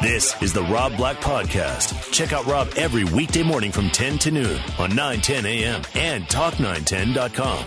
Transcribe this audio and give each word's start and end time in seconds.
This 0.00 0.40
is 0.42 0.54
the 0.54 0.62
Rob 0.62 0.96
Black 0.96 1.18
Podcast. 1.18 2.10
Check 2.10 2.32
out 2.32 2.46
Rob 2.46 2.70
every 2.74 3.04
weekday 3.04 3.42
morning 3.42 3.70
from 3.70 3.90
10 3.90 4.16
to 4.20 4.30
noon 4.30 4.58
on 4.78 4.96
910 4.96 5.44
a.m. 5.44 5.82
and 5.94 6.24
talk910.com. 6.24 7.66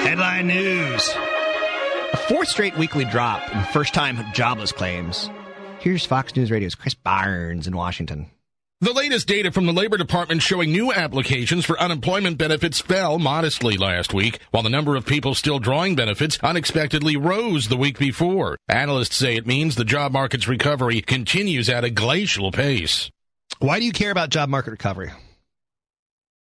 Headline 0.00 0.46
news. 0.48 1.14
A 2.12 2.16
fourth 2.28 2.48
straight 2.48 2.76
weekly 2.76 3.04
drop 3.04 3.52
in 3.54 3.62
first 3.66 3.94
time 3.94 4.18
jobless 4.32 4.72
claims. 4.72 5.30
Here's 5.78 6.04
Fox 6.04 6.34
News 6.36 6.50
Radio's 6.50 6.74
Chris 6.74 6.94
Barnes 6.94 7.66
in 7.66 7.76
Washington. 7.76 8.30
The 8.82 8.92
latest 8.92 9.26
data 9.26 9.50
from 9.52 9.64
the 9.64 9.72
Labor 9.72 9.96
Department 9.96 10.42
showing 10.42 10.70
new 10.70 10.92
applications 10.92 11.64
for 11.64 11.80
unemployment 11.80 12.36
benefits 12.36 12.78
fell 12.78 13.18
modestly 13.18 13.78
last 13.78 14.12
week, 14.12 14.38
while 14.50 14.62
the 14.62 14.68
number 14.68 14.96
of 14.96 15.06
people 15.06 15.34
still 15.34 15.58
drawing 15.58 15.96
benefits 15.96 16.38
unexpectedly 16.42 17.16
rose 17.16 17.68
the 17.68 17.76
week 17.78 17.98
before. 17.98 18.58
Analysts 18.68 19.16
say 19.16 19.34
it 19.34 19.46
means 19.46 19.76
the 19.76 19.84
job 19.86 20.12
market's 20.12 20.46
recovery 20.46 21.00
continues 21.00 21.70
at 21.70 21.84
a 21.84 21.90
glacial 21.90 22.52
pace. 22.52 23.10
Why 23.60 23.78
do 23.78 23.86
you 23.86 23.92
care 23.92 24.10
about 24.10 24.28
job 24.28 24.50
market 24.50 24.72
recovery? 24.72 25.08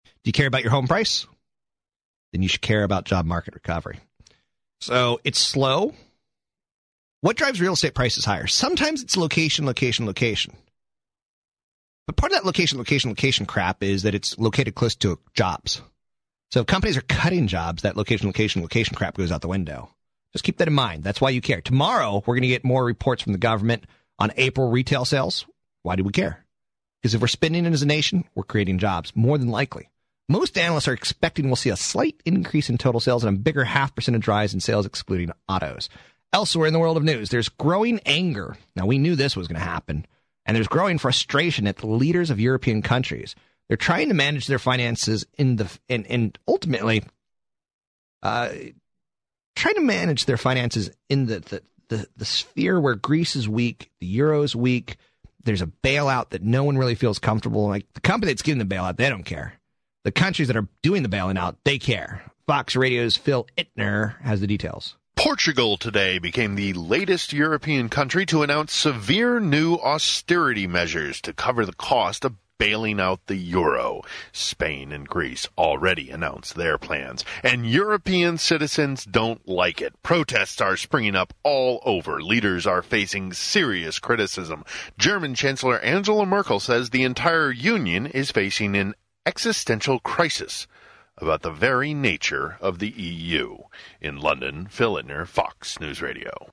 Do 0.04 0.10
you 0.24 0.32
care 0.32 0.48
about 0.48 0.64
your 0.64 0.72
home 0.72 0.88
price? 0.88 1.24
Then 2.32 2.42
you 2.42 2.48
should 2.48 2.62
care 2.62 2.82
about 2.82 3.04
job 3.04 3.26
market 3.26 3.54
recovery. 3.54 4.00
So 4.80 5.20
it's 5.22 5.38
slow. 5.38 5.94
What 7.20 7.36
drives 7.36 7.60
real 7.60 7.74
estate 7.74 7.94
prices 7.94 8.24
higher? 8.24 8.48
Sometimes 8.48 9.04
it's 9.04 9.16
location, 9.16 9.66
location, 9.66 10.04
location. 10.04 10.56
But 12.08 12.16
part 12.16 12.32
of 12.32 12.38
that 12.38 12.46
location, 12.46 12.78
location, 12.78 13.10
location 13.10 13.44
crap 13.44 13.82
is 13.82 14.04
that 14.04 14.14
it's 14.14 14.38
located 14.38 14.74
close 14.74 14.94
to 14.96 15.18
jobs. 15.34 15.82
So 16.50 16.60
if 16.60 16.66
companies 16.66 16.96
are 16.96 17.02
cutting 17.02 17.48
jobs, 17.48 17.82
that 17.82 17.98
location, 17.98 18.26
location, 18.26 18.62
location 18.62 18.96
crap 18.96 19.14
goes 19.14 19.30
out 19.30 19.42
the 19.42 19.48
window. 19.48 19.90
Just 20.32 20.42
keep 20.42 20.56
that 20.56 20.68
in 20.68 20.72
mind. 20.72 21.04
That's 21.04 21.20
why 21.20 21.28
you 21.28 21.42
care. 21.42 21.60
Tomorrow, 21.60 22.22
we're 22.24 22.36
going 22.36 22.42
to 22.42 22.48
get 22.48 22.64
more 22.64 22.82
reports 22.82 23.22
from 23.22 23.32
the 23.32 23.38
government 23.38 23.84
on 24.18 24.32
April 24.38 24.70
retail 24.70 25.04
sales. 25.04 25.44
Why 25.82 25.96
do 25.96 26.02
we 26.02 26.10
care? 26.10 26.46
Because 27.02 27.14
if 27.14 27.20
we're 27.20 27.26
spending 27.26 27.66
it 27.66 27.74
as 27.74 27.82
a 27.82 27.86
nation, 27.86 28.24
we're 28.34 28.42
creating 28.42 28.78
jobs, 28.78 29.14
more 29.14 29.36
than 29.36 29.50
likely. 29.50 29.90
Most 30.30 30.56
analysts 30.56 30.88
are 30.88 30.94
expecting 30.94 31.48
we'll 31.48 31.56
see 31.56 31.68
a 31.68 31.76
slight 31.76 32.22
increase 32.24 32.70
in 32.70 32.78
total 32.78 33.00
sales 33.00 33.22
and 33.22 33.36
a 33.36 33.38
bigger 33.38 33.64
half 33.64 33.94
percentage 33.94 34.26
rise 34.26 34.54
in 34.54 34.60
sales 34.60 34.86
excluding 34.86 35.32
autos. 35.46 35.90
Elsewhere 36.32 36.68
in 36.68 36.72
the 36.72 36.78
world 36.78 36.96
of 36.96 37.04
news, 37.04 37.28
there's 37.28 37.50
growing 37.50 38.00
anger. 38.06 38.56
Now, 38.74 38.86
we 38.86 38.96
knew 38.96 39.14
this 39.14 39.36
was 39.36 39.46
going 39.46 39.60
to 39.60 39.66
happen 39.66 40.06
and 40.48 40.56
there's 40.56 40.66
growing 40.66 40.96
frustration 40.96 41.66
at 41.66 41.76
the 41.76 41.86
leaders 41.86 42.30
of 42.30 42.40
European 42.40 42.80
countries. 42.80 43.36
They're 43.68 43.76
trying 43.76 44.08
to 44.08 44.14
manage 44.14 44.46
their 44.46 44.58
finances 44.58 45.26
in 45.36 45.56
the 45.56 45.70
and, 45.90 46.06
and 46.06 46.36
ultimately 46.48 47.04
uh, 48.22 48.48
trying 49.54 49.74
to 49.74 49.82
manage 49.82 50.24
their 50.24 50.38
finances 50.38 50.90
in 51.10 51.26
the, 51.26 51.40
the, 51.40 51.62
the, 51.88 52.06
the 52.16 52.24
sphere 52.24 52.80
where 52.80 52.94
Greece 52.94 53.36
is 53.36 53.48
weak, 53.48 53.90
the 54.00 54.06
euro 54.06 54.42
is 54.42 54.56
weak. 54.56 54.96
There's 55.44 55.62
a 55.62 55.66
bailout 55.66 56.30
that 56.30 56.42
no 56.42 56.64
one 56.64 56.78
really 56.78 56.94
feels 56.94 57.18
comfortable. 57.18 57.68
Like 57.68 57.86
the 57.92 58.00
company 58.00 58.32
that's 58.32 58.42
giving 58.42 58.66
the 58.66 58.74
bailout, 58.74 58.96
they 58.96 59.08
don't 59.08 59.24
care. 59.24 59.54
The 60.04 60.12
countries 60.12 60.48
that 60.48 60.56
are 60.56 60.66
doing 60.82 61.02
the 61.02 61.08
bailing 61.08 61.36
out, 61.36 61.58
they 61.64 61.78
care. 61.78 62.22
Fox 62.46 62.74
Radio's 62.74 63.16
Phil 63.16 63.46
Ittner 63.58 64.20
has 64.22 64.40
the 64.40 64.46
details. 64.46 64.96
Portugal 65.18 65.76
today 65.76 66.20
became 66.20 66.54
the 66.54 66.72
latest 66.74 67.32
European 67.32 67.88
country 67.88 68.24
to 68.24 68.44
announce 68.44 68.72
severe 68.72 69.40
new 69.40 69.74
austerity 69.74 70.64
measures 70.64 71.20
to 71.20 71.32
cover 71.32 71.66
the 71.66 71.72
cost 71.72 72.24
of 72.24 72.36
bailing 72.56 73.00
out 73.00 73.26
the 73.26 73.34
euro. 73.34 74.02
Spain 74.30 74.92
and 74.92 75.08
Greece 75.08 75.48
already 75.58 76.08
announced 76.10 76.54
their 76.54 76.78
plans, 76.78 77.24
and 77.42 77.68
European 77.68 78.38
citizens 78.38 79.04
don't 79.04 79.46
like 79.48 79.82
it. 79.82 79.92
Protests 80.04 80.60
are 80.60 80.76
springing 80.76 81.16
up 81.16 81.34
all 81.42 81.82
over. 81.84 82.22
Leaders 82.22 82.64
are 82.64 82.80
facing 82.80 83.32
serious 83.32 83.98
criticism. 83.98 84.64
German 84.98 85.34
Chancellor 85.34 85.80
Angela 85.80 86.26
Merkel 86.26 86.60
says 86.60 86.90
the 86.90 87.02
entire 87.02 87.50
union 87.50 88.06
is 88.06 88.30
facing 88.30 88.76
an 88.76 88.94
existential 89.26 89.98
crisis 89.98 90.68
about 91.20 91.42
the 91.42 91.50
very 91.50 91.94
nature 91.94 92.56
of 92.60 92.78
the 92.78 92.90
EU. 92.90 93.58
In 94.00 94.18
London, 94.18 94.66
Phil 94.70 94.94
Ittner, 94.94 95.26
Fox 95.26 95.78
News 95.80 96.00
Radio. 96.02 96.50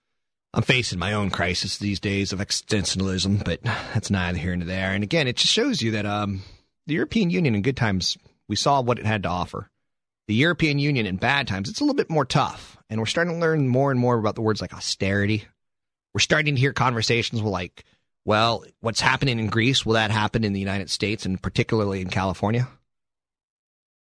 I'm 0.54 0.64
facing 0.64 1.00
my 1.00 1.12
own 1.12 1.32
crisis 1.32 1.78
these 1.78 2.00
days 2.00 2.32
of 2.32 2.40
existentialism, 2.40 3.44
but 3.44 3.62
that's 3.64 4.10
neither 4.10 4.38
here 4.38 4.56
nor 4.56 4.66
there. 4.66 4.92
And 4.92 5.04
again, 5.04 5.28
it 5.28 5.36
just 5.36 5.52
shows 5.52 5.82
you 5.82 5.92
that 5.92 6.06
um, 6.06 6.44
the 6.88 6.94
European 6.94 7.30
Union 7.30 7.56
in 7.56 7.62
good 7.62 7.76
times, 7.76 8.18
we 8.48 8.56
saw 8.56 8.82
what 8.82 8.98
it 8.98 9.06
had 9.06 9.24
to 9.24 9.30
offer. 9.30 9.70
The 10.28 10.34
European 10.34 10.80
Union 10.80 11.06
in 11.06 11.18
bad 11.18 11.48
times, 11.48 11.70
it's 11.70 11.82
a 11.82 11.84
little 11.84 11.96
bit 11.96 12.10
more 12.10 12.26
tough. 12.26 12.78
And 12.90 13.00
we're 13.00 13.06
starting 13.06 13.34
to 13.34 13.40
learn 13.40 13.68
more 13.68 13.92
and 13.92 14.00
more 14.00 14.18
about 14.18 14.36
the 14.36 14.42
words 14.42 14.62
like 14.62 14.74
austerity. 14.74 15.46
We're 16.14 16.20
starting 16.22 16.56
to 16.56 16.62
hear 16.62 16.72
conversations 16.72 17.42
with 17.42 17.52
like, 17.52 17.84
well, 18.24 18.64
what's 18.80 19.02
happening 19.02 19.40
in 19.40 19.48
Greece, 19.48 19.86
will 19.86 19.94
that 19.94 20.10
happen 20.10 20.44
in 20.44 20.54
the 20.54 20.60
United 20.60 20.90
States 20.90 21.26
and 21.26 21.42
particularly 21.42 22.02
in 22.02 22.10
California? 22.10 22.68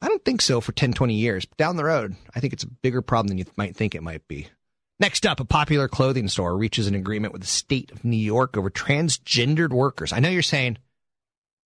I 0.01 0.07
don't 0.07 0.23
think 0.23 0.41
so 0.41 0.61
for 0.61 0.71
10, 0.71 0.93
20 0.93 1.13
years. 1.13 1.45
But 1.45 1.57
down 1.57 1.75
the 1.75 1.83
road, 1.83 2.15
I 2.33 2.39
think 2.39 2.53
it's 2.53 2.63
a 2.63 2.69
bigger 2.69 3.01
problem 3.01 3.27
than 3.27 3.37
you 3.37 3.45
might 3.57 3.75
think 3.75 3.95
it 3.95 4.03
might 4.03 4.27
be. 4.27 4.47
Next 4.99 5.25
up, 5.25 5.39
a 5.39 5.45
popular 5.45 5.87
clothing 5.87 6.27
store 6.27 6.57
reaches 6.57 6.87
an 6.87 6.95
agreement 6.95 7.31
with 7.31 7.41
the 7.41 7.47
state 7.47 7.91
of 7.91 8.03
New 8.03 8.17
York 8.17 8.57
over 8.57 8.69
transgendered 8.69 9.71
workers. 9.71 10.11
I 10.11 10.19
know 10.19 10.29
you're 10.29 10.41
saying, 10.41 10.77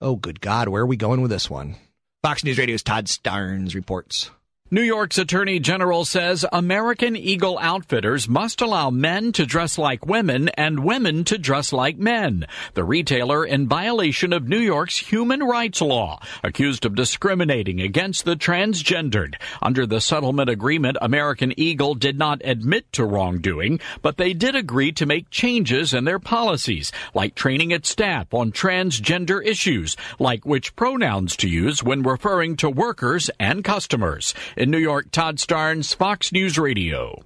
oh, 0.02 0.16
good 0.16 0.40
God, 0.40 0.68
where 0.68 0.84
are 0.84 0.88
we 0.88 0.98
going 0.98 1.22
with 1.22 1.32
this 1.32 1.50
one? 1.50 1.76
Fox 2.22 2.44
News 2.44 2.58
Radio's 2.58 2.84
Todd 2.84 3.08
Starnes 3.08 3.74
reports. 3.74 4.30
New 4.74 4.82
York's 4.82 5.20
Attorney 5.20 5.60
General 5.60 6.04
says 6.04 6.48
American 6.52 7.16
Eagle 7.16 7.60
Outfitters 7.62 8.28
must 8.28 8.60
allow 8.60 8.90
men 8.90 9.32
to 9.34 9.46
dress 9.46 9.78
like 9.78 10.08
women 10.08 10.50
and 10.50 10.84
women 10.84 11.24
to 11.26 11.38
dress 11.38 11.72
like 11.72 12.00
men. 12.00 12.48
The 12.74 12.84
retailer 12.84 13.46
in 13.46 13.68
violation 13.68 14.34
of 14.34 14.48
New 14.48 14.58
York's 14.58 14.98
human 14.98 15.44
rights 15.44 15.80
law, 15.80 16.20
accused 16.44 16.86
of 16.86 16.96
discriminating 16.96 17.82
against 17.82 18.26
the 18.26 18.36
transgendered. 18.36 19.36
Under 19.62 19.86
the 19.86 20.02
settlement 20.02 20.50
agreement, 20.50 20.98
American 21.02 21.54
Eagle 21.56 21.94
did 21.94 22.18
not 22.18 22.42
admit 22.44 22.92
to 22.94 23.06
wrongdoing, 23.06 23.80
but 24.02 24.18
they 24.18 24.34
did 24.34 24.56
agree 24.56 24.92
to 24.94 25.06
make 25.06 25.30
changes 25.30 25.94
in 25.94 26.06
their 26.06 26.18
policies, 26.18 26.92
like 27.14 27.36
training 27.36 27.70
its 27.70 27.90
staff 27.90 28.34
on 28.34 28.52
transgender 28.52 29.40
issues, 29.46 29.96
like 30.18 30.48
which 30.48 30.76
pronouns 30.76 31.38
to 31.38 31.48
use 31.48 31.84
when 31.84 32.02
referring 32.02 32.56
to 32.56 32.72
workers 32.72 33.30
and 33.40 33.64
customers. 33.64 34.34
In 34.64 34.72
New 34.72 34.78
York, 34.78 35.12
Todd 35.12 35.40
Starnes, 35.40 35.94
Fox 35.94 36.32
News 36.32 36.58
Radio. 36.58 37.22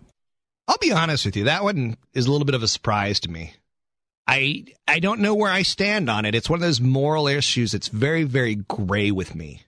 I'll 0.68 0.80
be 0.80 0.92
honest 0.92 1.24
with 1.24 1.36
you, 1.38 1.44
that 1.44 1.64
one 1.64 1.96
is 2.12 2.26
a 2.26 2.32
little 2.32 2.46
bit 2.46 2.56
of 2.56 2.64
a 2.64 2.68
surprise 2.68 3.20
to 3.20 3.30
me. 3.30 3.54
I 4.26 4.66
I 4.88 4.98
don't 4.98 5.20
know 5.20 5.36
where 5.36 5.52
I 5.52 5.62
stand 5.62 6.10
on 6.10 6.26
it. 6.26 6.34
It's 6.34 6.50
one 6.50 6.58
of 6.58 6.66
those 6.66 6.82
moral 6.82 7.28
issues 7.28 7.74
that's 7.74 7.90
very 7.90 8.24
very 8.24 8.56
gray 8.56 9.12
with 9.12 9.36
me. 9.36 9.62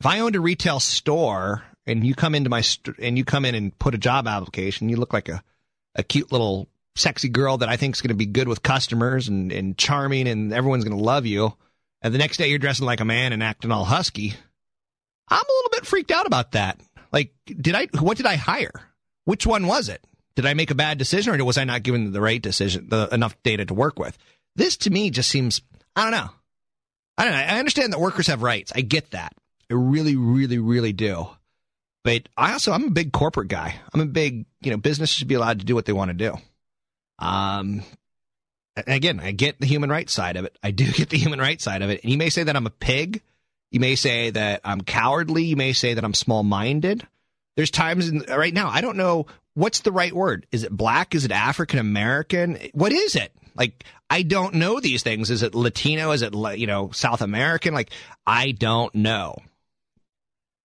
If 0.00 0.06
I 0.06 0.20
owned 0.20 0.34
a 0.34 0.40
retail 0.40 0.80
store 0.80 1.62
and 1.86 2.06
you 2.06 2.14
come 2.14 2.34
into 2.34 2.48
my 2.48 2.62
st- 2.62 2.96
and 2.98 3.18
you 3.18 3.24
come 3.26 3.44
in 3.44 3.54
and 3.54 3.78
put 3.78 3.94
a 3.94 3.98
job 3.98 4.26
application, 4.26 4.88
you 4.88 4.96
look 4.96 5.12
like 5.12 5.28
a 5.28 5.44
a 5.94 6.02
cute 6.02 6.32
little 6.32 6.68
sexy 6.96 7.28
girl 7.28 7.58
that 7.58 7.68
I 7.68 7.76
think 7.76 7.96
is 7.96 8.00
going 8.00 8.08
to 8.08 8.14
be 8.14 8.24
good 8.24 8.48
with 8.48 8.62
customers 8.62 9.28
and 9.28 9.52
and 9.52 9.76
charming 9.76 10.26
and 10.26 10.54
everyone's 10.54 10.84
going 10.84 10.96
to 10.96 11.04
love 11.04 11.26
you. 11.26 11.52
And 12.00 12.14
the 12.14 12.18
next 12.18 12.38
day 12.38 12.48
you're 12.48 12.58
dressing 12.58 12.86
like 12.86 13.00
a 13.00 13.04
man 13.04 13.34
and 13.34 13.42
acting 13.42 13.72
all 13.72 13.84
husky. 13.84 14.36
I'm 15.30 15.44
a 15.44 15.56
little 15.56 15.70
bit 15.72 15.86
freaked 15.86 16.10
out 16.10 16.26
about 16.26 16.52
that. 16.52 16.80
Like, 17.12 17.32
did 17.46 17.74
I, 17.74 17.86
what 17.98 18.16
did 18.16 18.26
I 18.26 18.36
hire? 18.36 18.72
Which 19.24 19.46
one 19.46 19.66
was 19.66 19.88
it? 19.88 20.04
Did 20.36 20.46
I 20.46 20.54
make 20.54 20.70
a 20.70 20.74
bad 20.74 20.98
decision 20.98 21.38
or 21.38 21.44
was 21.44 21.58
I 21.58 21.64
not 21.64 21.82
given 21.82 22.12
the 22.12 22.20
right 22.20 22.40
decision, 22.40 22.88
the, 22.88 23.08
enough 23.12 23.36
data 23.42 23.64
to 23.64 23.74
work 23.74 23.98
with? 23.98 24.16
This 24.56 24.76
to 24.78 24.90
me 24.90 25.10
just 25.10 25.30
seems, 25.30 25.60
I 25.96 26.02
don't 26.02 26.12
know. 26.12 26.30
I 27.16 27.24
don't 27.24 27.32
know. 27.32 27.38
I 27.38 27.58
understand 27.58 27.92
that 27.92 28.00
workers 28.00 28.28
have 28.28 28.42
rights. 28.42 28.72
I 28.74 28.80
get 28.80 29.10
that. 29.10 29.34
I 29.70 29.74
really, 29.74 30.16
really, 30.16 30.58
really 30.58 30.92
do. 30.92 31.28
But 32.04 32.28
I 32.36 32.52
also, 32.52 32.72
I'm 32.72 32.84
a 32.84 32.90
big 32.90 33.12
corporate 33.12 33.48
guy. 33.48 33.74
I'm 33.92 34.00
a 34.00 34.06
big, 34.06 34.46
you 34.60 34.70
know, 34.70 34.76
business 34.76 35.10
should 35.10 35.28
be 35.28 35.34
allowed 35.34 35.58
to 35.58 35.66
do 35.66 35.74
what 35.74 35.84
they 35.84 35.92
want 35.92 36.10
to 36.10 36.14
do. 36.14 36.38
Um, 37.18 37.82
again, 38.86 39.20
I 39.20 39.32
get 39.32 39.60
the 39.60 39.66
human 39.66 39.90
rights 39.90 40.12
side 40.12 40.36
of 40.36 40.44
it. 40.44 40.56
I 40.62 40.70
do 40.70 40.90
get 40.92 41.10
the 41.10 41.18
human 41.18 41.40
rights 41.40 41.64
side 41.64 41.82
of 41.82 41.90
it. 41.90 42.02
And 42.02 42.12
you 42.12 42.18
may 42.18 42.30
say 42.30 42.44
that 42.44 42.56
I'm 42.56 42.66
a 42.66 42.70
pig 42.70 43.22
You 43.70 43.80
may 43.80 43.94
say 43.96 44.30
that 44.30 44.60
I'm 44.64 44.80
cowardly. 44.80 45.44
You 45.44 45.56
may 45.56 45.72
say 45.72 45.94
that 45.94 46.04
I'm 46.04 46.14
small 46.14 46.42
minded. 46.42 47.06
There's 47.56 47.70
times 47.70 48.08
in, 48.08 48.20
right 48.28 48.54
now, 48.54 48.68
I 48.68 48.80
don't 48.80 48.96
know 48.96 49.26
what's 49.54 49.80
the 49.80 49.92
right 49.92 50.12
word. 50.12 50.46
Is 50.52 50.62
it 50.62 50.72
black? 50.72 51.14
Is 51.14 51.24
it 51.24 51.32
African 51.32 51.78
American? 51.78 52.58
What 52.72 52.92
is 52.92 53.16
it? 53.16 53.32
Like, 53.56 53.84
I 54.08 54.22
don't 54.22 54.54
know 54.54 54.78
these 54.78 55.02
things. 55.02 55.30
Is 55.30 55.42
it 55.42 55.54
Latino? 55.54 56.12
Is 56.12 56.22
it, 56.22 56.32
you 56.56 56.66
know, 56.66 56.90
South 56.92 57.20
American? 57.20 57.74
Like, 57.74 57.90
I 58.26 58.52
don't 58.52 58.94
know. 58.94 59.36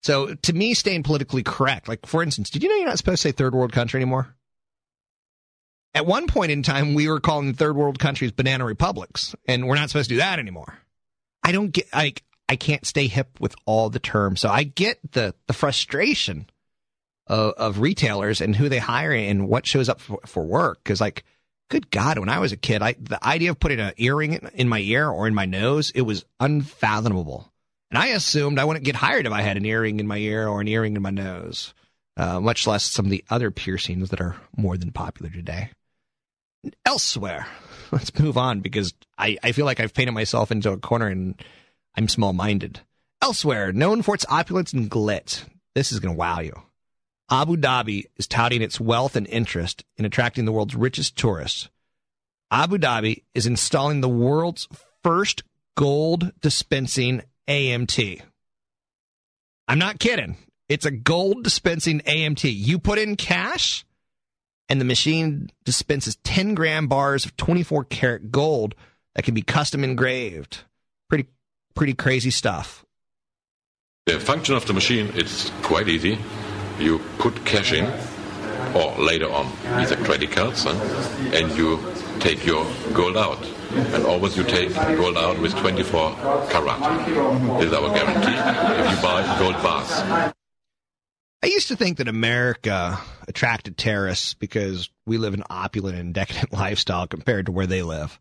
So 0.04 0.36
to 0.36 0.54
me, 0.54 0.74
staying 0.74 1.04
politically 1.04 1.44
correct, 1.44 1.88
like, 1.88 2.06
for 2.06 2.22
instance, 2.22 2.50
did 2.50 2.62
you 2.62 2.70
know 2.70 2.76
you're 2.76 2.86
not 2.86 2.98
supposed 2.98 3.22
to 3.22 3.30
say 3.30 3.32
third 3.32 3.56
world 3.56 3.72
country 3.72 4.00
anymore? 4.00 4.36
At 5.96 6.06
one 6.06 6.28
point 6.28 6.52
in 6.52 6.62
time, 6.62 6.94
we 6.94 7.08
were 7.08 7.20
calling 7.20 7.54
third 7.54 7.76
world 7.76 8.00
countries 8.00 8.32
banana 8.32 8.66
republics, 8.66 9.36
and 9.48 9.68
we're 9.68 9.76
not 9.76 9.90
supposed 9.90 10.10
to 10.10 10.16
do 10.16 10.20
that 10.20 10.40
anymore. 10.40 10.78
I 11.42 11.52
don't 11.52 11.72
get, 11.72 11.88
like, 11.94 12.24
I 12.50 12.56
can't 12.56 12.86
stay 12.86 13.08
hip 13.08 13.40
with 13.40 13.56
all 13.66 13.90
the 13.90 14.00
terms. 14.00 14.42
So 14.42 14.50
I 14.50 14.64
get 14.64 15.00
the, 15.12 15.34
the 15.48 15.54
frustration 15.54 16.48
of, 17.28 17.54
of 17.54 17.80
retailers 17.80 18.42
and 18.42 18.56
who 18.56 18.70
they 18.70 18.80
hire 18.80 19.12
and 19.12 19.48
what 19.48 19.66
shows 19.66 19.90
up 19.90 20.02
for, 20.02 20.20
for 20.26 20.44
work. 20.44 20.84
Cause 20.84 21.02
like, 21.02 21.24
good 21.70 21.90
God, 21.90 22.20
when 22.20 22.30
I 22.30 22.40
was 22.40 22.52
a 22.52 22.58
kid, 22.58 22.82
I, 22.82 22.96
the 23.00 23.26
idea 23.26 23.52
of 23.52 23.60
putting 23.60 23.80
an 23.80 23.94
earring 23.98 24.34
in, 24.34 24.50
in 24.54 24.70
my 24.70 24.80
ear 24.80 25.10
or 25.10 25.28
in 25.28 25.34
my 25.34 25.46
nose, 25.46 25.92
it 25.96 26.02
was 26.02 26.26
unfathomable. 26.40 27.52
And 27.90 27.98
I 27.98 28.08
assumed 28.08 28.60
I 28.60 28.66
wouldn't 28.66 28.86
get 28.86 28.96
hired 28.96 29.26
if 29.26 29.32
I 29.32 29.42
had 29.42 29.58
an 29.58 29.66
earring 29.66 30.00
in 30.00 30.08
my 30.08 30.18
ear 30.18 30.48
or 30.48 30.62
an 30.62 30.68
earring 30.68 30.96
in 30.96 31.02
my 31.02 31.12
nose, 31.12 31.74
uh, 32.18 32.40
much 32.40 32.68
less 32.68 32.84
some 32.84 33.06
of 33.06 33.12
the 33.12 33.24
other 33.30 33.52
piercings 33.52 34.10
that 34.10 34.22
are 34.22 34.36
more 34.58 34.78
than 34.78 34.92
popular 34.92 35.32
today. 35.32 35.70
Elsewhere, 36.86 37.48
let's 37.92 38.18
move 38.20 38.38
on 38.38 38.62
because 38.62 38.94
I, 39.18 39.38
I 39.44 39.52
feel 39.52 39.66
like 39.66 39.80
I've 39.80 39.94
painted 39.94 40.14
myself 40.14 40.52
into 40.52 40.72
a 40.72 40.78
corner 40.78 41.08
and 41.08 41.36
I'm 41.96 42.08
small 42.08 42.34
minded. 42.34 42.82
Elsewhere, 43.22 43.72
known 43.72 44.02
for 44.02 44.16
its 44.16 44.26
opulence 44.30 44.74
and 44.74 44.90
glitz, 44.90 45.46
this 45.76 45.92
is 45.92 46.00
going 46.00 46.14
to 46.14 46.18
wow 46.18 46.40
you. 46.40 46.54
Abu 47.30 47.56
Dhabi 47.56 48.06
is 48.18 48.28
touting 48.28 48.62
its 48.62 48.80
wealth 48.80 49.16
and 49.16 49.28
interest 49.28 49.84
in 49.98 50.06
attracting 50.06 50.46
the 50.46 50.52
world's 50.52 50.76
richest 50.76 51.16
tourists. 51.16 51.70
Abu 52.52 52.78
Dhabi 52.78 53.24
is 53.34 53.48
installing 53.48 54.02
the 54.02 54.10
world's 54.10 54.68
first 55.04 55.44
gold 55.76 56.32
dispensing 56.42 57.22
AMT. 57.48 58.22
I'm 59.68 59.80
not 59.80 60.00
kidding. 60.00 60.38
It's 60.70 60.86
a 60.86 60.92
gold 60.92 61.44
dispensing 61.44 62.02
AMT. 62.02 62.52
You 62.54 62.80
put 62.80 63.00
in 63.00 63.16
cash, 63.16 63.86
and 64.70 64.80
the 64.80 64.86
machine 64.86 65.50
dispenses 65.64 66.18
10 66.24 66.54
gram 66.56 66.88
bars 66.88 67.26
of 67.26 67.36
24 67.38 67.86
karat 67.86 68.32
gold 68.32 68.76
that 69.16 69.24
can 69.24 69.34
be 69.34 69.42
custom 69.42 69.84
engraved. 69.84 70.64
Pretty 71.76 71.94
crazy 71.94 72.30
stuff. 72.30 72.86
The 74.06 74.20
function 74.20 74.56
of 74.56 74.66
the 74.66 74.74
machine 74.74 75.12
it's 75.16 75.50
quite 75.62 75.88
easy. 75.88 76.18
You 76.80 77.00
put 77.20 77.46
cash 77.46 77.72
in, 77.72 77.86
or 78.76 78.96
later 78.98 79.32
on, 79.32 79.52
either 79.66 79.96
credit 79.98 80.32
cards, 80.32 80.64
huh? 80.64 80.74
and 81.34 81.56
you 81.56 81.80
take 82.20 82.46
your 82.46 82.66
gold 82.94 83.18
out. 83.18 83.44
And 83.72 84.06
always 84.06 84.38
you 84.38 84.44
take 84.44 84.74
gold 84.76 85.18
out 85.18 85.40
with 85.40 85.56
24 85.56 86.16
karat. 86.50 87.62
Is 87.64 87.74
our 87.74 87.94
guarantee 87.94 88.84
if 88.84 88.96
you 88.96 89.02
buy 89.02 89.36
gold 89.40 89.56
bars. 89.64 90.34
I 91.44 91.48
used 91.48 91.68
to 91.70 91.76
think 91.76 91.98
that 91.98 92.08
America 92.08 93.00
attracted 93.28 93.78
terrorists 93.78 94.34
because 94.34 94.90
we 95.06 95.18
live 95.18 95.34
an 95.34 95.44
opulent 95.50 95.98
and 95.98 96.14
decadent 96.14 96.54
lifestyle 96.54 97.08
compared 97.08 97.48
to 97.48 97.52
where 97.52 97.68
they 97.68 97.82
live. 97.82 98.20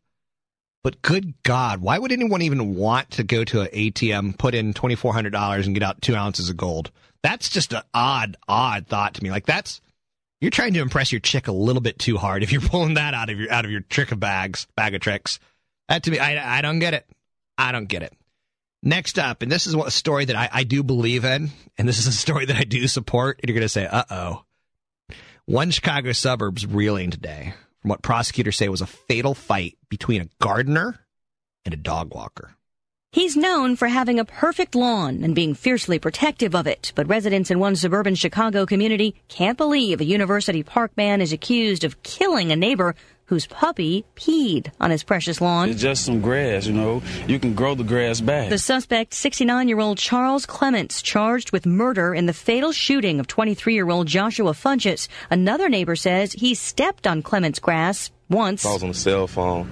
But 0.83 1.01
good 1.01 1.35
God, 1.45 1.81
why 1.81 1.99
would 1.99 2.11
anyone 2.11 2.43
even 2.43 2.75
want 2.75 3.13
to 3.13 3.23
go 3.23 3.45
to 3.45 3.61
an 3.61 3.69
ATM, 3.69 4.37
put 4.37 4.55
in 4.55 4.75
$2,400 4.75 5.65
and 5.65 5.75
get 5.75 5.83
out 5.83 6.03
two 6.03 6.17
ounces 6.17 6.51
of 6.51 6.57
gold? 6.57 6.91
That's 7.23 7.49
just 7.49 7.73
an 7.73 7.83
odd, 7.95 8.37
odd 8.49 8.89
thought 8.89 9.15
to 9.15 9.23
me. 9.23 9.31
Like 9.31 9.47
that's, 9.47 9.81
you're 10.41 10.51
trying 10.51 10.75
to 10.75 10.81
impress 10.81 11.13
your 11.13 11.21
chick 11.21 11.47
a 11.47 11.53
little 11.53 11.83
bit 11.83 12.01
too 12.01 12.17
hard 12.19 12.43
if 12.43 12.51
you're 12.51 12.61
pulling 12.69 12.95
that 12.95 13.15
out 13.15 13.31
of 13.31 13.39
your, 13.39 13.51
out 13.53 13.65
of 13.65 13.71
your 13.71 13.83
trick 13.83 14.11
of 14.11 14.19
bags, 14.19 14.67
bag 14.75 14.95
of 14.95 15.01
tricks. 15.01 15.39
That 15.89 16.03
to 16.05 16.11
me, 16.11 16.19
I, 16.19 16.59
I 16.59 16.63
don't 16.63 16.81
get 16.81 16.95
it. 16.95 17.07
I 17.57 17.71
don't 17.71 17.87
get 17.87 18.03
it. 18.03 18.13
Next 18.83 19.21
up, 19.21 19.43
and 19.43 19.53
this 19.53 19.69
is 19.69 19.77
what, 19.77 19.87
a 19.87 19.93
story 19.93 20.25
that 20.25 20.35
I, 20.35 20.49
I 20.51 20.65
do 20.65 20.83
believe 20.83 21.25
in, 21.25 21.51
and 21.79 21.89
this 21.89 22.01
is 22.01 22.09
a 22.09 22.13
story 22.13 22.47
that 22.47 22.57
I 22.57 22.65
do 22.65 22.89
support, 22.89 23.39
and 23.41 23.49
you're 23.49 23.55
going 23.55 23.63
to 23.65 23.69
say, 23.69 23.87
uh 23.87 24.05
oh. 24.11 24.45
One 25.45 25.71
Chicago 25.71 26.11
suburb's 26.11 26.67
reeling 26.67 27.13
today 27.13 27.55
from 27.83 27.91
what 27.91 28.03
prosecutors 28.03 28.57
say 28.57 28.69
was 28.69 28.81
a 28.81 28.87
fatal 28.87 29.35
fight 29.35 29.77
between 29.91 30.23
a 30.23 30.29
gardener 30.41 31.01
and 31.65 31.75
a 31.75 31.77
dog 31.77 32.15
walker. 32.15 32.57
He's 33.11 33.37
known 33.37 33.77
for 33.77 33.89
having 33.89 34.19
a 34.19 34.25
perfect 34.25 34.75
lawn 34.75 35.23
and 35.23 35.35
being 35.35 35.53
fiercely 35.53 35.99
protective 35.99 36.55
of 36.55 36.67
it, 36.67 36.93
but 36.95 37.09
residents 37.09 37.51
in 37.51 37.59
one 37.59 37.77
suburban 37.77 38.15
Chicago 38.15 38.65
community 38.65 39.17
can't 39.29 39.59
believe 39.59 40.01
a 40.01 40.05
University 40.05 40.63
Park 40.63 40.97
man 40.97 41.21
is 41.21 41.31
accused 41.31 41.85
of 41.85 42.03
killing 42.03 42.51
a 42.51 42.57
neighbor 42.57 42.95
whose 43.33 43.47
puppy 43.47 44.05
peed 44.15 44.71
on 44.79 44.91
his 44.91 45.03
precious 45.03 45.41
lawn. 45.41 45.71
It's 45.71 45.81
just 45.81 46.05
some 46.05 46.21
grass, 46.21 46.67
you 46.67 46.75
know. 46.75 47.01
You 47.27 47.39
can 47.39 47.55
grow 47.55 47.75
the 47.75 47.83
grass 47.83 48.21
back. 48.21 48.51
The 48.51 48.59
suspect, 48.59 49.15
69 49.15 49.69
year 49.69 49.81
old 49.81 49.97
Charles 49.97 50.45
Clements, 50.45 51.01
charged 51.01 51.51
with 51.51 51.65
murder 51.65 52.15
in 52.15 52.27
the 52.27 52.35
fatal 52.35 52.73
shooting 52.73 53.21
of 53.21 53.27
23 53.29 53.73
year 53.73 53.89
old 53.89 54.07
Joshua 54.07 54.53
Funches. 54.53 55.09
Another 55.31 55.71
neighbor 55.71 55.97
says 55.97 56.35
he 56.35 56.55
stepped 56.55 57.07
on 57.07 57.23
Clements' 57.23 57.59
grass 57.59 58.11
once. 58.29 58.67
I 58.67 58.75
was 58.75 58.83
on 58.83 58.91
the 58.91 58.95
cell 58.95 59.27
phone 59.27 59.71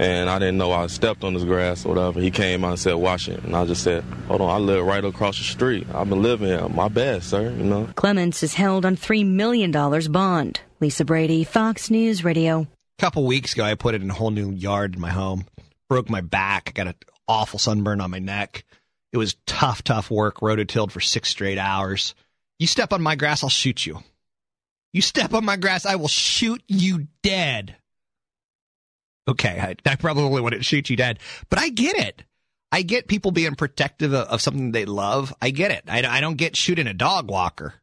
and 0.00 0.28
I 0.28 0.40
didn't 0.40 0.58
know 0.58 0.72
I 0.72 0.88
stepped 0.88 1.22
on 1.22 1.34
his 1.34 1.44
grass 1.44 1.84
or 1.84 1.90
whatever. 1.90 2.20
He 2.20 2.32
came 2.32 2.64
out 2.64 2.70
and 2.70 2.80
said, 2.80 2.94
wash 2.94 3.28
it. 3.28 3.44
And 3.44 3.54
I 3.54 3.66
just 3.66 3.84
said, 3.84 4.02
hold 4.26 4.40
on, 4.40 4.50
I 4.50 4.58
live 4.58 4.84
right 4.84 5.04
across 5.04 5.38
the 5.38 5.44
street. 5.44 5.86
I've 5.94 6.08
been 6.08 6.22
living 6.22 6.48
here. 6.48 6.68
My 6.68 6.88
bad, 6.88 7.22
sir, 7.22 7.50
you 7.52 7.62
know. 7.62 7.88
Clements 7.94 8.42
is 8.42 8.54
held 8.54 8.84
on 8.84 8.96
$3 8.96 9.24
million 9.24 9.70
bond. 9.70 10.60
Lisa 10.80 11.04
Brady, 11.04 11.44
Fox 11.44 11.90
News 11.90 12.24
Radio 12.24 12.66
couple 13.00 13.24
weeks 13.24 13.54
ago, 13.54 13.64
I 13.64 13.74
put 13.76 13.94
it 13.94 14.02
in 14.02 14.10
a 14.10 14.14
whole 14.14 14.30
new 14.30 14.50
yard 14.50 14.94
in 14.94 15.00
my 15.00 15.10
home. 15.10 15.46
Broke 15.88 16.10
my 16.10 16.20
back. 16.20 16.74
Got 16.74 16.88
an 16.88 16.94
awful 17.26 17.58
sunburn 17.58 18.00
on 18.00 18.10
my 18.10 18.18
neck. 18.18 18.64
It 19.12 19.16
was 19.16 19.36
tough, 19.46 19.82
tough 19.82 20.10
work. 20.10 20.40
Rototilled 20.40 20.92
for 20.92 21.00
six 21.00 21.30
straight 21.30 21.58
hours. 21.58 22.14
You 22.58 22.66
step 22.66 22.92
on 22.92 23.00
my 23.00 23.16
grass, 23.16 23.42
I'll 23.42 23.48
shoot 23.48 23.86
you. 23.86 24.00
You 24.92 25.00
step 25.00 25.32
on 25.32 25.44
my 25.46 25.56
grass, 25.56 25.86
I 25.86 25.96
will 25.96 26.08
shoot 26.08 26.62
you 26.68 27.06
dead. 27.22 27.76
Okay, 29.26 29.58
I, 29.58 29.90
I 29.90 29.96
probably 29.96 30.40
wouldn't 30.40 30.64
shoot 30.64 30.90
you 30.90 30.96
dead, 30.96 31.20
but 31.48 31.58
I 31.58 31.70
get 31.70 31.96
it. 31.96 32.22
I 32.70 32.82
get 32.82 33.08
people 33.08 33.30
being 33.30 33.54
protective 33.54 34.12
of, 34.12 34.28
of 34.28 34.42
something 34.42 34.72
they 34.72 34.84
love. 34.84 35.34
I 35.40 35.50
get 35.50 35.70
it. 35.70 35.84
I, 35.88 36.04
I 36.06 36.20
don't 36.20 36.36
get 36.36 36.56
shooting 36.56 36.86
a 36.86 36.94
dog 36.94 37.30
walker. 37.30 37.74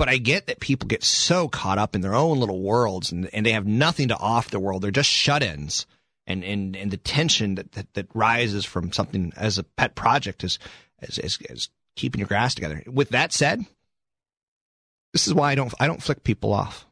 But 0.00 0.08
I 0.08 0.16
get 0.16 0.46
that 0.46 0.60
people 0.60 0.86
get 0.86 1.04
so 1.04 1.46
caught 1.46 1.76
up 1.76 1.94
in 1.94 2.00
their 2.00 2.14
own 2.14 2.40
little 2.40 2.62
worlds 2.62 3.12
and, 3.12 3.28
and 3.34 3.44
they 3.44 3.52
have 3.52 3.66
nothing 3.66 4.08
to 4.08 4.16
off 4.16 4.48
the 4.48 4.58
world. 4.58 4.80
They're 4.80 4.90
just 4.90 5.10
shut 5.10 5.42
ins. 5.42 5.84
And, 6.26 6.42
and, 6.42 6.74
and 6.74 6.90
the 6.90 6.96
tension 6.96 7.56
that, 7.56 7.72
that, 7.72 7.92
that 7.92 8.06
rises 8.14 8.64
from 8.64 8.94
something 8.94 9.30
as 9.36 9.58
a 9.58 9.62
pet 9.62 9.94
project 9.94 10.42
is, 10.42 10.58
is, 11.02 11.18
is, 11.18 11.38
is 11.50 11.68
keeping 11.96 12.18
your 12.18 12.28
grass 12.28 12.54
together. 12.54 12.82
With 12.86 13.10
that 13.10 13.34
said, 13.34 13.62
this 15.12 15.26
is 15.26 15.34
why 15.34 15.50
I 15.52 15.54
don't, 15.54 15.74
I 15.78 15.86
don't 15.86 16.02
flick 16.02 16.24
people 16.24 16.54
off. 16.54 16.86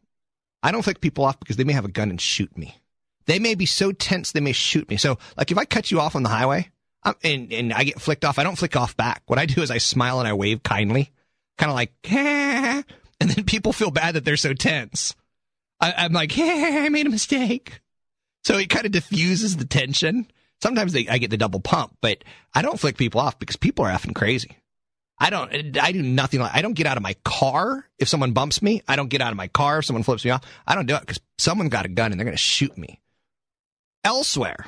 I 0.62 0.70
don't 0.70 0.82
flick 0.82 1.00
people 1.00 1.24
off 1.24 1.40
because 1.40 1.56
they 1.56 1.64
may 1.64 1.72
have 1.72 1.86
a 1.86 1.90
gun 1.90 2.10
and 2.10 2.20
shoot 2.20 2.58
me. 2.58 2.78
They 3.24 3.38
may 3.38 3.54
be 3.54 3.64
so 3.64 3.90
tense 3.90 4.32
they 4.32 4.40
may 4.40 4.52
shoot 4.52 4.86
me. 4.90 4.98
So, 4.98 5.16
like, 5.34 5.50
if 5.50 5.56
I 5.56 5.64
cut 5.64 5.90
you 5.90 5.98
off 5.98 6.14
on 6.14 6.24
the 6.24 6.28
highway 6.28 6.68
um, 7.04 7.14
and, 7.24 7.50
and 7.54 7.72
I 7.72 7.84
get 7.84 8.02
flicked 8.02 8.26
off, 8.26 8.38
I 8.38 8.44
don't 8.44 8.58
flick 8.58 8.76
off 8.76 8.98
back. 8.98 9.22
What 9.28 9.38
I 9.38 9.46
do 9.46 9.62
is 9.62 9.70
I 9.70 9.78
smile 9.78 10.18
and 10.18 10.28
I 10.28 10.34
wave 10.34 10.62
kindly 10.62 11.10
kind 11.58 11.70
of 11.70 11.76
like, 11.76 11.92
and 13.20 13.30
then 13.30 13.44
people 13.44 13.72
feel 13.72 13.90
bad 13.90 14.14
that 14.14 14.24
they're 14.24 14.36
so 14.36 14.54
tense. 14.54 15.14
I, 15.80 16.04
am 16.04 16.12
like, 16.12 16.32
hey, 16.32 16.84
I 16.84 16.88
made 16.88 17.06
a 17.06 17.10
mistake. 17.10 17.80
So 18.44 18.56
it 18.56 18.70
kind 18.70 18.86
of 18.86 18.92
diffuses 18.92 19.56
the 19.56 19.64
tension. 19.64 20.30
Sometimes 20.62 20.92
they, 20.92 21.08
I 21.08 21.18
get 21.18 21.30
the 21.30 21.36
double 21.36 21.60
pump, 21.60 21.96
but 22.00 22.24
I 22.54 22.62
don't 22.62 22.80
flick 22.80 22.96
people 22.96 23.20
off 23.20 23.38
because 23.38 23.56
people 23.56 23.84
are 23.84 23.92
effing 23.92 24.14
crazy. 24.14 24.56
I 25.20 25.30
don't, 25.30 25.76
I 25.78 25.92
do 25.92 26.02
nothing 26.02 26.40
like, 26.40 26.54
I 26.54 26.62
don't 26.62 26.74
get 26.74 26.86
out 26.86 26.96
of 26.96 27.02
my 27.02 27.14
car 27.24 27.84
if 27.98 28.08
someone 28.08 28.32
bumps 28.32 28.62
me. 28.62 28.82
I 28.86 28.96
don't 28.96 29.08
get 29.08 29.20
out 29.20 29.32
of 29.32 29.36
my 29.36 29.48
car 29.48 29.78
if 29.78 29.84
someone 29.84 30.04
flips 30.04 30.24
me 30.24 30.30
off. 30.30 30.42
I 30.66 30.74
don't 30.74 30.86
do 30.86 30.94
it 30.94 31.00
because 31.00 31.20
someone 31.38 31.68
got 31.68 31.86
a 31.86 31.88
gun 31.88 32.12
and 32.12 32.20
they're 32.20 32.24
going 32.24 32.36
to 32.36 32.42
shoot 32.42 32.76
me. 32.78 33.00
Elsewhere, 34.04 34.66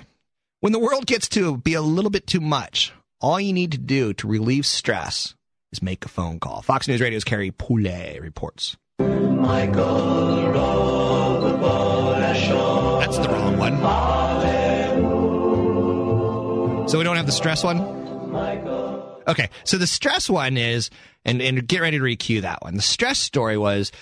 when 0.58 0.72
the 0.72 0.80
world 0.80 1.06
gets 1.06 1.28
to 1.30 1.56
be 1.56 1.74
a 1.74 1.82
little 1.82 2.10
bit 2.10 2.26
too 2.26 2.40
much, 2.40 2.92
all 3.20 3.40
you 3.40 3.52
need 3.52 3.72
to 3.72 3.78
do 3.78 4.12
to 4.14 4.26
relieve 4.26 4.66
stress 4.66 5.34
is 5.72 5.82
make 5.82 6.04
a 6.04 6.08
phone 6.08 6.40
call. 6.40 6.62
Fox 6.62 6.88
News 6.88 7.00
Radio's 7.00 7.24
Carrie 7.24 7.52
Poulet 7.52 8.20
reports. 8.20 8.76
Michael 8.98 10.52
That's 13.00 13.18
the 13.18 13.28
wrong 13.28 13.56
one. 13.56 13.80
So 16.88 16.98
we 16.98 17.04
don't 17.04 17.16
have 17.16 17.26
the 17.26 17.32
stress 17.32 17.64
one? 17.64 17.80
Okay, 19.28 19.48
so 19.64 19.78
the 19.78 19.86
stress 19.86 20.28
one 20.28 20.56
is, 20.56 20.90
and, 21.24 21.40
and 21.40 21.66
get 21.66 21.80
ready 21.80 21.98
to 21.98 22.04
recue 22.04 22.42
that 22.42 22.62
one. 22.62 22.74
The 22.74 22.82
stress 22.82 23.18
story 23.18 23.56
was 23.56 23.92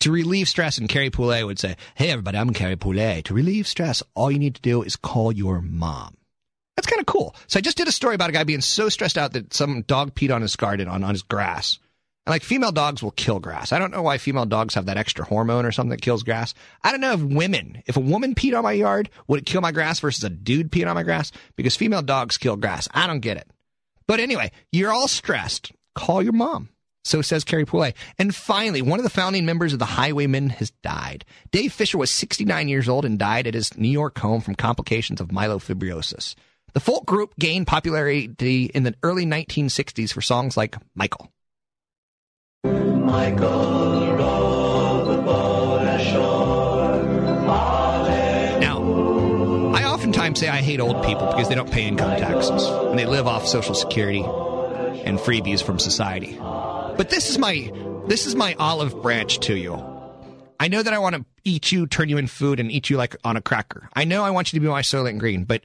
to 0.00 0.12
relieve 0.12 0.48
stress, 0.48 0.78
and 0.78 0.88
Carrie 0.88 1.10
Poulet 1.10 1.44
would 1.46 1.58
say, 1.58 1.76
Hey, 1.94 2.10
everybody, 2.10 2.38
I'm 2.38 2.52
Carrie 2.52 2.76
Poulet. 2.76 3.24
To 3.26 3.34
relieve 3.34 3.66
stress, 3.66 4.02
all 4.14 4.30
you 4.30 4.38
need 4.38 4.54
to 4.54 4.62
do 4.62 4.82
is 4.82 4.96
call 4.96 5.32
your 5.32 5.60
mom. 5.60 6.15
That's 6.76 6.86
kind 6.86 7.00
of 7.00 7.06
cool. 7.06 7.34
So 7.46 7.58
I 7.58 7.62
just 7.62 7.76
did 7.76 7.88
a 7.88 7.92
story 7.92 8.14
about 8.14 8.30
a 8.30 8.34
guy 8.34 8.44
being 8.44 8.60
so 8.60 8.88
stressed 8.88 9.16
out 9.16 9.32
that 9.32 9.54
some 9.54 9.82
dog 9.82 10.14
peed 10.14 10.34
on 10.34 10.42
his 10.42 10.56
garden 10.56 10.88
on, 10.88 11.02
on 11.02 11.14
his 11.14 11.22
grass. 11.22 11.78
And 12.26 12.32
like 12.32 12.42
female 12.42 12.72
dogs 12.72 13.02
will 13.02 13.12
kill 13.12 13.38
grass. 13.38 13.72
I 13.72 13.78
don't 13.78 13.92
know 13.92 14.02
why 14.02 14.18
female 14.18 14.46
dogs 14.46 14.74
have 14.74 14.86
that 14.86 14.96
extra 14.96 15.24
hormone 15.24 15.64
or 15.64 15.72
something 15.72 15.90
that 15.90 16.02
kills 16.02 16.24
grass. 16.24 16.54
I 16.82 16.90
don't 16.90 17.00
know 17.00 17.12
if 17.12 17.22
women, 17.22 17.82
if 17.86 17.96
a 17.96 18.00
woman 18.00 18.34
peed 18.34 18.56
on 18.56 18.64
my 18.64 18.72
yard, 18.72 19.10
would 19.28 19.40
it 19.40 19.46
kill 19.46 19.60
my 19.60 19.70
grass 19.70 20.00
versus 20.00 20.24
a 20.24 20.30
dude 20.30 20.72
peeing 20.72 20.88
on 20.88 20.96
my 20.96 21.04
grass? 21.04 21.30
Because 21.54 21.76
female 21.76 22.02
dogs 22.02 22.36
kill 22.36 22.56
grass. 22.56 22.88
I 22.92 23.06
don't 23.06 23.20
get 23.20 23.36
it. 23.36 23.48
But 24.08 24.20
anyway, 24.20 24.50
you're 24.72 24.92
all 24.92 25.08
stressed. 25.08 25.72
Call 25.94 26.22
your 26.22 26.32
mom. 26.32 26.68
So 27.04 27.22
says 27.22 27.44
Carrie 27.44 27.64
Poulet. 27.64 27.94
And 28.18 28.34
finally, 28.34 28.82
one 28.82 28.98
of 28.98 29.04
the 29.04 29.10
founding 29.10 29.46
members 29.46 29.72
of 29.72 29.78
the 29.78 29.84
Highwaymen 29.84 30.48
has 30.50 30.72
died. 30.82 31.24
Dave 31.52 31.72
Fisher 31.72 31.96
was 31.96 32.10
69 32.10 32.66
years 32.66 32.88
old 32.88 33.04
and 33.04 33.16
died 33.16 33.46
at 33.46 33.54
his 33.54 33.76
New 33.78 33.88
York 33.88 34.18
home 34.18 34.40
from 34.40 34.56
complications 34.56 35.20
of 35.20 35.28
myelofibrosis. 35.28 36.34
The 36.76 36.80
folk 36.80 37.06
group 37.06 37.34
gained 37.38 37.66
popularity 37.66 38.66
in 38.66 38.82
the 38.82 38.94
early 39.02 39.24
1960s 39.24 40.12
for 40.12 40.20
songs 40.20 40.58
like 40.58 40.76
Michael. 40.94 41.32
Michael 42.64 43.86
Now, 48.60 49.72
I 49.74 49.84
oftentimes 49.84 50.38
say 50.38 50.48
I 50.48 50.58
hate 50.58 50.80
old 50.80 51.02
people 51.02 51.24
because 51.28 51.48
they 51.48 51.54
don't 51.54 51.72
pay 51.72 51.86
income 51.86 52.20
taxes 52.20 52.66
and 52.66 52.98
they 52.98 53.06
live 53.06 53.26
off 53.26 53.46
Social 53.46 53.74
Security 53.74 54.20
and 54.20 55.18
freebies 55.18 55.62
from 55.62 55.78
society. 55.78 56.36
But 56.36 57.08
this 57.08 57.30
is 57.30 57.38
my 57.38 57.72
this 58.06 58.26
is 58.26 58.34
my 58.34 58.54
olive 58.58 59.00
branch 59.00 59.40
to 59.40 59.56
you. 59.56 59.82
I 60.60 60.68
know 60.68 60.82
that 60.82 60.92
I 60.92 60.98
want 60.98 61.14
to 61.16 61.24
eat 61.44 61.72
you, 61.72 61.86
turn 61.86 62.08
you 62.08 62.18
in 62.18 62.26
food, 62.26 62.60
and 62.60 62.70
eat 62.70 62.90
you 62.90 62.96
like 62.96 63.16
on 63.24 63.36
a 63.36 63.40
cracker. 63.40 63.88
I 63.94 64.04
know 64.04 64.22
I 64.24 64.30
want 64.30 64.52
you 64.52 64.58
to 64.58 64.60
be 64.60 64.68
my 64.68 64.82
Soylent 64.82 65.18
Green, 65.18 65.44
but 65.44 65.62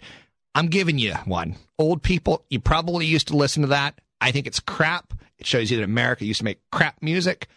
I'm 0.54 0.68
giving 0.68 1.00
you 1.00 1.14
one. 1.26 1.56
Old 1.80 2.04
people, 2.04 2.46
you 2.50 2.60
probably 2.60 3.06
used 3.06 3.28
to 3.30 3.38
listen 3.38 3.62
to 3.62 3.70
that. 3.70 4.00
I 4.20 4.32
think 4.32 4.48
it's 4.48 4.60
crap. 4.60 5.14
It 5.38 5.46
shows 5.48 5.72
you 5.72 5.78
that 5.78 5.84
America 5.84 6.26
used 6.26 6.40
to 6.40 6.46
make 6.46 6.60
crap 6.72 7.02
music, 7.02 7.48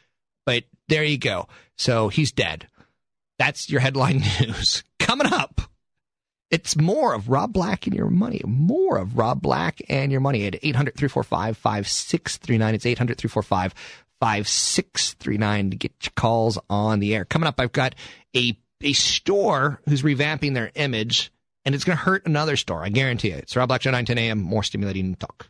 but 0.46 0.64
there 0.88 1.04
you 1.04 1.18
go. 1.18 1.48
So 1.76 2.08
he's 2.08 2.32
dead. 2.32 2.68
That's 3.38 3.68
your 3.68 3.80
headline 3.80 4.22
news. 4.40 4.84
Coming 4.98 5.32
up, 5.32 5.60
it's 6.50 6.76
more 6.76 7.14
of 7.14 7.28
Rob 7.28 7.52
Black 7.52 7.86
and 7.86 7.96
your 7.96 8.10
money. 8.10 8.40
More 8.46 8.96
of 8.96 9.18
Rob 9.18 9.42
Black 9.42 9.82
and 9.88 10.12
your 10.12 10.20
money 10.20 10.46
at 10.46 10.54
800 10.62 10.94
345 10.94 11.56
5639. 11.58 12.74
It's 12.74 12.86
800 12.86 13.18
345 13.18 13.74
5639 14.20 15.70
to 15.70 15.76
get 15.76 15.92
your 16.02 16.12
calls 16.16 16.58
on 16.70 17.00
the 17.00 17.14
air. 17.14 17.24
Coming 17.24 17.48
up, 17.48 17.58
I've 17.58 17.72
got 17.72 17.94
a, 18.36 18.56
a 18.82 18.92
store 18.92 19.80
who's 19.88 20.02
revamping 20.02 20.54
their 20.54 20.70
image, 20.74 21.32
and 21.64 21.74
it's 21.74 21.84
going 21.84 21.96
to 21.96 22.04
hurt 22.04 22.26
another 22.26 22.56
store. 22.56 22.84
I 22.84 22.88
guarantee 22.88 23.30
it. 23.30 23.44
It's 23.44 23.56
Rob 23.56 23.68
Black 23.68 23.82
Show, 23.82 23.90
9 23.90 24.04
10 24.04 24.18
a.m. 24.18 24.40
More 24.40 24.62
stimulating 24.62 25.14
talk. 25.16 25.48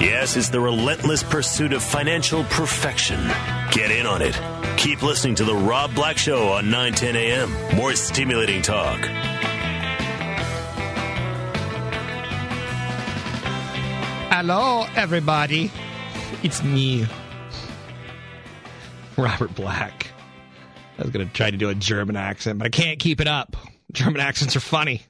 Yes, 0.00 0.36
it's 0.36 0.50
the 0.50 0.60
relentless 0.60 1.22
pursuit 1.22 1.72
of 1.72 1.82
financial 1.82 2.44
perfection. 2.44 3.20
Get 3.70 3.90
in 3.90 4.06
on 4.06 4.22
it. 4.22 4.38
Keep 4.76 5.02
listening 5.02 5.34
to 5.36 5.44
The 5.44 5.54
Rob 5.54 5.94
Black 5.94 6.16
Show 6.16 6.48
on 6.50 6.70
910 6.70 7.16
a.m. 7.16 7.76
More 7.76 7.94
stimulating 7.94 8.62
talk. 8.62 9.00
Hello, 14.30 14.86
everybody. 14.96 15.70
It's 16.42 16.62
me, 16.62 17.06
Robert 19.16 19.54
Black. 19.54 20.08
I 20.98 21.02
was 21.02 21.10
going 21.10 21.26
to 21.26 21.32
try 21.32 21.50
to 21.50 21.56
do 21.56 21.68
a 21.68 21.74
German 21.74 22.16
accent, 22.16 22.58
but 22.58 22.66
I 22.66 22.70
can't 22.70 22.98
keep 22.98 23.20
it 23.20 23.28
up. 23.28 23.56
German 23.92 24.20
accents 24.20 24.56
are 24.56 24.60
funny. 24.60 25.02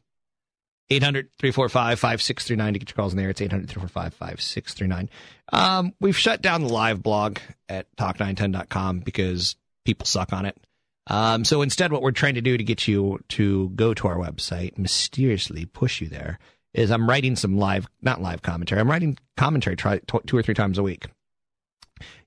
800 0.91 1.31
345 1.39 1.99
5639 1.99 2.73
to 2.73 2.79
get 2.79 2.91
your 2.91 2.97
calls 2.97 3.13
in 3.13 3.19
there. 3.19 3.31
It's 3.31 3.41
800 3.41 3.69
345 3.69 4.15
5639. 4.15 5.11
Um, 5.53 5.95
we've 6.01 6.17
shut 6.17 6.43
down 6.43 6.63
the 6.63 6.73
live 6.73 7.03
blog 7.03 7.39
at 7.69 7.95
talk910.com 7.97 9.01
because 9.01 9.57
people 9.85 10.07
suck 10.07 10.33
on 10.33 10.47
it. 10.47 10.57
Um, 11.07 11.45
so 11.45 11.63
instead, 11.63 11.93
what 11.93 12.03
we're 12.03 12.13
trying 12.13 12.35
to 12.35 12.41
do 12.41 12.57
to 12.57 12.65
get 12.65 12.87
you 12.87 13.21
to 13.31 13.71
go 13.71 13.95
to 13.95 14.09
our 14.09 14.17
website, 14.17 14.79
mysteriously 14.79 15.65
push 15.65 16.01
you 16.01 16.09
there, 16.09 16.39
is 16.75 16.91
I'm 16.91 17.09
writing 17.09 17.37
some 17.37 17.57
live, 17.57 17.89
not 18.01 18.23
live 18.23 18.43
commentary. 18.43 18.81
I'm 18.81 18.91
writing 18.91 19.19
commentary 19.37 19.77
try, 19.77 20.01
two 20.27 20.37
or 20.37 20.43
three 20.43 20.55
times 20.55 20.79
a 20.79 20.83
week. 20.83 21.07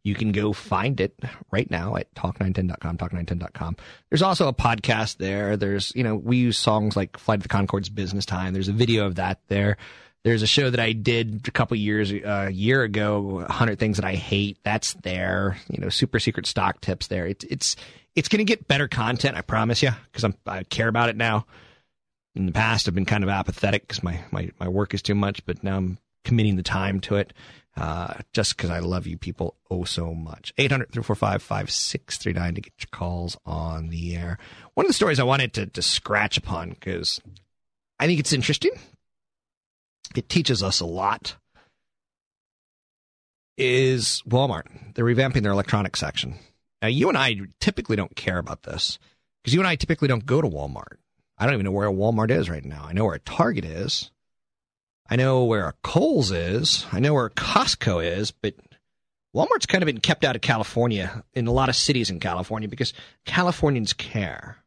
You 0.04 0.14
can 0.14 0.32
go 0.32 0.54
find 0.54 1.00
it 1.00 1.20
right 1.52 1.70
now 1.70 1.96
at 1.96 2.14
talk910.com, 2.14 2.98
talk910.com. 2.98 3.76
There's 4.10 4.22
also 4.22 4.48
a 4.48 4.54
podcast 4.54 5.18
there. 5.18 5.58
There's, 5.58 5.92
you 5.96 6.04
know, 6.04 6.16
we 6.16 6.38
use 6.38 6.58
songs 6.58 6.96
like 6.96 7.18
Flight 7.18 7.40
of 7.40 7.44
the 7.44 7.50
Conchords 7.50 7.94
Business 7.94 8.26
Time. 8.26 8.54
There's 8.54 8.68
a 8.68 8.74
video 8.74 9.08
of 9.08 9.16
that 9.16 9.40
there. 9.48 9.78
There's 10.24 10.44
a 10.44 10.48
show 10.48 10.70
that 10.70 10.80
I 10.80 10.94
did 10.94 11.48
a 11.48 11.52
couple 11.52 11.78
years, 11.78 12.12
a 12.12 12.24
uh, 12.24 12.48
year 12.48 12.84
ago, 12.84 13.22
100 13.22 13.78
Things 13.78 13.98
That 13.98 14.06
I 14.06 14.16
Hate. 14.16 14.58
That's 14.64 14.94
there. 14.94 15.58
You 15.70 15.82
know, 15.82 15.90
super 15.90 16.20
secret 16.20 16.46
stock 16.46 16.82
tips 16.82 17.08
there. 17.08 17.28
It's, 17.28 17.44
it's, 17.46 17.76
it's 18.16 18.28
going 18.28 18.40
to 18.40 18.46
get 18.46 18.68
better 18.68 18.88
content, 18.88 19.38
I 19.38 19.42
promise 19.42 19.84
you, 19.84 19.92
because 20.12 20.24
I'm, 20.24 20.36
I 20.48 20.64
care 20.64 20.88
about 20.88 21.10
it 21.10 21.16
now. 21.16 21.46
In 22.36 22.46
the 22.46 22.52
past, 22.52 22.88
I've 22.88 22.96
been 22.96 23.06
kind 23.06 23.24
of 23.24 23.30
apathetic 23.30 23.88
because 23.88 24.04
my, 24.04 24.20
my, 24.32 24.52
my 24.60 24.68
work 24.68 24.94
is 24.94 25.02
too 25.02 25.16
much, 25.16 25.46
but 25.46 25.64
now 25.64 25.78
I'm 25.78 25.98
committing 26.26 26.58
the 26.58 26.64
time 26.64 27.00
to 27.02 27.16
it 27.16 27.34
uh, 27.78 28.16
just 28.34 28.56
because 28.56 28.70
I 28.70 28.80
love 28.80 29.08
you 29.08 29.18
people 29.18 29.56
oh 29.70 29.84
so 29.84 30.14
much. 30.14 30.54
800 30.58 30.92
345 30.92 31.42
5639 31.42 32.56
to 32.56 32.62
get 32.62 32.74
your 32.80 32.88
calls 32.92 33.38
on 33.46 33.90
the 33.90 34.16
air. 34.16 34.38
One 34.74 34.86
of 34.86 34.90
the 34.90 34.94
stories 34.94 35.20
I 35.20 35.24
wanted 35.24 35.54
to, 35.54 35.66
to 35.68 35.82
scratch 35.82 36.38
upon 36.38 36.70
because 36.70 37.22
I 38.00 38.08
think 38.08 38.20
it's 38.20 38.34
interesting, 38.34 38.72
it 40.16 40.30
teaches 40.30 40.64
us 40.64 40.80
a 40.80 40.86
lot, 40.86 41.36
is 43.58 44.22
Walmart. 44.28 44.66
They're 44.94 45.06
revamping 45.06 45.44
their 45.44 45.52
electronics 45.52 46.00
section. 46.00 46.36
Now, 46.82 46.90
you 46.90 47.10
and 47.10 47.18
I 47.18 47.38
typically 47.60 47.96
don't 47.96 48.16
care 48.16 48.38
about 48.38 48.64
this 48.64 49.00
because 49.42 49.54
you 49.54 49.60
and 49.60 49.68
I 49.68 49.76
typically 49.76 50.08
don't 50.08 50.26
go 50.26 50.42
to 50.42 50.48
Walmart. 50.48 50.98
I 51.38 51.46
don't 51.46 51.56
even 51.56 51.66
know 51.66 51.72
where 51.72 51.88
a 51.88 51.94
Walmart 51.94 52.32
is 52.32 52.50
right 52.50 52.64
now. 52.64 52.86
I 52.88 52.94
know 52.94 53.06
where 53.06 53.16
a 53.16 53.20
Target 53.20 53.66
is. 53.66 54.12
I 55.10 55.16
know 55.18 55.44
where 55.44 55.68
a 55.68 55.74
Kohl's 55.84 56.32
is. 56.32 56.86
I 56.92 57.00
know 57.00 57.14
where 57.14 57.30
Costco 57.30 58.04
is, 58.04 58.32
but 58.32 58.56
Walmart's 59.36 59.66
kind 59.66 59.84
of 59.84 59.88
been 59.88 60.00
kept 60.00 60.24
out 60.24 60.36
of 60.36 60.42
California 60.42 61.24
in 61.34 61.48
a 61.48 61.52
lot 61.52 61.70
of 61.70 61.76
cities 61.76 62.10
in 62.10 62.20
California 62.20 62.70
because 62.70 62.94
Californians 63.26 63.94
care. 63.94 64.58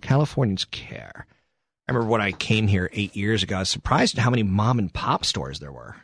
Californians 0.00 0.64
care. 0.66 1.26
I 1.88 1.92
remember 1.92 2.10
when 2.10 2.20
I 2.20 2.32
came 2.32 2.66
here 2.66 2.90
eight 2.92 3.14
years 3.14 3.44
ago, 3.44 3.56
I 3.56 3.60
was 3.60 3.70
surprised 3.70 4.18
at 4.18 4.24
how 4.24 4.30
many 4.30 4.42
mom 4.42 4.80
and 4.80 4.92
pop 4.92 5.24
stores 5.24 5.60
there 5.60 5.72
were. 5.72 5.94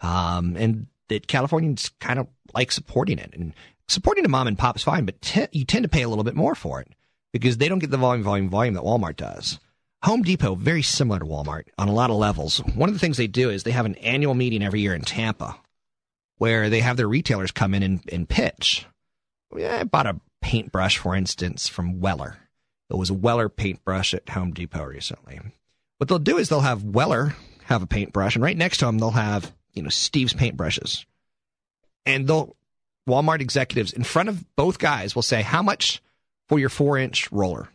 Um, 0.00 0.56
and 0.56 0.86
that 1.08 1.26
Californians 1.26 1.90
kind 1.98 2.20
of 2.20 2.28
like 2.54 2.70
supporting 2.70 3.18
it. 3.18 3.34
And 3.34 3.52
supporting 3.88 4.24
a 4.24 4.28
mom 4.28 4.46
and 4.46 4.56
pop 4.56 4.76
is 4.76 4.84
fine, 4.84 5.04
but 5.04 5.48
you 5.50 5.64
tend 5.64 5.82
to 5.82 5.88
pay 5.88 6.02
a 6.02 6.08
little 6.08 6.24
bit 6.24 6.36
more 6.36 6.54
for 6.54 6.80
it 6.80 6.88
because 7.32 7.56
they 7.56 7.68
don't 7.68 7.78
get 7.78 7.90
the 7.90 7.96
volume, 7.96 8.22
volume, 8.22 8.48
volume 8.48 8.74
that 8.74 8.84
Walmart 8.84 9.16
does. 9.16 9.58
Home 10.04 10.22
Depot, 10.22 10.54
very 10.54 10.82
similar 10.82 11.18
to 11.18 11.24
Walmart 11.24 11.64
on 11.76 11.88
a 11.88 11.92
lot 11.92 12.10
of 12.10 12.16
levels. 12.16 12.58
One 12.58 12.88
of 12.88 12.94
the 12.94 13.00
things 13.00 13.16
they 13.16 13.26
do 13.26 13.50
is 13.50 13.62
they 13.62 13.72
have 13.72 13.86
an 13.86 13.96
annual 13.96 14.34
meeting 14.34 14.62
every 14.62 14.80
year 14.80 14.94
in 14.94 15.02
Tampa 15.02 15.56
where 16.36 16.70
they 16.70 16.80
have 16.80 16.96
their 16.96 17.08
retailers 17.08 17.50
come 17.50 17.74
in 17.74 17.82
and, 17.82 18.00
and 18.10 18.28
pitch. 18.28 18.86
I 19.54 19.84
bought 19.84 20.06
a 20.06 20.20
paintbrush, 20.40 20.98
for 20.98 21.16
instance, 21.16 21.68
from 21.68 22.00
Weller. 22.00 22.38
It 22.90 22.96
was 22.96 23.10
a 23.10 23.14
Weller 23.14 23.48
paintbrush 23.48 24.14
at 24.14 24.28
Home 24.30 24.52
Depot 24.52 24.84
recently. 24.84 25.40
What 25.98 26.08
they'll 26.08 26.18
do 26.18 26.38
is 26.38 26.48
they'll 26.48 26.60
have 26.60 26.84
Weller 26.84 27.34
have 27.64 27.82
a 27.82 27.86
paintbrush, 27.86 28.34
and 28.34 28.42
right 28.42 28.56
next 28.56 28.78
to 28.78 28.86
them 28.86 28.98
they'll 28.98 29.10
have 29.10 29.52
you 29.74 29.82
know 29.82 29.88
Steve's 29.88 30.32
paintbrushes, 30.32 31.04
and 32.06 32.26
they'll 32.26 32.56
Walmart 33.08 33.40
executives 33.40 33.92
in 33.92 34.04
front 34.04 34.28
of 34.28 34.44
both 34.54 34.78
guys 34.78 35.14
will 35.14 35.22
say 35.22 35.42
how 35.42 35.62
much 35.62 36.00
for 36.48 36.58
your 36.58 36.68
four 36.68 36.98
inch 36.98 37.30
roller 37.30 37.68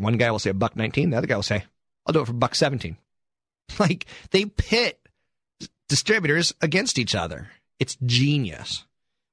one 0.00 0.16
guy 0.16 0.30
will 0.30 0.38
say 0.38 0.50
a 0.50 0.54
buck 0.54 0.76
19. 0.76 1.10
The 1.10 1.18
other 1.18 1.26
guy 1.26 1.36
will 1.36 1.42
say, 1.42 1.64
I'll 2.06 2.12
do 2.12 2.20
it 2.20 2.26
for 2.26 2.32
buck 2.32 2.54
17. 2.54 2.96
Like 3.78 4.06
they 4.32 4.46
pit 4.46 4.98
distributors 5.88 6.52
against 6.60 6.98
each 6.98 7.14
other. 7.14 7.50
It's 7.78 7.96
genius. 8.04 8.84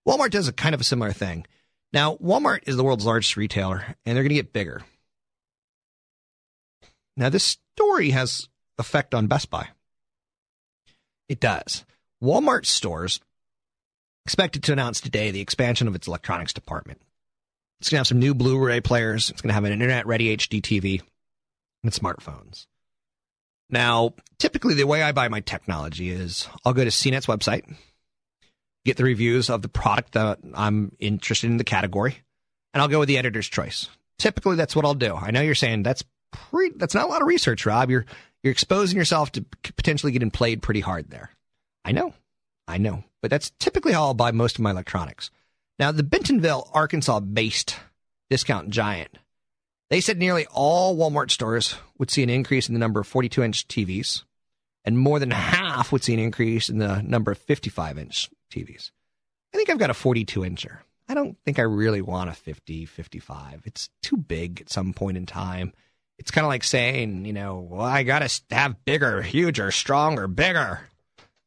Walmart 0.08 0.30
does 0.30 0.48
a 0.48 0.54
kind 0.54 0.76
of 0.76 0.82
a 0.82 0.84
similar 0.84 1.12
thing. 1.12 1.48
Now, 1.92 2.18
Walmart 2.18 2.60
is 2.68 2.78
the 2.78 2.84
world's 2.84 3.04
largest 3.04 3.36
retailer, 3.36 3.96
and 4.06 4.16
they're 4.16 4.22
going 4.22 4.30
to 4.30 4.36
get 4.36 4.54
bigger. 4.54 4.84
Now, 7.16 7.30
this 7.30 7.58
story 7.76 8.12
has 8.12 8.48
effect 8.78 9.16
on 9.16 9.26
Best 9.26 9.50
Buy. 9.50 9.70
It 11.28 11.40
does. 11.40 11.84
Walmart 12.22 12.68
stores 12.68 13.20
expected 14.24 14.62
to 14.66 14.72
announce 14.72 15.02
today 15.02 15.32
the 15.32 15.42
expansion 15.42 15.88
of 15.88 15.96
its 15.96 16.08
electronics 16.08 16.54
department. 16.54 17.02
It's 17.80 17.90
going 17.90 17.98
to 17.98 18.00
have 18.00 18.08
some 18.08 18.20
new 18.20 18.34
Blu 18.34 18.58
ray 18.58 18.82
players. 18.82 19.30
It's 19.30 19.42
going 19.42 19.50
to 19.50 19.54
have 19.54 19.64
an 19.64 19.74
internet 19.74 20.08
ready 20.08 20.36
HD 20.36 20.62
TV 20.62 21.02
and 21.84 21.92
smartphones. 21.92 22.66
Now, 23.70 24.14
typically, 24.40 24.74
the 24.74 24.88
way 24.88 25.04
I 25.04 25.12
buy 25.12 25.28
my 25.28 25.42
technology 25.42 26.10
is 26.10 26.48
I'll 26.66 26.74
go 26.74 26.84
to 26.84 26.90
CNET's 26.90 27.26
website, 27.26 27.72
get 28.86 28.98
the 28.98 29.04
reviews 29.04 29.50
of 29.50 29.62
the 29.62 29.70
product 29.70 30.14
that 30.14 30.40
I'm 30.54 30.94
interested 31.00 31.50
in 31.50 31.58
the 31.58 31.64
category, 31.64 32.18
and 32.74 32.82
I'll 32.82 32.88
go 32.88 33.00
with 33.00 33.10
the 33.10 33.18
editor's 33.18 33.48
choice. 33.48 33.90
Typically, 34.18 34.56
that's 34.56 34.76
what 34.76 34.86
I'll 34.86 34.94
do. 34.96 35.16
I 35.16 35.32
know 35.32 35.42
you're 35.42 35.54
saying 35.54 35.84
that's 35.84 36.04
pre- 36.32 36.72
that's 36.76 36.96
not 36.96 37.06
a 37.06 37.10
lot 37.10 37.22
of 37.22 37.28
research, 37.28 37.66
Rob. 37.66 37.92
You're 37.92 38.06
you're 38.42 38.52
exposing 38.52 38.98
yourself 38.98 39.32
to 39.34 39.46
potentially 39.76 40.12
getting 40.12 40.32
played 40.32 40.62
pretty 40.62 40.80
hard 40.80 41.10
there. 41.10 41.32
I 41.84 41.92
know, 41.92 42.14
I 42.68 42.78
know, 42.78 43.04
but 43.22 43.30
that's 43.30 43.52
typically 43.60 43.94
how 43.94 44.04
I'll 44.04 44.14
buy 44.14 44.32
most 44.32 44.56
of 44.56 44.62
my 44.62 44.72
electronics. 44.72 45.30
Now, 45.80 45.92
the 45.92 46.04
Bentonville, 46.04 46.70
Arkansas 46.74 47.20
based 47.20 47.76
discount 48.30 48.70
giant, 48.70 49.18
they 49.90 50.02
said 50.02 50.18
nearly 50.18 50.46
all 50.52 50.98
Walmart 50.98 51.32
stores 51.32 51.76
would 51.98 52.12
see 52.12 52.24
an 52.24 52.30
increase 52.30 52.68
in 52.68 52.74
the 52.74 52.80
number 52.80 53.00
of 53.00 53.08
42 53.08 53.44
inch 53.44 53.68
TVs, 53.68 54.24
and 54.84 54.98
more 54.98 55.20
than 55.20 55.32
half 55.32 55.92
would 55.92 56.04
see 56.04 56.14
an 56.14 56.20
increase 56.20 56.70
in 56.70 56.80
the 56.80 57.02
number 57.02 57.32
of 57.32 57.38
55 57.38 57.98
inch 57.98 58.30
TVs. 58.52 58.92
I 59.54 59.58
think 59.58 59.70
I've 59.70 59.80
got 59.80 59.90
a 59.90 59.96
42 59.96 60.42
incher. 60.42 60.80
I 61.10 61.14
don't 61.14 61.38
think 61.46 61.58
I 61.58 61.64
really 61.64 62.02
want 62.02 62.30
a 62.30 62.34
50, 62.34 62.86
55. 62.86 63.62
It's 63.66 63.90
too 64.02 64.18
big 64.18 64.62
at 64.62 64.70
some 64.70 64.94
point 64.94 65.16
in 65.16 65.26
time. 65.26 65.74
It's 66.18 66.32
kind 66.32 66.44
of 66.44 66.50
like 66.50 66.64
saying, 66.64 67.26
you 67.26 67.34
know, 67.34 67.60
well, 67.60 67.82
I 67.82 68.04
got 68.04 68.28
to 68.28 68.42
have 68.56 68.84
bigger, 68.84 69.22
huger, 69.22 69.72
stronger, 69.72 70.28
bigger. 70.28 70.82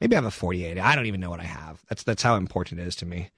Maybe 0.00 0.16
I 0.16 0.18
have 0.18 0.25
a 0.25 0.30
48. 0.30 0.78
I 0.78 0.94
don't 0.96 1.06
even 1.06 1.20
know 1.20 1.28
what 1.28 1.40
I 1.40 1.44
have. 1.44 1.82
That's 1.88 2.04
that's 2.04 2.22
how 2.22 2.37
important 2.37 2.80
it 2.80 2.87
is 2.87 2.96
to 2.96 3.06
me. 3.06 3.30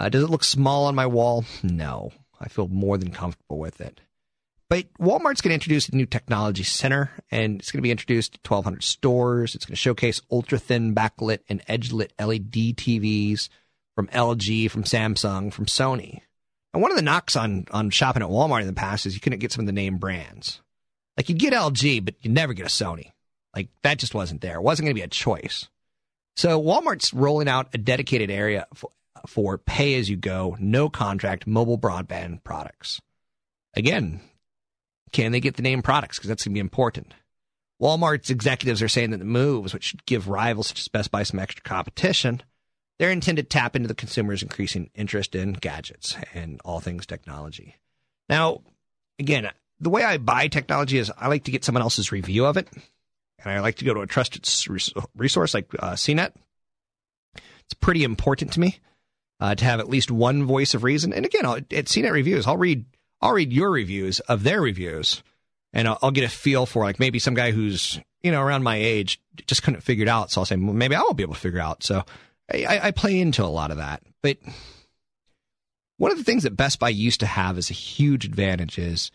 Uh, 0.00 0.08
does 0.08 0.24
it 0.24 0.30
look 0.30 0.42
small 0.42 0.86
on 0.86 0.94
my 0.94 1.06
wall? 1.06 1.44
No. 1.62 2.10
I 2.40 2.48
feel 2.48 2.68
more 2.68 2.96
than 2.96 3.12
comfortable 3.12 3.58
with 3.58 3.82
it. 3.82 4.00
But 4.70 4.86
Walmart's 4.98 5.42
going 5.42 5.50
to 5.50 5.54
introduce 5.54 5.90
a 5.90 5.94
new 5.94 6.06
technology 6.06 6.62
center, 6.62 7.10
and 7.30 7.60
it's 7.60 7.70
going 7.70 7.80
to 7.80 7.82
be 7.82 7.90
introduced 7.90 8.32
to 8.32 8.50
1,200 8.50 8.82
stores. 8.82 9.54
It's 9.54 9.66
going 9.66 9.74
to 9.74 9.80
showcase 9.80 10.22
ultra 10.30 10.58
thin 10.58 10.94
backlit 10.94 11.40
and 11.50 11.60
edge 11.68 11.92
lit 11.92 12.14
LED 12.18 12.78
TVs 12.78 13.50
from 13.94 14.06
LG, 14.06 14.70
from 14.70 14.84
Samsung, 14.84 15.52
from 15.52 15.66
Sony. 15.66 16.22
And 16.72 16.80
one 16.80 16.92
of 16.92 16.96
the 16.96 17.02
knocks 17.02 17.36
on 17.36 17.66
on 17.70 17.90
shopping 17.90 18.22
at 18.22 18.30
Walmart 18.30 18.62
in 18.62 18.68
the 18.68 18.72
past 18.72 19.04
is 19.04 19.12
you 19.12 19.20
couldn't 19.20 19.40
get 19.40 19.52
some 19.52 19.60
of 19.60 19.66
the 19.66 19.72
name 19.72 19.98
brands. 19.98 20.62
Like 21.18 21.28
you'd 21.28 21.38
get 21.38 21.52
LG, 21.52 22.04
but 22.06 22.14
you'd 22.22 22.32
never 22.32 22.54
get 22.54 22.64
a 22.64 22.70
Sony. 22.70 23.10
Like 23.54 23.68
that 23.82 23.98
just 23.98 24.14
wasn't 24.14 24.40
there. 24.40 24.54
It 24.54 24.62
wasn't 24.62 24.86
going 24.86 24.94
to 24.94 25.00
be 25.00 25.04
a 25.04 25.08
choice. 25.08 25.68
So 26.36 26.62
Walmart's 26.62 27.12
rolling 27.12 27.48
out 27.48 27.74
a 27.74 27.78
dedicated 27.78 28.30
area 28.30 28.66
for, 28.72 28.92
for 29.26 29.58
pay 29.58 29.98
as 29.98 30.08
you 30.08 30.16
go, 30.16 30.56
no 30.58 30.88
contract 30.88 31.46
mobile 31.46 31.78
broadband 31.78 32.42
products. 32.44 33.00
Again, 33.74 34.20
can 35.12 35.32
they 35.32 35.40
get 35.40 35.56
the 35.56 35.62
name 35.62 35.82
products? 35.82 36.18
Because 36.18 36.28
that's 36.28 36.44
going 36.44 36.52
to 36.52 36.56
be 36.56 36.60
important. 36.60 37.14
Walmart's 37.80 38.30
executives 38.30 38.82
are 38.82 38.88
saying 38.88 39.10
that 39.10 39.18
the 39.18 39.24
moves, 39.24 39.72
which 39.72 39.84
should 39.84 40.04
give 40.04 40.28
rivals 40.28 40.68
such 40.68 40.80
as 40.80 40.88
Best 40.88 41.10
Buy 41.10 41.22
some 41.22 41.40
extra 41.40 41.62
competition, 41.62 42.42
they're 42.98 43.10
intended 43.10 43.48
to 43.48 43.58
tap 43.58 43.74
into 43.74 43.88
the 43.88 43.94
consumer's 43.94 44.42
increasing 44.42 44.90
interest 44.94 45.34
in 45.34 45.54
gadgets 45.54 46.14
and 46.34 46.60
all 46.64 46.80
things 46.80 47.06
technology. 47.06 47.76
Now, 48.28 48.60
again, 49.18 49.48
the 49.80 49.88
way 49.88 50.04
I 50.04 50.18
buy 50.18 50.48
technology 50.48 50.98
is 50.98 51.10
I 51.16 51.28
like 51.28 51.44
to 51.44 51.50
get 51.50 51.64
someone 51.64 51.82
else's 51.82 52.12
review 52.12 52.44
of 52.44 52.58
it, 52.58 52.68
and 53.42 53.50
I 53.50 53.60
like 53.60 53.76
to 53.76 53.86
go 53.86 53.94
to 53.94 54.00
a 54.02 54.06
trusted 54.06 54.46
resource 55.16 55.54
like 55.54 55.74
uh, 55.78 55.92
CNET. 55.92 56.32
It's 57.34 57.74
pretty 57.80 58.04
important 58.04 58.52
to 58.52 58.60
me 58.60 58.78
uh, 59.40 59.54
to 59.54 59.64
have 59.64 59.80
at 59.80 59.88
least 59.88 60.10
one 60.10 60.44
voice 60.44 60.74
of 60.74 60.84
reason. 60.84 61.12
And 61.12 61.24
again, 61.24 61.46
I'll, 61.46 61.56
at 61.56 61.86
CNET 61.86 62.12
reviews, 62.12 62.46
I'll 62.46 62.56
read 62.56 62.84
I'll 63.22 63.32
read 63.32 63.52
your 63.52 63.70
reviews 63.70 64.20
of 64.20 64.42
their 64.44 64.60
reviews, 64.60 65.22
and 65.72 65.88
I'll, 65.88 65.98
I'll, 66.02 66.10
get 66.10 66.24
a 66.24 66.28
feel 66.28 66.64
for 66.64 66.84
like 66.84 66.98
maybe 66.98 67.18
some 67.18 67.34
guy 67.34 67.50
who's 67.50 68.00
you 68.22 68.32
know 68.32 68.40
around 68.40 68.62
my 68.62 68.76
age 68.76 69.20
just 69.46 69.62
couldn't 69.62 69.82
figure 69.82 70.04
it 70.04 70.08
out. 70.08 70.30
So 70.30 70.40
I'll 70.40 70.46
say 70.46 70.56
well, 70.56 70.72
maybe 70.72 70.94
I 70.94 71.00
won't 71.00 71.16
be 71.16 71.22
able 71.22 71.34
to 71.34 71.40
figure 71.40 71.60
out. 71.60 71.82
So 71.82 72.04
I, 72.52 72.80
I 72.84 72.90
play 72.90 73.18
into 73.20 73.44
a 73.44 73.46
lot 73.46 73.70
of 73.70 73.78
that. 73.78 74.02
But 74.22 74.38
one 75.96 76.12
of 76.12 76.18
the 76.18 76.24
things 76.24 76.44
that 76.44 76.56
Best 76.56 76.78
Buy 76.78 76.88
used 76.88 77.20
to 77.20 77.26
have 77.26 77.58
as 77.58 77.70
a 77.70 77.74
huge 77.74 78.24
advantage 78.24 78.78
is 78.78 79.10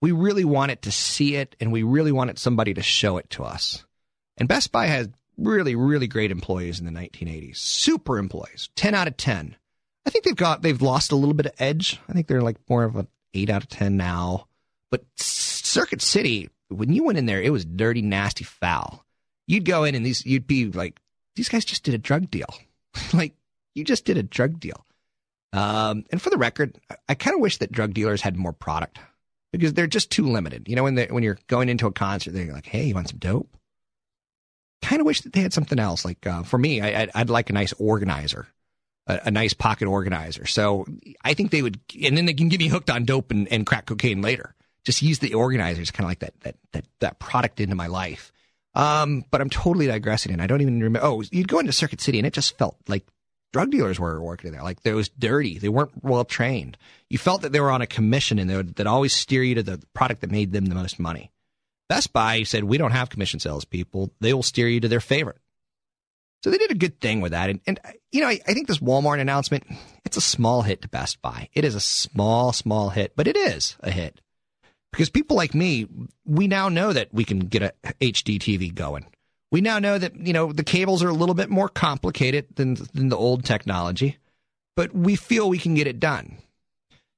we 0.00 0.12
really 0.12 0.44
wanted 0.44 0.82
to 0.82 0.92
see 0.92 1.36
it, 1.36 1.56
and 1.60 1.72
we 1.72 1.82
really 1.82 2.12
wanted 2.12 2.38
somebody 2.38 2.74
to 2.74 2.82
show 2.82 3.18
it 3.18 3.28
to 3.30 3.44
us. 3.44 3.84
And 4.38 4.48
Best 4.48 4.72
Buy 4.72 4.86
has 4.86 5.08
really, 5.36 5.74
really 5.74 6.06
great 6.06 6.30
employees 6.30 6.80
in 6.80 6.86
the 6.86 6.92
1980s, 6.92 7.58
super 7.58 8.18
employees, 8.18 8.70
10 8.76 8.94
out 8.94 9.08
of 9.08 9.16
10. 9.16 9.56
I 10.10 10.12
think 10.12 10.24
they've 10.24 10.34
got 10.34 10.62
they've 10.62 10.82
lost 10.82 11.12
a 11.12 11.16
little 11.16 11.34
bit 11.34 11.46
of 11.46 11.52
edge. 11.60 12.00
I 12.08 12.12
think 12.12 12.26
they're 12.26 12.42
like 12.42 12.56
more 12.68 12.82
of 12.82 12.96
an 12.96 13.06
eight 13.32 13.48
out 13.48 13.62
of 13.62 13.68
ten 13.68 13.96
now. 13.96 14.48
But 14.90 15.04
Circuit 15.14 16.02
City, 16.02 16.50
when 16.66 16.92
you 16.92 17.04
went 17.04 17.16
in 17.16 17.26
there, 17.26 17.40
it 17.40 17.50
was 17.50 17.64
dirty, 17.64 18.02
nasty, 18.02 18.42
foul. 18.42 19.04
You'd 19.46 19.64
go 19.64 19.84
in 19.84 19.94
and 19.94 20.04
these 20.04 20.26
you'd 20.26 20.48
be 20.48 20.66
like, 20.66 20.98
these 21.36 21.48
guys 21.48 21.64
just 21.64 21.84
did 21.84 21.94
a 21.94 21.98
drug 21.98 22.28
deal. 22.28 22.52
like 23.12 23.34
you 23.76 23.84
just 23.84 24.04
did 24.04 24.18
a 24.18 24.24
drug 24.24 24.58
deal. 24.58 24.84
Um, 25.52 26.04
and 26.10 26.20
for 26.20 26.30
the 26.30 26.38
record, 26.38 26.76
I, 26.90 26.96
I 27.10 27.14
kind 27.14 27.34
of 27.34 27.40
wish 27.40 27.58
that 27.58 27.70
drug 27.70 27.94
dealers 27.94 28.20
had 28.20 28.34
more 28.34 28.52
product 28.52 28.98
because 29.52 29.74
they're 29.74 29.86
just 29.86 30.10
too 30.10 30.26
limited. 30.26 30.68
You 30.68 30.74
know, 30.74 30.82
when 30.82 30.96
they 30.96 31.06
when 31.06 31.22
you're 31.22 31.38
going 31.46 31.68
into 31.68 31.86
a 31.86 31.92
concert, 31.92 32.32
they're 32.32 32.52
like, 32.52 32.66
"Hey, 32.66 32.86
you 32.86 32.96
want 32.96 33.10
some 33.10 33.18
dope?" 33.18 33.56
Kind 34.82 34.98
of 34.98 35.06
wish 35.06 35.20
that 35.20 35.34
they 35.34 35.40
had 35.42 35.52
something 35.52 35.78
else. 35.78 36.04
Like 36.04 36.26
uh, 36.26 36.42
for 36.42 36.58
me, 36.58 36.80
I, 36.80 37.06
I'd 37.14 37.30
like 37.30 37.48
a 37.48 37.52
nice 37.52 37.72
organizer 37.74 38.48
a, 39.06 39.20
a, 39.24 39.30
nice 39.30 39.54
pocket 39.54 39.86
organizer. 39.86 40.46
So 40.46 40.86
I 41.24 41.34
think 41.34 41.50
they 41.50 41.62
would, 41.62 41.78
and 42.02 42.16
then 42.16 42.26
they 42.26 42.34
can 42.34 42.48
get 42.48 42.60
me 42.60 42.68
hooked 42.68 42.90
on 42.90 43.04
dope 43.04 43.30
and, 43.30 43.48
and 43.52 43.66
crack 43.66 43.86
cocaine 43.86 44.22
later. 44.22 44.54
Just 44.84 45.02
use 45.02 45.18
the 45.18 45.34
organizers, 45.34 45.90
kind 45.90 46.04
of 46.04 46.10
like 46.10 46.20
that 46.20 46.40
that 46.40 46.56
that 46.72 46.84
that 47.00 47.18
product 47.18 47.60
into 47.60 47.74
my 47.74 47.86
life. 47.86 48.32
Um, 48.74 49.24
but 49.30 49.40
I'm 49.40 49.50
totally 49.50 49.86
digressing, 49.86 50.32
and 50.32 50.40
I 50.40 50.46
don't 50.46 50.62
even 50.62 50.80
remember. 50.80 51.06
Oh, 51.06 51.22
you'd 51.30 51.48
go 51.48 51.58
into 51.58 51.72
Circuit 51.72 52.00
City, 52.00 52.18
and 52.18 52.26
it 52.26 52.32
just 52.32 52.56
felt 52.56 52.76
like 52.88 53.06
drug 53.52 53.70
dealers 53.70 53.98
were 53.98 54.22
working 54.22 54.52
there. 54.52 54.62
Like 54.62 54.78
it 54.84 54.94
was 54.94 55.08
dirty. 55.08 55.58
They 55.58 55.68
weren't 55.68 56.02
well 56.02 56.24
trained. 56.24 56.78
You 57.08 57.18
felt 57.18 57.42
that 57.42 57.52
they 57.52 57.60
were 57.60 57.70
on 57.70 57.82
a 57.82 57.86
commission, 57.86 58.38
and 58.38 58.48
they 58.48 58.56
would 58.56 58.76
that 58.76 58.86
always 58.86 59.12
steer 59.12 59.42
you 59.42 59.56
to 59.56 59.62
the 59.62 59.82
product 59.92 60.22
that 60.22 60.30
made 60.30 60.52
them 60.52 60.66
the 60.66 60.74
most 60.74 60.98
money. 60.98 61.30
Best 61.88 62.12
Buy 62.12 62.44
said, 62.44 62.64
"We 62.64 62.78
don't 62.78 62.92
have 62.92 63.10
commission 63.10 63.40
salespeople. 63.40 64.12
They 64.20 64.32
will 64.32 64.42
steer 64.42 64.68
you 64.68 64.80
to 64.80 64.88
their 64.88 65.00
favorite." 65.00 65.40
So 66.42 66.50
they 66.50 66.58
did 66.58 66.70
a 66.70 66.76
good 66.76 67.00
thing 67.00 67.20
with 67.20 67.32
that. 67.32 67.50
And, 67.50 67.60
and 67.66 67.80
you 68.12 68.20
know, 68.20 68.28
I, 68.28 68.40
I, 68.46 68.54
think 68.54 68.66
this 68.66 68.78
Walmart 68.78 69.20
announcement, 69.20 69.64
it's 70.04 70.16
a 70.16 70.22
small 70.22 70.62
hit 70.62 70.82
to 70.82 70.88
Best 70.88 71.20
Buy. 71.20 71.48
It 71.52 71.64
is 71.64 71.74
a 71.74 71.80
small, 71.80 72.52
small 72.52 72.88
hit, 72.88 73.12
but 73.14 73.28
it 73.28 73.36
is 73.36 73.76
a 73.80 73.90
hit. 73.90 74.20
Because 74.90 75.10
people 75.10 75.36
like 75.36 75.54
me, 75.54 75.86
we 76.24 76.48
now 76.48 76.68
know 76.68 76.92
that 76.92 77.12
we 77.12 77.24
can 77.24 77.40
get 77.40 77.62
a 77.62 77.74
HD 78.00 78.38
TV 78.38 78.74
going. 78.74 79.06
We 79.52 79.60
now 79.60 79.78
know 79.78 79.98
that, 79.98 80.16
you 80.16 80.32
know, 80.32 80.52
the 80.52 80.64
cables 80.64 81.02
are 81.02 81.08
a 81.08 81.14
little 81.14 81.34
bit 81.34 81.50
more 81.50 81.68
complicated 81.68 82.46
than, 82.56 82.74
than 82.94 83.08
the 83.08 83.16
old 83.16 83.44
technology, 83.44 84.18
but 84.76 84.94
we 84.94 85.16
feel 85.16 85.48
we 85.48 85.58
can 85.58 85.74
get 85.74 85.86
it 85.86 86.00
done. 86.00 86.38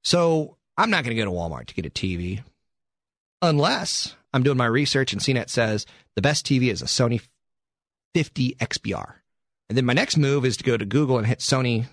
So 0.03 0.57
I'm 0.77 0.89
not 0.89 1.03
going 1.03 1.15
to 1.15 1.23
go 1.23 1.25
to 1.25 1.35
Walmart 1.35 1.67
to 1.67 1.73
get 1.73 1.85
a 1.85 1.89
TV 1.89 2.41
unless 3.41 4.15
I'm 4.33 4.43
doing 4.43 4.57
my 4.57 4.65
research 4.65 5.13
and 5.13 5.21
CNET 5.21 5.49
says 5.49 5.85
the 6.15 6.21
best 6.21 6.45
TV 6.45 6.71
is 6.71 6.81
a 6.81 6.85
Sony 6.85 7.21
50 8.13 8.55
XBR. 8.55 9.15
And 9.69 9.77
then 9.77 9.85
my 9.85 9.93
next 9.93 10.17
move 10.17 10.45
is 10.45 10.57
to 10.57 10.63
go 10.63 10.77
to 10.77 10.85
Google 10.85 11.17
and 11.17 11.25
hit 11.25 11.39
Sony 11.39 11.85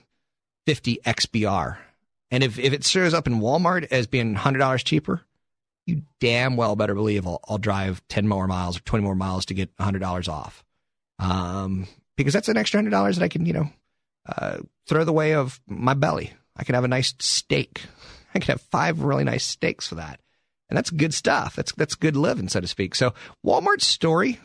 50 0.66 1.00
XBR. 1.06 1.78
And 2.30 2.44
if, 2.44 2.58
if 2.58 2.72
it 2.72 2.84
shows 2.84 3.14
up 3.14 3.26
in 3.26 3.40
Walmart 3.40 3.88
as 3.90 4.06
being 4.06 4.34
$100 4.34 4.84
cheaper, 4.84 5.22
you 5.86 6.02
damn 6.20 6.56
well 6.56 6.76
better 6.76 6.94
believe 6.94 7.26
I'll, 7.26 7.40
I'll 7.48 7.58
drive 7.58 8.02
10 8.08 8.28
more 8.28 8.46
miles 8.46 8.78
or 8.78 8.80
20 8.80 9.04
more 9.04 9.14
miles 9.14 9.46
to 9.46 9.54
get 9.54 9.74
$100 9.76 10.28
off. 10.28 10.64
Um, 11.18 11.86
because 12.16 12.32
that's 12.32 12.48
an 12.48 12.56
extra 12.56 12.82
$100 12.82 13.14
that 13.14 13.24
I 13.24 13.28
can, 13.28 13.46
you 13.46 13.52
know, 13.52 13.70
uh, 14.26 14.58
throw 14.86 15.04
the 15.04 15.12
way 15.12 15.34
of 15.34 15.60
my 15.66 15.94
belly. 15.94 16.32
I 16.56 16.64
can 16.64 16.74
have 16.74 16.84
a 16.84 16.88
nice 16.88 17.14
steak. 17.18 17.82
I 18.34 18.38
can 18.38 18.52
have 18.52 18.60
five 18.60 19.02
really 19.02 19.24
nice 19.24 19.44
steaks 19.44 19.88
for 19.88 19.96
that. 19.96 20.20
And 20.68 20.76
that's 20.76 20.90
good 20.90 21.12
stuff. 21.12 21.56
That's, 21.56 21.72
that's 21.72 21.96
good 21.96 22.16
living, 22.16 22.48
so 22.48 22.60
to 22.60 22.68
speak. 22.68 22.94
So 22.94 23.12
Walmart's 23.44 23.86
story, 23.86 24.38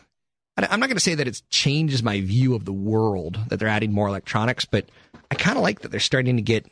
I'm 0.57 0.79
not 0.79 0.87
going 0.87 0.95
to 0.97 1.01
say 1.01 1.15
that 1.15 1.27
it 1.27 1.41
changes 1.49 2.01
my 2.01 2.21
view 2.21 2.55
of 2.55 2.65
the 2.65 2.73
world 2.73 3.37
that 3.49 3.59
they're 3.59 3.67
adding 3.67 3.91
more 3.91 4.07
electronics, 4.07 4.65
but 4.65 4.85
I 5.29 5.35
kind 5.35 5.57
of 5.57 5.63
like 5.63 5.81
that 5.81 5.91
they're 5.91 5.99
starting 5.99 6.37
to 6.37 6.41
get 6.41 6.65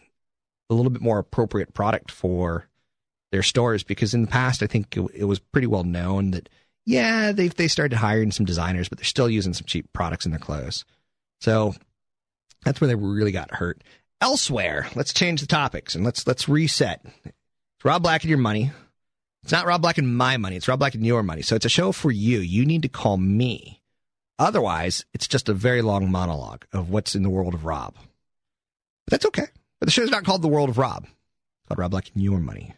a 0.70 0.74
little 0.74 0.92
bit 0.92 1.02
more 1.02 1.20
appropriate 1.20 1.74
product 1.74 2.12
for 2.12 2.68
their 3.32 3.44
stores 3.44 3.84
because 3.84 4.14
in 4.14 4.22
the 4.22 4.28
past 4.28 4.64
I 4.64 4.68
think 4.68 4.96
it, 4.96 5.06
it 5.14 5.24
was 5.26 5.40
pretty 5.40 5.68
well 5.68 5.84
known 5.84 6.32
that 6.32 6.50
yeah 6.86 7.32
they 7.32 7.48
they 7.48 7.68
started 7.68 7.96
hiring 7.96 8.32
some 8.32 8.46
designers, 8.46 8.90
but 8.90 9.00
they're 9.00 9.06
still 9.06 9.30
using 9.30 9.54
some 9.54 9.66
cheap 9.66 9.92
products 9.92 10.26
in 10.26 10.32
their 10.32 10.40
clothes. 10.40 10.86
So 11.42 11.74
that's 12.64 12.80
where 12.80 12.88
they 12.88 12.96
really 12.96 13.32
got 13.32 13.56
hurt. 13.56 13.84
Elsewhere, 14.22 14.88
let's 14.96 15.14
change 15.14 15.42
the 15.42 15.48
topics 15.48 15.96
and 15.96 16.06
let's 16.06 16.26
let's 16.26 16.48
reset. 16.48 17.02
It's 17.26 17.84
Rob 17.84 18.04
Black 18.04 18.22
and 18.24 18.30
your 18.30 18.38
money. 18.40 18.72
It's 19.44 19.52
not 19.52 19.66
Rob 19.66 19.82
Black 19.82 19.98
and 19.98 20.16
my 20.16 20.38
money. 20.38 20.56
It's 20.56 20.68
Rob 20.68 20.80
Black 20.80 20.96
and 20.96 21.06
your 21.06 21.22
money. 21.22 21.42
So 21.42 21.56
it's 21.56 21.66
a 21.66 21.70
show 21.70 21.92
for 21.92 22.12
you. 22.12 22.40
You 22.40 22.66
need 22.66 22.82
to 22.84 22.88
call 22.88 23.18
me. 23.18 23.82
Otherwise, 24.40 25.06
it's 25.14 25.28
just 25.28 25.50
a 25.50 25.54
very 25.54 25.82
long 25.82 26.10
monologue 26.10 26.66
of 26.72 26.90
what's 26.90 27.14
in 27.14 27.24
the 27.24 27.30
world 27.30 27.54
of 27.54 27.66
Rob. 27.66 27.94
But 29.06 29.12
that's 29.12 29.26
okay. 29.26 29.48
But 29.80 29.88
the 29.88 29.92
show's 29.92 30.10
not 30.10 30.24
called 30.24 30.42
The 30.42 30.48
World 30.48 30.70
of 30.70 30.78
Rob. 30.78 31.04
It's 31.04 31.68
called 31.68 31.78
Rob 31.78 31.92
Black 31.92 32.10
and 32.14 32.24
Your 32.24 32.40
Money. 32.40 32.74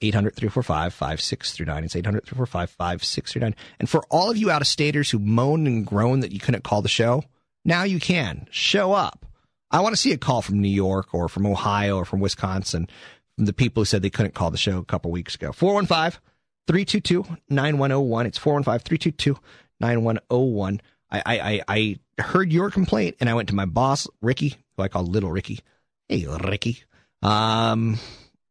800 0.00 0.36
345 0.36 0.94
5639. 0.94 1.84
It's 1.84 1.96
800 1.96 2.24
345 2.24 2.70
5639. 2.70 3.54
And 3.80 3.88
for 3.88 4.04
all 4.08 4.30
of 4.30 4.36
you 4.36 4.50
out 4.50 4.62
of 4.62 4.68
staters 4.68 5.10
who 5.10 5.18
moaned 5.18 5.66
and 5.66 5.84
groaned 5.84 6.22
that 6.22 6.32
you 6.32 6.38
couldn't 6.40 6.64
call 6.64 6.82
the 6.82 6.88
show, 6.88 7.24
now 7.64 7.82
you 7.82 7.98
can. 7.98 8.46
Show 8.50 8.92
up. 8.92 9.26
I 9.70 9.80
want 9.80 9.94
to 9.94 10.00
see 10.00 10.12
a 10.12 10.18
call 10.18 10.42
from 10.42 10.60
New 10.60 10.68
York 10.68 11.12
or 11.12 11.28
from 11.28 11.46
Ohio 11.46 11.96
or 11.96 12.04
from 12.04 12.20
Wisconsin 12.20 12.88
the 13.36 13.52
people 13.52 13.80
who 13.80 13.84
said 13.84 14.02
they 14.02 14.10
couldn't 14.10 14.34
call 14.34 14.50
the 14.50 14.56
show 14.56 14.78
a 14.78 14.84
couple 14.84 15.10
weeks 15.10 15.34
ago. 15.34 15.52
415 15.52 16.20
322 16.66 17.24
9101. 17.48 18.26
It's 18.26 18.38
415 18.38 18.84
322 18.84 19.38
9101. 19.80 20.80
I, 21.10 21.22
I, 21.26 21.62
I 21.68 22.22
heard 22.22 22.52
your 22.52 22.70
complaint 22.70 23.16
and 23.20 23.28
I 23.28 23.34
went 23.34 23.48
to 23.48 23.54
my 23.54 23.66
boss, 23.66 24.08
Ricky, 24.20 24.56
who 24.76 24.82
I 24.82 24.88
call 24.88 25.04
Little 25.04 25.30
Ricky. 25.30 25.60
Hey, 26.08 26.26
Ricky. 26.26 26.82
Um, 27.22 27.98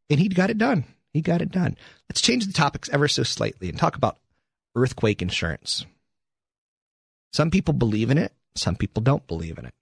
and 0.10 0.20
he 0.20 0.28
got 0.28 0.50
it 0.50 0.58
done. 0.58 0.86
He 1.14 1.22
got 1.22 1.42
it 1.42 1.52
done. 1.52 1.78
Let's 2.10 2.22
change 2.22 2.48
the 2.48 2.54
topics 2.54 2.90
ever 2.90 3.08
so 3.08 3.24
slightly 3.24 3.70
and 3.70 3.78
talk 3.78 3.96
about 3.96 4.18
earthquake 4.76 5.22
insurance. 5.22 5.86
Some 7.32 7.52
people 7.52 7.74
believe 7.74 8.12
in 8.12 8.18
it, 8.18 8.34
some 8.56 8.76
people 8.76 9.02
don't 9.02 9.26
believe 9.28 9.58
in 9.58 9.66
it. 9.66 9.74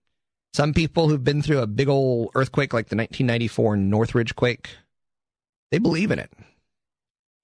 Some 0.54 0.74
people 0.74 1.08
who've 1.08 1.24
been 1.24 1.42
through 1.42 1.60
a 1.60 1.68
big 1.68 1.88
old 1.88 2.32
earthquake 2.36 2.74
like 2.74 2.90
the 2.90 2.98
1994 2.98 3.78
Northridge 3.78 4.36
quake, 4.36 4.70
they 5.72 5.80
believe 5.80 6.12
in 6.12 6.20
it. 6.20 6.32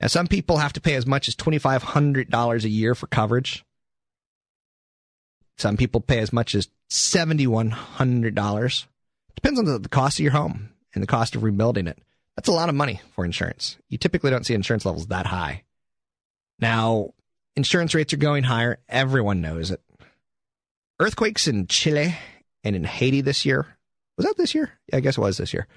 Now, 0.02 0.08
some 0.08 0.28
people 0.28 0.58
have 0.58 0.74
to 0.74 0.82
pay 0.82 0.94
as 0.96 1.08
much 1.08 1.28
as 1.28 1.36
$2,500 1.36 2.64
a 2.64 2.70
year 2.70 2.94
for 2.94 3.08
coverage. 3.08 3.66
Some 5.58 5.76
people 5.76 6.02
pay 6.02 6.20
as 6.20 6.32
much 6.32 6.54
as 6.54 6.70
$7,100. 6.92 8.86
Depends 9.36 9.60
on 9.60 9.66
the, 9.66 9.80
the 9.80 9.90
cost 9.90 10.20
of 10.20 10.24
your 10.24 10.34
home 10.34 10.70
and 10.94 11.02
the 11.02 11.08
cost 11.08 11.36
of 11.36 11.42
rebuilding 11.42 11.88
it. 11.88 11.98
That's 12.36 12.48
a 12.48 12.54
lot 12.54 12.70
of 12.70 12.76
money 12.76 13.02
for 13.16 13.26
insurance. 13.26 13.78
You 13.90 13.98
typically 13.98 14.30
don't 14.30 14.46
see 14.46 14.54
insurance 14.54 14.86
levels 14.86 15.08
that 15.08 15.26
high. 15.26 15.64
Now, 16.60 17.14
insurance 17.56 17.96
rates 17.96 18.14
are 18.14 18.18
going 18.18 18.44
higher. 18.44 18.78
Everyone 18.88 19.42
knows 19.42 19.72
it. 19.72 19.82
Earthquakes 21.00 21.48
in 21.48 21.66
Chile 21.68 22.16
and 22.64 22.76
in 22.76 22.84
Haiti 22.84 23.22
this 23.22 23.46
year. 23.46 23.66
Was 24.18 24.28
that 24.28 24.38
this 24.38 24.54
year? 24.54 24.72
Yeah, 24.88 24.98
I 24.98 25.00
guess 25.00 25.18
it 25.18 25.22
was 25.22 25.38
this 25.38 25.54
year. 25.54 25.68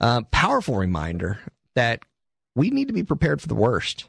Uh, 0.00 0.22
powerful 0.30 0.76
reminder 0.76 1.38
that 1.78 2.02
we 2.56 2.70
need 2.70 2.88
to 2.88 2.92
be 2.92 3.04
prepared 3.04 3.40
for 3.40 3.46
the 3.46 3.54
worst. 3.54 4.08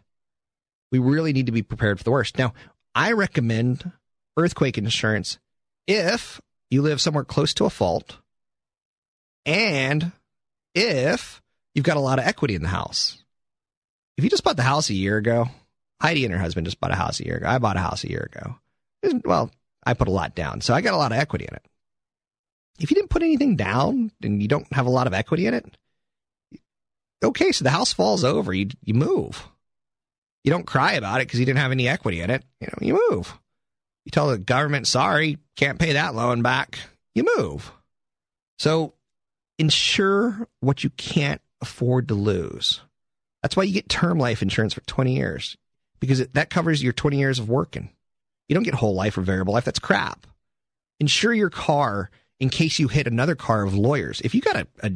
We 0.91 0.97
really 0.97 1.33
need 1.33 1.45
to 1.45 1.51
be 1.51 1.61
prepared 1.61 1.99
for 1.99 2.03
the 2.03 2.09
worst. 2.09 2.39
Now, 2.39 2.55
I 2.95 3.11
recommend 3.11 3.91
earthquake 4.37 4.79
insurance 4.79 5.37
if 5.85 6.41
you 6.71 6.81
live 6.81 6.99
somewhere 6.99 7.23
close 7.23 7.53
to 7.53 7.65
a 7.65 7.69
fault 7.69 8.17
and 9.45 10.11
if 10.73 11.43
you've 11.75 11.85
got 11.85 11.97
a 11.97 12.01
lot 12.01 12.17
of 12.17 12.25
equity 12.25 12.55
in 12.55 12.63
the 12.63 12.69
house. 12.69 13.23
If 14.17 14.23
you 14.23 14.31
just 14.31 14.43
bought 14.43 14.57
the 14.57 14.63
house 14.63 14.89
a 14.89 14.95
year 14.95 15.17
ago, 15.17 15.45
Heidi 16.01 16.25
and 16.25 16.33
her 16.33 16.39
husband 16.39 16.65
just 16.65 16.79
bought 16.79 16.91
a 16.91 16.95
house 16.95 17.19
a 17.19 17.25
year 17.25 17.37
ago. 17.37 17.47
I 17.47 17.59
bought 17.59 17.77
a 17.77 17.81
house 17.81 18.03
a 18.03 18.09
year 18.09 18.27
ago. 18.33 18.55
Well, 19.23 19.51
I 19.85 19.93
put 19.93 20.07
a 20.07 20.11
lot 20.11 20.33
down, 20.33 20.61
so 20.61 20.73
I 20.73 20.81
got 20.81 20.95
a 20.95 20.97
lot 20.97 21.11
of 21.11 21.19
equity 21.19 21.45
in 21.47 21.53
it. 21.55 21.65
If 22.79 22.89
you 22.89 22.95
didn't 22.95 23.11
put 23.11 23.21
anything 23.21 23.57
down 23.57 24.11
and 24.23 24.41
you 24.41 24.47
don't 24.47 24.73
have 24.73 24.87
a 24.87 24.91
lot 24.91 25.05
of 25.05 25.13
equity 25.13 25.45
in 25.45 25.53
it, 25.53 25.77
okay, 27.23 27.51
so 27.51 27.63
the 27.63 27.69
house 27.69 27.93
falls 27.93 28.23
over, 28.23 28.53
you 28.53 28.69
you 28.83 28.93
move. 28.93 29.47
You 30.43 30.51
don't 30.51 30.65
cry 30.65 30.93
about 30.93 31.21
it 31.21 31.27
because 31.27 31.39
you 31.39 31.45
didn't 31.45 31.59
have 31.59 31.71
any 31.71 31.87
equity 31.87 32.21
in 32.21 32.29
it. 32.29 32.43
You 32.61 32.67
know, 32.67 32.77
you 32.81 32.99
move. 33.09 33.37
You 34.05 34.11
tell 34.11 34.29
the 34.29 34.37
government, 34.37 34.87
sorry, 34.87 35.37
can't 35.55 35.79
pay 35.79 35.93
that 35.93 36.15
loan 36.15 36.41
back. 36.41 36.79
You 37.13 37.25
move. 37.37 37.71
So 38.57 38.93
insure 39.57 40.47
what 40.61 40.83
you 40.83 40.89
can't 40.91 41.41
afford 41.61 42.07
to 42.07 42.15
lose. 42.15 42.81
That's 43.41 43.55
why 43.55 43.63
you 43.63 43.73
get 43.73 43.89
term 43.89 44.17
life 44.17 44.41
insurance 44.41 44.73
for 44.73 44.81
20 44.81 45.15
years 45.15 45.57
because 45.99 46.21
it, 46.21 46.33
that 46.33 46.49
covers 46.49 46.81
your 46.81 46.93
20 46.93 47.17
years 47.17 47.39
of 47.39 47.49
working. 47.49 47.89
You 48.47 48.55
don't 48.55 48.63
get 48.63 48.73
whole 48.73 48.95
life 48.95 49.17
or 49.17 49.21
variable 49.21 49.53
life. 49.53 49.65
That's 49.65 49.79
crap. 49.79 50.25
Insure 50.99 51.33
your 51.33 51.49
car 51.49 52.09
in 52.39 52.49
case 52.49 52.79
you 52.79 52.87
hit 52.87 53.07
another 53.07 53.35
car 53.35 53.63
of 53.63 53.73
lawyers. 53.73 54.21
If 54.21 54.33
you 54.33 54.41
got 54.41 54.55
a, 54.55 54.67
a 54.81 54.91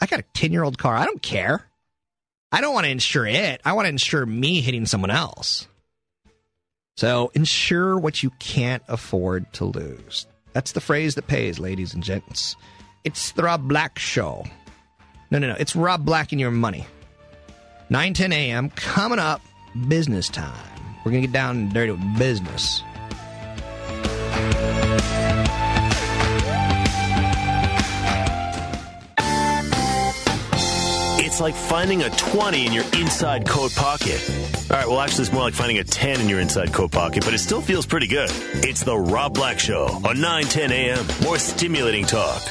I 0.00 0.06
got 0.06 0.20
a 0.20 0.24
10 0.34 0.52
year 0.52 0.62
old 0.62 0.78
car, 0.78 0.94
I 0.94 1.04
don't 1.04 1.22
care. 1.22 1.64
I 2.50 2.60
don't 2.60 2.74
want 2.74 2.84
to 2.84 2.90
insure 2.90 3.26
it. 3.26 3.60
I 3.64 3.72
want 3.74 3.86
to 3.86 3.90
insure 3.90 4.24
me 4.24 4.60
hitting 4.60 4.86
someone 4.86 5.10
else. 5.10 5.68
So 6.96 7.30
insure 7.34 7.98
what 7.98 8.22
you 8.22 8.30
can't 8.38 8.82
afford 8.88 9.52
to 9.54 9.66
lose. 9.66 10.26
That's 10.52 10.72
the 10.72 10.80
phrase 10.80 11.14
that 11.14 11.26
pays, 11.26 11.58
ladies 11.58 11.94
and 11.94 12.02
gents. 12.02 12.56
It's 13.04 13.32
the 13.32 13.44
Rob 13.44 13.68
Black 13.68 13.98
Show. 13.98 14.44
No, 15.30 15.38
no, 15.38 15.48
no. 15.48 15.56
It's 15.58 15.76
Rob 15.76 16.04
Black 16.04 16.32
and 16.32 16.40
your 16.40 16.50
money. 16.50 16.86
9 17.90 18.14
10 18.14 18.32
a.m. 18.32 18.70
coming 18.70 19.18
up, 19.18 19.40
business 19.86 20.28
time. 20.28 20.52
We're 21.04 21.12
going 21.12 21.22
to 21.22 21.28
get 21.28 21.32
down 21.32 21.56
and 21.56 21.72
dirty 21.72 21.92
with 21.92 22.18
business. 22.18 22.82
It's 31.38 31.42
like 31.44 31.54
finding 31.54 32.02
a 32.02 32.10
20 32.10 32.66
in 32.66 32.72
your 32.72 32.82
inside 32.94 33.46
coat 33.46 33.72
pocket. 33.76 34.20
All 34.72 34.76
right, 34.76 34.88
well, 34.88 34.98
actually, 34.98 35.22
it's 35.22 35.32
more 35.32 35.42
like 35.42 35.54
finding 35.54 35.78
a 35.78 35.84
10 35.84 36.20
in 36.20 36.28
your 36.28 36.40
inside 36.40 36.72
coat 36.72 36.90
pocket, 36.90 37.24
but 37.24 37.32
it 37.32 37.38
still 37.38 37.60
feels 37.60 37.86
pretty 37.86 38.08
good. 38.08 38.28
It's 38.64 38.82
the 38.82 38.98
Rob 38.98 39.34
Black 39.34 39.60
Show 39.60 39.86
on 40.04 40.20
9 40.20 40.42
10 40.42 40.72
a.m. 40.72 41.06
More 41.22 41.38
stimulating 41.38 42.06
talk. 42.06 42.42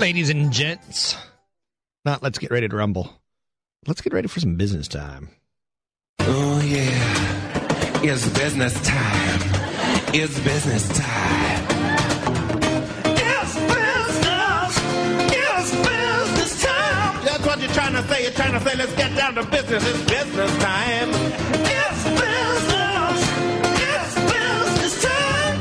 Ladies 0.00 0.30
and 0.30 0.50
gents, 0.50 1.18
not 2.06 2.22
let's 2.22 2.38
get 2.38 2.50
ready 2.50 2.66
to 2.66 2.74
rumble. 2.74 3.12
Let's 3.86 4.00
get 4.00 4.14
ready 4.14 4.28
for 4.28 4.40
some 4.40 4.56
business 4.56 4.88
time. 4.88 5.28
Oh, 6.20 6.62
yeah. 6.62 8.00
It's 8.02 8.26
business 8.30 8.72
time. 8.86 9.40
It's 10.14 10.40
business 10.40 10.98
time. 10.98 11.45
What 17.46 17.60
you're 17.60 17.70
trying 17.70 17.92
to 17.92 18.02
say. 18.08 18.24
You're 18.24 18.32
trying 18.32 18.52
to 18.52 18.60
say, 18.60 18.76
let's 18.76 18.94
get 18.96 19.14
down 19.16 19.36
to 19.36 19.44
business. 19.44 19.86
It's 19.86 20.10
business 20.10 20.58
time. 20.58 21.10
It's 21.12 22.04
business. 22.04 23.30
It's 23.82 24.14
business 24.32 25.04
time. 25.04 25.58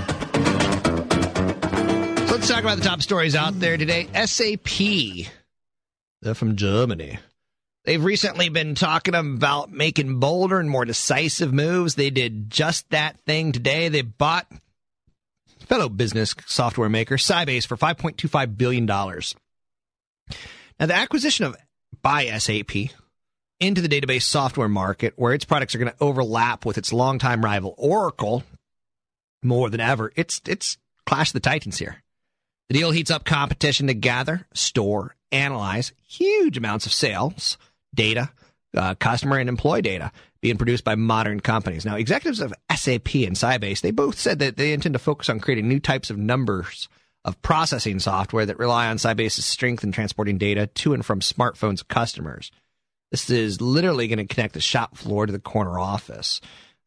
So 2.28 2.34
let's 2.34 2.48
talk 2.48 2.62
about 2.62 2.80
the 2.80 2.84
top 2.84 3.04
stories 3.04 3.36
out 3.36 3.60
there 3.60 3.78
today. 3.78 4.08
SAP, 4.26 5.28
they're 6.22 6.34
from 6.34 6.56
Germany. 6.56 7.20
They've 7.84 8.04
recently 8.04 8.50
been 8.50 8.74
talking 8.74 9.14
about 9.14 9.72
making 9.72 10.20
bolder 10.20 10.60
and 10.60 10.68
more 10.68 10.86
decisive 10.86 11.54
moves. 11.54 11.94
They 11.94 12.10
did 12.10 12.50
just 12.50 12.90
that 12.90 13.20
thing 13.28 13.52
today. 13.52 13.90
They 13.90 14.02
bought 14.02 14.48
fellow 15.68 15.90
business 15.90 16.34
software 16.48 16.90
maker 16.90 17.18
Sybase 17.18 17.68
for 17.68 17.78
$5.25 17.78 18.58
billion. 18.58 18.88
Now, 18.88 19.20
the 20.88 20.96
acquisition 20.96 21.46
of 21.46 21.56
by 22.06 22.28
SAP 22.38 22.92
into 23.60 23.82
the 23.82 23.90
database 23.90 24.22
software 24.22 24.70
market, 24.70 25.14
where 25.16 25.34
its 25.34 25.44
products 25.44 25.74
are 25.74 25.80
going 25.80 25.92
to 25.92 26.04
overlap 26.04 26.64
with 26.64 26.78
its 26.78 26.94
longtime 26.94 27.44
rival 27.44 27.74
Oracle 27.80 28.44
more 29.42 29.72
than 29.72 29.80
ever, 29.80 30.12
it's 30.16 30.40
it's 30.46 30.78
Clash 31.08 31.30
of 31.30 31.34
the 31.34 31.40
Titans 31.40 31.80
here. 31.80 32.04
The 32.70 32.76
deal 32.76 32.92
heats 32.92 33.10
up 33.10 33.26
competition 33.26 33.88
to 33.88 33.96
gather, 33.96 34.46
store, 34.54 35.16
analyze 35.32 35.94
huge 36.08 36.58
amounts 36.58 36.86
of 36.86 36.94
sales 36.94 37.58
data, 37.96 38.30
uh, 38.78 38.94
customer 38.94 39.40
and 39.40 39.50
employee 39.50 39.82
data 39.82 40.12
being 40.42 40.58
produced 40.58 40.84
by 40.84 40.94
modern 40.94 41.40
companies. 41.40 41.86
Now, 41.86 41.96
executives 41.96 42.40
of 42.40 42.54
SAP 42.70 43.16
and 43.16 43.36
Sybase, 43.36 43.82
they 43.82 43.90
both 43.90 44.20
said 44.20 44.38
that 44.40 44.58
they 44.58 44.74
intend 44.74 44.94
to 44.94 45.00
focus 45.00 45.28
on 45.28 45.40
creating 45.40 45.68
new 45.68 45.80
types 45.80 46.12
of 46.12 46.20
numbers 46.20 46.88
of 47.26 47.42
processing 47.42 48.00
software 48.00 48.46
that 48.46 48.60
rely 48.60 48.88
on 48.88 48.98
Sybase's 48.98 49.46
strength 49.46 49.84
in 49.84 49.92
transporting 49.92 50.38
data 50.38 50.68
to 50.68 50.94
and 50.94 51.04
from 51.04 51.20
smartphones 51.20 51.82
of 51.82 51.88
customers. 51.88 52.52
This 53.12 53.30
is 53.30 53.60
literally 53.60 54.08
going 54.08 54.26
to 54.26 54.34
connect 54.34 54.54
the 54.54 54.62
shop 54.62 54.96
floor 54.96 55.26
to 55.26 55.32
the 55.32 55.40
corner 55.40 55.80
office. 55.80 56.40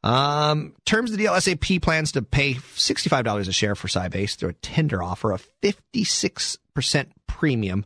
Um, 0.05 0.75
terms 0.85 1.11
of 1.11 1.17
the 1.17 1.25
deal, 1.25 1.39
SAP 1.41 1.83
plans 1.83 2.13
to 2.13 2.23
pay 2.23 2.55
$65 2.55 3.49
a 3.49 3.53
share 3.53 3.75
for 3.75 3.89
Sybase 3.89 4.37
through 4.37 4.51
a 4.51 4.55
tender 4.55 5.03
offer 5.03 5.33
of 5.33 5.47
56% 5.63 7.09
premium 7.27 7.85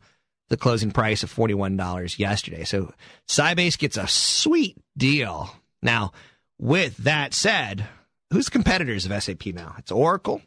the 0.49 0.57
closing 0.59 0.91
price 0.91 1.23
of 1.23 1.35
$41 1.35 2.19
yesterday. 2.19 2.65
So 2.65 2.93
Sybase 3.27 3.79
gets 3.79 3.97
a 3.97 4.07
sweet 4.07 4.77
deal. 4.99 5.51
Now, 5.81 6.13
with 6.59 6.99
that 6.99 7.33
said, 7.33 7.87
who's 8.31 8.51
competitors 8.51 9.07
of 9.07 9.23
SAP 9.23 9.47
now? 9.47 9.75
It's 9.79 9.91
Oracle. 9.91 10.43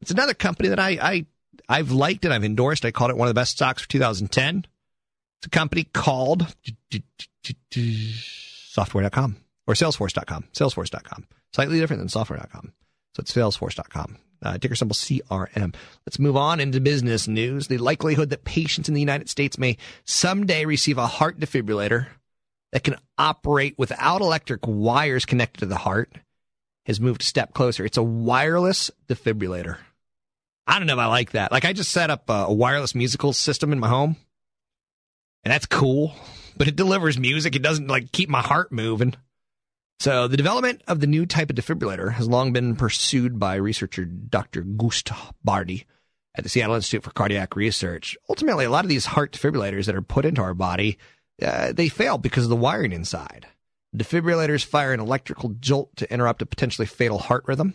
It's 0.00 0.12
another 0.12 0.34
company 0.34 0.68
that 0.68 0.78
I, 0.78 0.90
I 1.02 1.26
I've 1.72 1.90
liked 1.90 2.24
and 2.24 2.34
I've 2.34 2.44
endorsed. 2.44 2.84
I 2.84 2.90
called 2.90 3.10
it 3.10 3.16
one 3.16 3.28
of 3.28 3.34
the 3.34 3.40
best 3.40 3.52
stocks 3.52 3.82
for 3.82 3.88
2010. 3.88 4.66
It's 5.38 5.46
a 5.46 5.50
company 5.50 5.84
called 5.84 6.54
software.com 7.72 9.36
or 9.66 9.74
salesforce.com. 9.74 10.44
Salesforce.com. 10.52 11.26
Slightly 11.54 11.80
different 11.80 12.00
than 12.00 12.08
software.com. 12.08 12.72
So 13.14 13.20
it's 13.20 13.32
salesforce.com 13.32 14.18
uh, 14.42 14.58
ticker 14.58 14.74
symbol 14.74 14.94
CRM. 14.94 15.74
Let's 16.06 16.18
move 16.18 16.36
on 16.36 16.60
into 16.60 16.80
business 16.80 17.28
news. 17.28 17.68
The 17.68 17.78
likelihood 17.78 18.30
that 18.30 18.44
patients 18.44 18.88
in 18.88 18.94
the 18.94 19.00
United 19.00 19.28
States 19.28 19.58
may 19.58 19.76
someday 20.04 20.64
receive 20.64 20.98
a 20.98 21.06
heart 21.06 21.38
defibrillator 21.38 22.08
that 22.72 22.84
can 22.84 22.96
operate 23.18 23.78
without 23.78 24.20
electric 24.20 24.66
wires 24.66 25.24
connected 25.24 25.60
to 25.60 25.66
the 25.66 25.76
heart 25.76 26.12
has 26.86 27.00
moved 27.00 27.22
a 27.22 27.26
step 27.26 27.54
closer. 27.54 27.84
It's 27.84 27.98
a 27.98 28.02
wireless 28.02 28.90
defibrillator. 29.08 29.78
I 30.66 30.78
don't 30.78 30.86
know 30.86 30.94
if 30.94 30.98
I 30.98 31.06
like 31.06 31.32
that. 31.32 31.52
Like 31.52 31.64
I 31.64 31.72
just 31.72 31.90
set 31.90 32.10
up 32.10 32.28
a 32.28 32.52
wireless 32.52 32.94
musical 32.94 33.32
system 33.32 33.72
in 33.72 33.80
my 33.80 33.88
home, 33.88 34.16
and 35.44 35.52
that's 35.52 35.66
cool, 35.66 36.14
but 36.56 36.68
it 36.68 36.76
delivers 36.76 37.18
music. 37.18 37.56
It 37.56 37.62
doesn't 37.62 37.88
like 37.88 38.12
keep 38.12 38.28
my 38.28 38.42
heart 38.42 38.70
moving. 38.72 39.14
So 40.00 40.26
the 40.26 40.36
development 40.36 40.82
of 40.88 41.00
the 41.00 41.06
new 41.06 41.26
type 41.26 41.50
of 41.50 41.56
defibrillator 41.56 42.14
has 42.14 42.28
long 42.28 42.52
been 42.52 42.74
pursued 42.74 43.38
by 43.38 43.54
researcher 43.54 44.04
Dr. 44.04 44.62
Gustav 44.62 45.32
Bardy 45.44 45.86
at 46.34 46.42
the 46.42 46.50
Seattle 46.50 46.74
Institute 46.74 47.04
for 47.04 47.10
Cardiac 47.10 47.54
Research. 47.54 48.16
Ultimately, 48.28 48.64
a 48.64 48.70
lot 48.70 48.84
of 48.84 48.88
these 48.88 49.06
heart 49.06 49.32
defibrillators 49.32 49.86
that 49.86 49.94
are 49.94 50.02
put 50.02 50.24
into 50.24 50.42
our 50.42 50.54
body, 50.54 50.98
uh, 51.40 51.72
they 51.72 51.88
fail 51.88 52.18
because 52.18 52.44
of 52.44 52.50
the 52.50 52.56
wiring 52.56 52.92
inside. 52.92 53.46
Defibrillators 53.96 54.64
fire 54.64 54.92
an 54.92 55.00
electrical 55.00 55.50
jolt 55.60 55.94
to 55.96 56.12
interrupt 56.12 56.42
a 56.42 56.46
potentially 56.46 56.86
fatal 56.86 57.18
heart 57.18 57.44
rhythm 57.46 57.74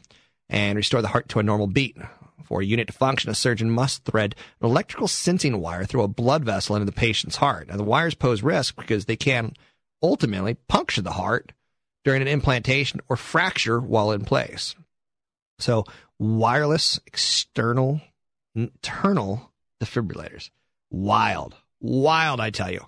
and 0.50 0.76
restore 0.76 1.02
the 1.02 1.10
heart 1.10 1.30
to 1.30 1.39
a 1.39 1.43
normal 1.43 1.67
beat. 1.67 1.95
For 2.43 2.62
a 2.62 2.65
unit 2.65 2.88
to 2.88 2.93
function, 2.93 3.30
a 3.30 3.36
surgeon 3.36 3.69
must 3.69 4.06
thread 4.06 4.36
an 4.62 4.67
electrical 4.67 5.08
sensing 5.08 5.60
wire 5.60 5.86
through 5.86 6.04
a 6.04 6.08
blood 6.08 6.45
vessel 6.45 6.76
into 6.76 6.86
the 6.86 6.91
patient's 6.91 7.38
heart. 7.38 7.67
Now, 7.67 7.78
the 7.78 7.84
wires 7.84 8.15
pose 8.15 8.43
risk 8.43 8.76
because 8.76 9.06
they 9.06 9.15
can 9.15 9.54
ultimately 10.02 10.54
puncture 10.54 11.02
the 11.02 11.12
heart 11.12 11.52
during 12.06 12.21
an 12.21 12.28
implantation 12.28 13.02
or 13.10 13.17
fracture 13.17 13.80
while 13.80 14.12
in 14.12 14.23
place. 14.23 14.76
So, 15.60 15.84
wireless 16.19 17.00
external 17.06 18.02
internal 18.56 19.52
defibrillators. 19.82 20.50
Wild. 20.89 21.56
Wild, 21.80 22.39
I 22.39 22.50
tell 22.50 22.71
you. 22.71 22.86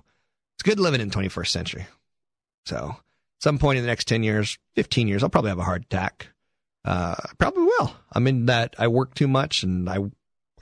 It's 0.55 0.63
good 0.63 0.79
living 0.79 1.01
in 1.01 1.11
21st 1.11 1.47
century. 1.47 1.87
So, 2.65 2.95
some 3.39 3.59
point 3.59 3.77
in 3.77 3.83
the 3.83 3.89
next 3.89 4.07
10 4.07 4.23
years, 4.23 4.57
15 4.75 5.07
years, 5.07 5.23
I'll 5.23 5.29
probably 5.29 5.49
have 5.49 5.59
a 5.59 5.63
heart 5.63 5.83
attack. 5.83 6.29
Uh, 6.89 7.13
probably 7.37 7.65
will. 7.65 7.93
I 8.11 8.17
mean, 8.17 8.47
that 8.47 8.73
I 8.79 8.87
work 8.87 9.13
too 9.13 9.27
much 9.27 9.61
and 9.61 9.87
I 9.87 9.97
am 9.97 10.11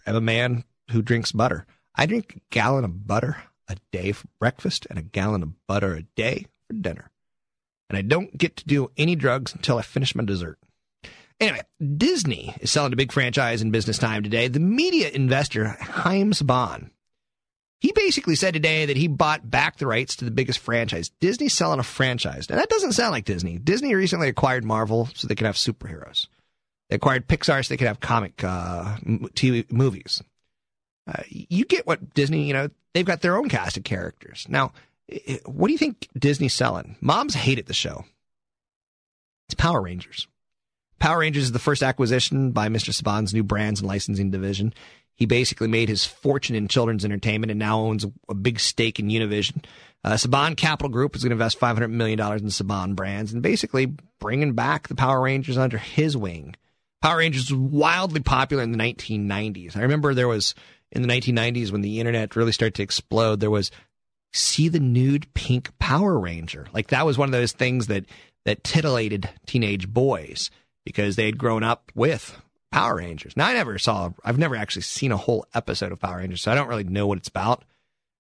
a 0.06 0.20
man 0.20 0.66
who 0.92 1.02
drinks 1.02 1.32
butter. 1.32 1.66
I 1.96 2.06
drink 2.06 2.36
a 2.36 2.42
gallon 2.50 2.84
of 2.84 3.08
butter 3.08 3.38
a 3.70 3.78
day 3.94 4.12
for 4.12 4.28
breakfast 4.38 4.86
and 4.90 5.00
a 5.00 5.04
gallon 5.04 5.42
of 5.42 5.68
butter 5.68 5.96
a 5.96 6.04
day 6.04 6.48
for 6.68 6.74
dinner. 6.74 7.12
And 7.90 7.98
I 7.98 8.02
don't 8.02 8.38
get 8.38 8.58
to 8.58 8.66
do 8.66 8.92
any 8.98 9.16
drugs 9.16 9.56
until 9.56 9.78
I 9.78 9.84
finish 9.84 10.16
my 10.16 10.26
dessert. 10.26 10.60
Anyway, 11.40 11.62
Disney 11.96 12.54
is 12.60 12.72
selling 12.72 12.92
a 12.92 12.98
big 12.98 13.14
franchise 13.14 13.62
in 13.62 13.72
business 13.72 13.98
time 13.98 14.22
today. 14.22 14.50
The 14.50 14.60
media 14.60 15.10
investor, 15.10 15.78
Haim 15.80 16.34
Saban, 16.34 16.90
he 17.80 17.92
basically 17.92 18.36
said 18.36 18.54
today 18.54 18.86
that 18.86 18.98
he 18.98 19.08
bought 19.08 19.50
back 19.50 19.78
the 19.78 19.88
rights 19.88 20.16
to 20.18 20.26
the 20.26 20.32
biggest 20.32 20.60
franchise. 20.60 21.10
Disney's 21.20 21.54
selling 21.54 21.80
a 21.80 21.84
franchise. 21.84 22.50
Now, 22.50 22.56
that 22.56 22.70
doesn't 22.70 22.94
sound 22.94 23.12
like 23.12 23.26
Disney. 23.26 23.60
Disney 23.60 23.94
recently 23.94 24.30
acquired 24.30 24.64
Marvel 24.64 25.10
so 25.14 25.28
they 25.28 25.36
can 25.36 25.46
have 25.46 25.56
superheroes. 25.56 26.28
They 26.90 26.96
acquired 26.96 27.28
Pixar 27.28 27.64
so 27.64 27.70
they 27.70 27.78
can 27.78 27.88
have 27.88 28.00
comic 28.00 28.44
uh, 28.44 28.98
TV 29.36 29.72
movies. 29.72 30.24
Uh, 31.06 31.22
you 31.30 31.66
get 31.66 31.86
what 31.86 32.14
Disney, 32.14 32.46
you 32.46 32.54
know, 32.54 32.70
they've 32.94 33.06
got 33.06 33.22
their 33.22 33.38
own 33.38 33.48
cast 33.48 33.78
of 33.78 33.84
characters. 33.84 34.46
Now, 34.50 34.74
what 35.46 35.68
do 35.68 35.72
you 35.72 35.78
think 35.78 36.08
Disney's 36.18 36.54
selling? 36.54 36.96
Moms 37.00 37.36
hated 37.36 37.68
the 37.68 37.74
show. 37.74 38.06
It's 39.48 39.56
Power 39.56 39.82
Rangers. 39.82 40.28
Power 41.00 41.20
Rangers 41.20 41.44
is 41.44 41.52
the 41.52 41.60
first 41.60 41.84
acquisition 41.84 42.52
by 42.52 42.70
Mr. 42.70 42.90
Saban's 42.90 43.34
new 43.34 43.44
brands 43.44 43.80
and 43.80 43.88
licensing 43.88 44.32
division. 44.32 44.74
He 45.18 45.26
basically 45.26 45.68
made 45.68 45.90
his 45.90 46.06
fortune 46.06 46.56
in 46.56 46.68
children's 46.68 47.04
entertainment 47.04 47.50
and 47.50 47.60
now 47.60 47.80
owns 47.80 48.06
a, 48.30 48.36
big 48.36 48.60
stake 48.60 49.00
in 49.00 49.10
Univision. 49.10 49.66
Uh, 50.04 50.14
Saban 50.14 50.56
Capital 50.56 50.90
Group 50.90 51.16
is 51.16 51.24
going 51.24 51.32
to 51.32 51.34
invest 51.34 51.60
$500 51.60 51.90
million 51.90 52.20
in 52.20 52.46
Saban 52.46 52.96
brands 52.96 53.34
and 53.34 53.42
basically 53.42 53.96
bringing 54.20 54.54
back 54.54 54.88
the 54.88 54.96
Power 54.96 55.20
Rangers 55.20 55.58
under 55.58 55.80
his 55.80 56.16
wing. 56.16 56.56
Power 57.02 57.18
Rangers 57.18 57.52
was 57.52 57.60
wildly 57.60 58.22
popular 58.22 58.62
in 58.62 58.72
the 58.72 58.78
1990s. 58.78 59.76
I 59.76 59.82
remember 59.82 60.14
there 60.14 60.28
was, 60.28 60.54
in 60.92 61.02
the 61.02 61.08
1990s, 61.08 61.72
when 61.72 61.82
the 61.82 62.00
internet 62.00 62.36
really 62.36 62.52
started 62.52 62.76
to 62.76 62.84
explode, 62.84 63.40
there 63.40 63.50
was 63.50 63.72
see 64.34 64.70
the 64.70 64.80
nude 64.80 65.34
pink 65.34 65.72
Power 65.80 66.20
Ranger. 66.20 66.68
Like 66.74 66.88
that 66.88 67.08
was 67.08 67.18
one 67.18 67.28
of 67.28 67.34
those 67.34 67.54
things 67.54 67.88
that, 67.88 68.06
that 68.46 68.64
titillated 68.64 69.28
teenage 69.48 69.88
boys 69.88 70.52
because 70.86 71.16
they 71.16 71.26
had 71.26 71.40
grown 71.40 71.64
up 71.64 71.92
with 71.96 72.40
Power 72.72 72.98
Rangers. 72.98 73.36
Now 73.38 73.48
I 73.48 73.54
never 73.54 73.78
saw, 73.78 74.12
I've 74.24 74.38
never 74.38 74.56
actually 74.56 74.84
seen 74.84 75.12
a 75.12 75.18
whole 75.18 75.46
episode 75.54 75.92
of 75.92 76.00
Power 76.00 76.18
Rangers, 76.18 76.42
so 76.42 76.52
I 76.52 76.56
don't 76.56 76.68
really 76.68 76.84
know 76.84 77.08
what 77.08 77.18
it's 77.18 77.30
about. 77.30 77.64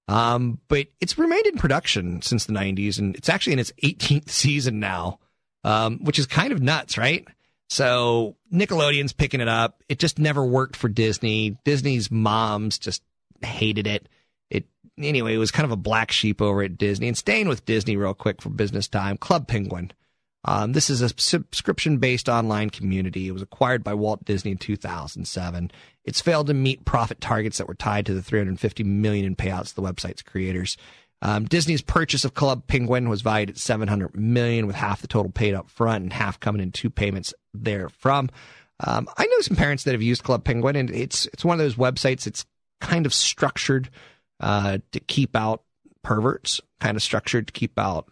Um, 0.07 0.59
but 0.69 0.87
it's 1.01 1.17
remained 1.17 1.47
in 1.47 1.57
production 1.57 2.21
since 2.21 2.45
the 2.45 2.53
90s, 2.53 2.97
and 2.97 3.15
it's 3.15 3.29
actually 3.29 3.53
in 3.53 3.59
its 3.59 3.73
18th 3.83 4.29
season 4.29 4.79
now, 4.79 5.19
um, 5.63 5.99
which 5.99 6.17
is 6.17 6.25
kind 6.25 6.53
of 6.53 6.61
nuts, 6.61 6.97
right? 6.97 7.27
So 7.69 8.37
Nickelodeon's 8.53 9.13
picking 9.13 9.41
it 9.41 9.49
up. 9.49 9.83
It 9.89 9.99
just 9.99 10.19
never 10.19 10.45
worked 10.45 10.75
for 10.75 10.87
Disney. 10.87 11.57
Disney's 11.65 12.09
moms 12.09 12.79
just 12.79 13.03
hated 13.41 13.87
it. 13.87 14.07
It 14.49 14.65
anyway, 14.97 15.35
it 15.35 15.39
was 15.39 15.51
kind 15.51 15.65
of 15.65 15.71
a 15.71 15.77
black 15.77 16.11
sheep 16.11 16.41
over 16.41 16.63
at 16.63 16.77
Disney. 16.77 17.09
And 17.09 17.17
staying 17.17 17.49
with 17.49 17.65
Disney 17.65 17.97
real 17.97 18.13
quick 18.13 18.41
for 18.41 18.49
business 18.49 18.87
time, 18.87 19.17
Club 19.17 19.47
Penguin. 19.47 19.91
Um, 20.47 20.71
this 20.71 20.89
is 20.89 21.01
a 21.01 21.09
subscription 21.09 21.97
based 21.97 22.29
online 22.29 22.69
community. 22.69 23.27
It 23.27 23.33
was 23.33 23.41
acquired 23.41 23.83
by 23.83 23.93
Walt 23.93 24.23
Disney 24.23 24.51
in 24.51 24.57
2007. 24.57 25.71
It's 26.05 26.21
failed 26.21 26.47
to 26.47 26.53
meet 26.53 26.85
profit 26.85 27.19
targets 27.19 27.57
that 27.57 27.67
were 27.67 27.75
tied 27.75 28.05
to 28.05 28.13
the 28.13 28.21
350 28.21 28.83
million 28.85 29.25
in 29.25 29.35
payouts 29.35 29.69
to 29.69 29.75
the 29.75 29.81
website's 29.81 30.21
creators. 30.21 30.77
Um, 31.21 31.45
Disney's 31.45 31.81
purchase 31.81 32.23
of 32.23 32.33
Club 32.33 32.65
Penguin 32.67 33.09
was 33.09 33.21
valued 33.21 33.49
at 33.49 33.57
700 33.57 34.15
million, 34.15 34.67
with 34.67 34.75
half 34.75 35.01
the 35.01 35.07
total 35.07 35.31
paid 35.31 35.53
up 35.53 35.69
front 35.69 36.03
and 36.03 36.13
half 36.13 36.39
coming 36.39 36.61
in 36.61 36.71
two 36.71 36.89
payments 36.89 37.33
therefrom. 37.53 38.29
Um, 38.79 39.09
I 39.17 39.25
know 39.25 39.39
some 39.41 39.57
parents 39.57 39.83
that 39.83 39.93
have 39.93 40.03
used 40.03 40.23
Club 40.23 40.43
Penguin, 40.43 40.75
and 40.75 40.91
it's 40.91 41.25
it's 41.27 41.43
one 41.43 41.59
of 41.59 41.65
those 41.65 41.75
websites. 41.75 42.27
It's 42.27 42.45
kind 42.79 43.05
of 43.05 43.13
structured 43.13 43.89
uh, 44.39 44.77
to 44.91 44.99
keep 44.99 45.35
out 45.35 45.63
perverts, 46.03 46.61
kind 46.79 46.95
of 46.95 47.01
structured 47.01 47.47
to 47.47 47.53
keep 47.53 47.77
out 47.79 48.07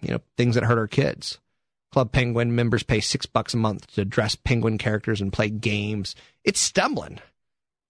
you 0.00 0.10
know, 0.10 0.20
things 0.36 0.54
that 0.54 0.64
hurt 0.64 0.78
our 0.78 0.86
kids. 0.86 1.38
Club 1.92 2.10
Penguin 2.10 2.54
members 2.54 2.82
pay 2.82 3.00
six 3.00 3.24
bucks 3.26 3.54
a 3.54 3.56
month 3.56 3.86
to 3.94 4.04
dress 4.04 4.34
penguin 4.34 4.78
characters 4.78 5.20
and 5.20 5.32
play 5.32 5.48
games. 5.48 6.16
It's 6.42 6.58
stumbling. 6.58 7.20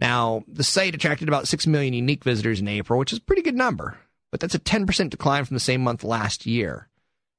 Now, 0.00 0.44
the 0.46 0.64
site 0.64 0.94
attracted 0.94 1.28
about 1.28 1.48
6 1.48 1.66
million 1.66 1.94
unique 1.94 2.24
visitors 2.24 2.61
in 2.61 2.68
April, 2.68 2.98
which 2.98 3.12
is 3.12 3.18
a 3.18 3.22
pretty 3.22 3.42
good 3.42 3.54
number, 3.54 3.96
but 4.30 4.40
that's 4.40 4.54
a 4.54 4.59
10% 4.59 5.09
decline 5.09 5.44
from 5.44 5.54
the 5.54 5.61
same 5.61 5.83
month 5.83 6.04
last 6.04 6.44
year. 6.44 6.88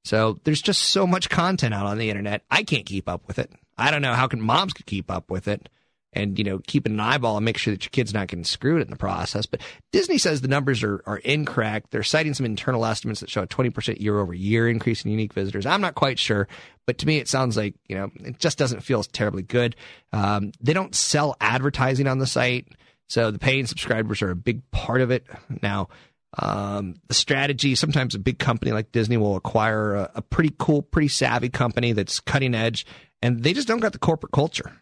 So 0.03 0.39
there's 0.43 0.61
just 0.61 0.81
so 0.81 1.05
much 1.05 1.29
content 1.29 1.73
out 1.73 1.85
on 1.85 1.97
the 1.97 2.09
internet. 2.09 2.43
I 2.49 2.63
can't 2.63 2.85
keep 2.85 3.09
up 3.09 3.27
with 3.27 3.39
it. 3.39 3.51
I 3.77 3.91
don't 3.91 4.01
know 4.01 4.13
how 4.13 4.27
can 4.27 4.41
moms 4.41 4.73
could 4.73 4.85
keep 4.85 5.11
up 5.11 5.29
with 5.29 5.47
it 5.47 5.69
and 6.15 6.37
you 6.37 6.43
know 6.43 6.59
keeping 6.65 6.93
an 6.93 6.99
eyeball 6.99 7.37
and 7.37 7.45
make 7.45 7.57
sure 7.57 7.73
that 7.73 7.83
your 7.83 7.89
kid's 7.89 8.13
not 8.13 8.27
getting 8.27 8.45
screwed 8.45 8.81
in 8.81 8.89
the 8.89 8.95
process. 8.95 9.45
But 9.45 9.61
Disney 9.91 10.17
says 10.17 10.41
the 10.41 10.47
numbers 10.47 10.81
are 10.83 11.03
are 11.05 11.17
incorrect. 11.17 11.91
They're 11.91 12.03
citing 12.03 12.33
some 12.33 12.45
internal 12.45 12.85
estimates 12.85 13.19
that 13.19 13.29
show 13.29 13.43
a 13.43 13.47
20% 13.47 13.99
year 13.99 14.19
over 14.19 14.33
year 14.33 14.69
increase 14.69 15.03
in 15.03 15.11
unique 15.11 15.33
visitors. 15.33 15.65
I'm 15.65 15.81
not 15.81 15.95
quite 15.95 16.17
sure, 16.17 16.47
but 16.87 16.97
to 16.99 17.07
me 17.07 17.17
it 17.17 17.27
sounds 17.27 17.57
like 17.57 17.75
you 17.87 17.95
know 17.95 18.11
it 18.15 18.39
just 18.39 18.57
doesn't 18.57 18.81
feel 18.81 19.03
terribly 19.03 19.43
good. 19.43 19.75
Um, 20.13 20.51
they 20.61 20.73
don't 20.73 20.95
sell 20.95 21.35
advertising 21.41 22.07
on 22.07 22.19
the 22.19 22.27
site, 22.27 22.67
so 23.07 23.29
the 23.31 23.39
paying 23.39 23.67
subscribers 23.67 24.21
are 24.21 24.31
a 24.31 24.35
big 24.35 24.69
part 24.71 25.01
of 25.01 25.11
it 25.11 25.27
now. 25.61 25.89
Um, 26.37 26.95
the 27.07 27.13
strategy 27.13 27.75
sometimes 27.75 28.13
a 28.13 28.19
big 28.19 28.39
company 28.39 28.73
like 28.73 28.91
Disney 28.91 29.15
will 29.15 29.37
acquire 29.37 29.95
a, 29.95 30.11
a 30.15 30.21
pretty 30.21 30.53
cool, 30.57 30.81
pretty 30.81 31.07
savvy 31.07 31.49
company 31.49 31.93
that's 31.93 32.19
cutting 32.19 32.53
edge, 32.53 32.85
and 33.21 33.41
they 33.41 33.53
just 33.53 33.67
don't 33.67 33.79
got 33.79 33.93
the 33.93 33.99
corporate 33.99 34.33
culture. 34.33 34.73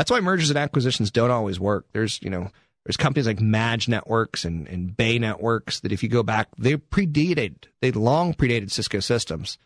That's 0.00 0.10
why 0.10 0.20
mergers 0.20 0.48
and 0.48 0.58
acquisitions 0.58 1.10
don't 1.10 1.30
always 1.30 1.60
work. 1.60 1.84
There's, 1.92 2.22
you 2.22 2.30
know, 2.30 2.50
there's 2.86 2.96
companies 2.96 3.26
like 3.26 3.38
Madge 3.38 3.86
Networks 3.86 4.46
and, 4.46 4.66
and 4.66 4.96
Bay 4.96 5.18
Networks 5.18 5.80
that 5.80 5.92
if 5.92 6.02
you 6.02 6.08
go 6.08 6.22
back, 6.22 6.48
they 6.56 6.78
predated, 6.78 7.64
they 7.82 7.92
long 7.92 8.32
predated 8.32 8.70
Cisco 8.70 9.00
Systems. 9.00 9.58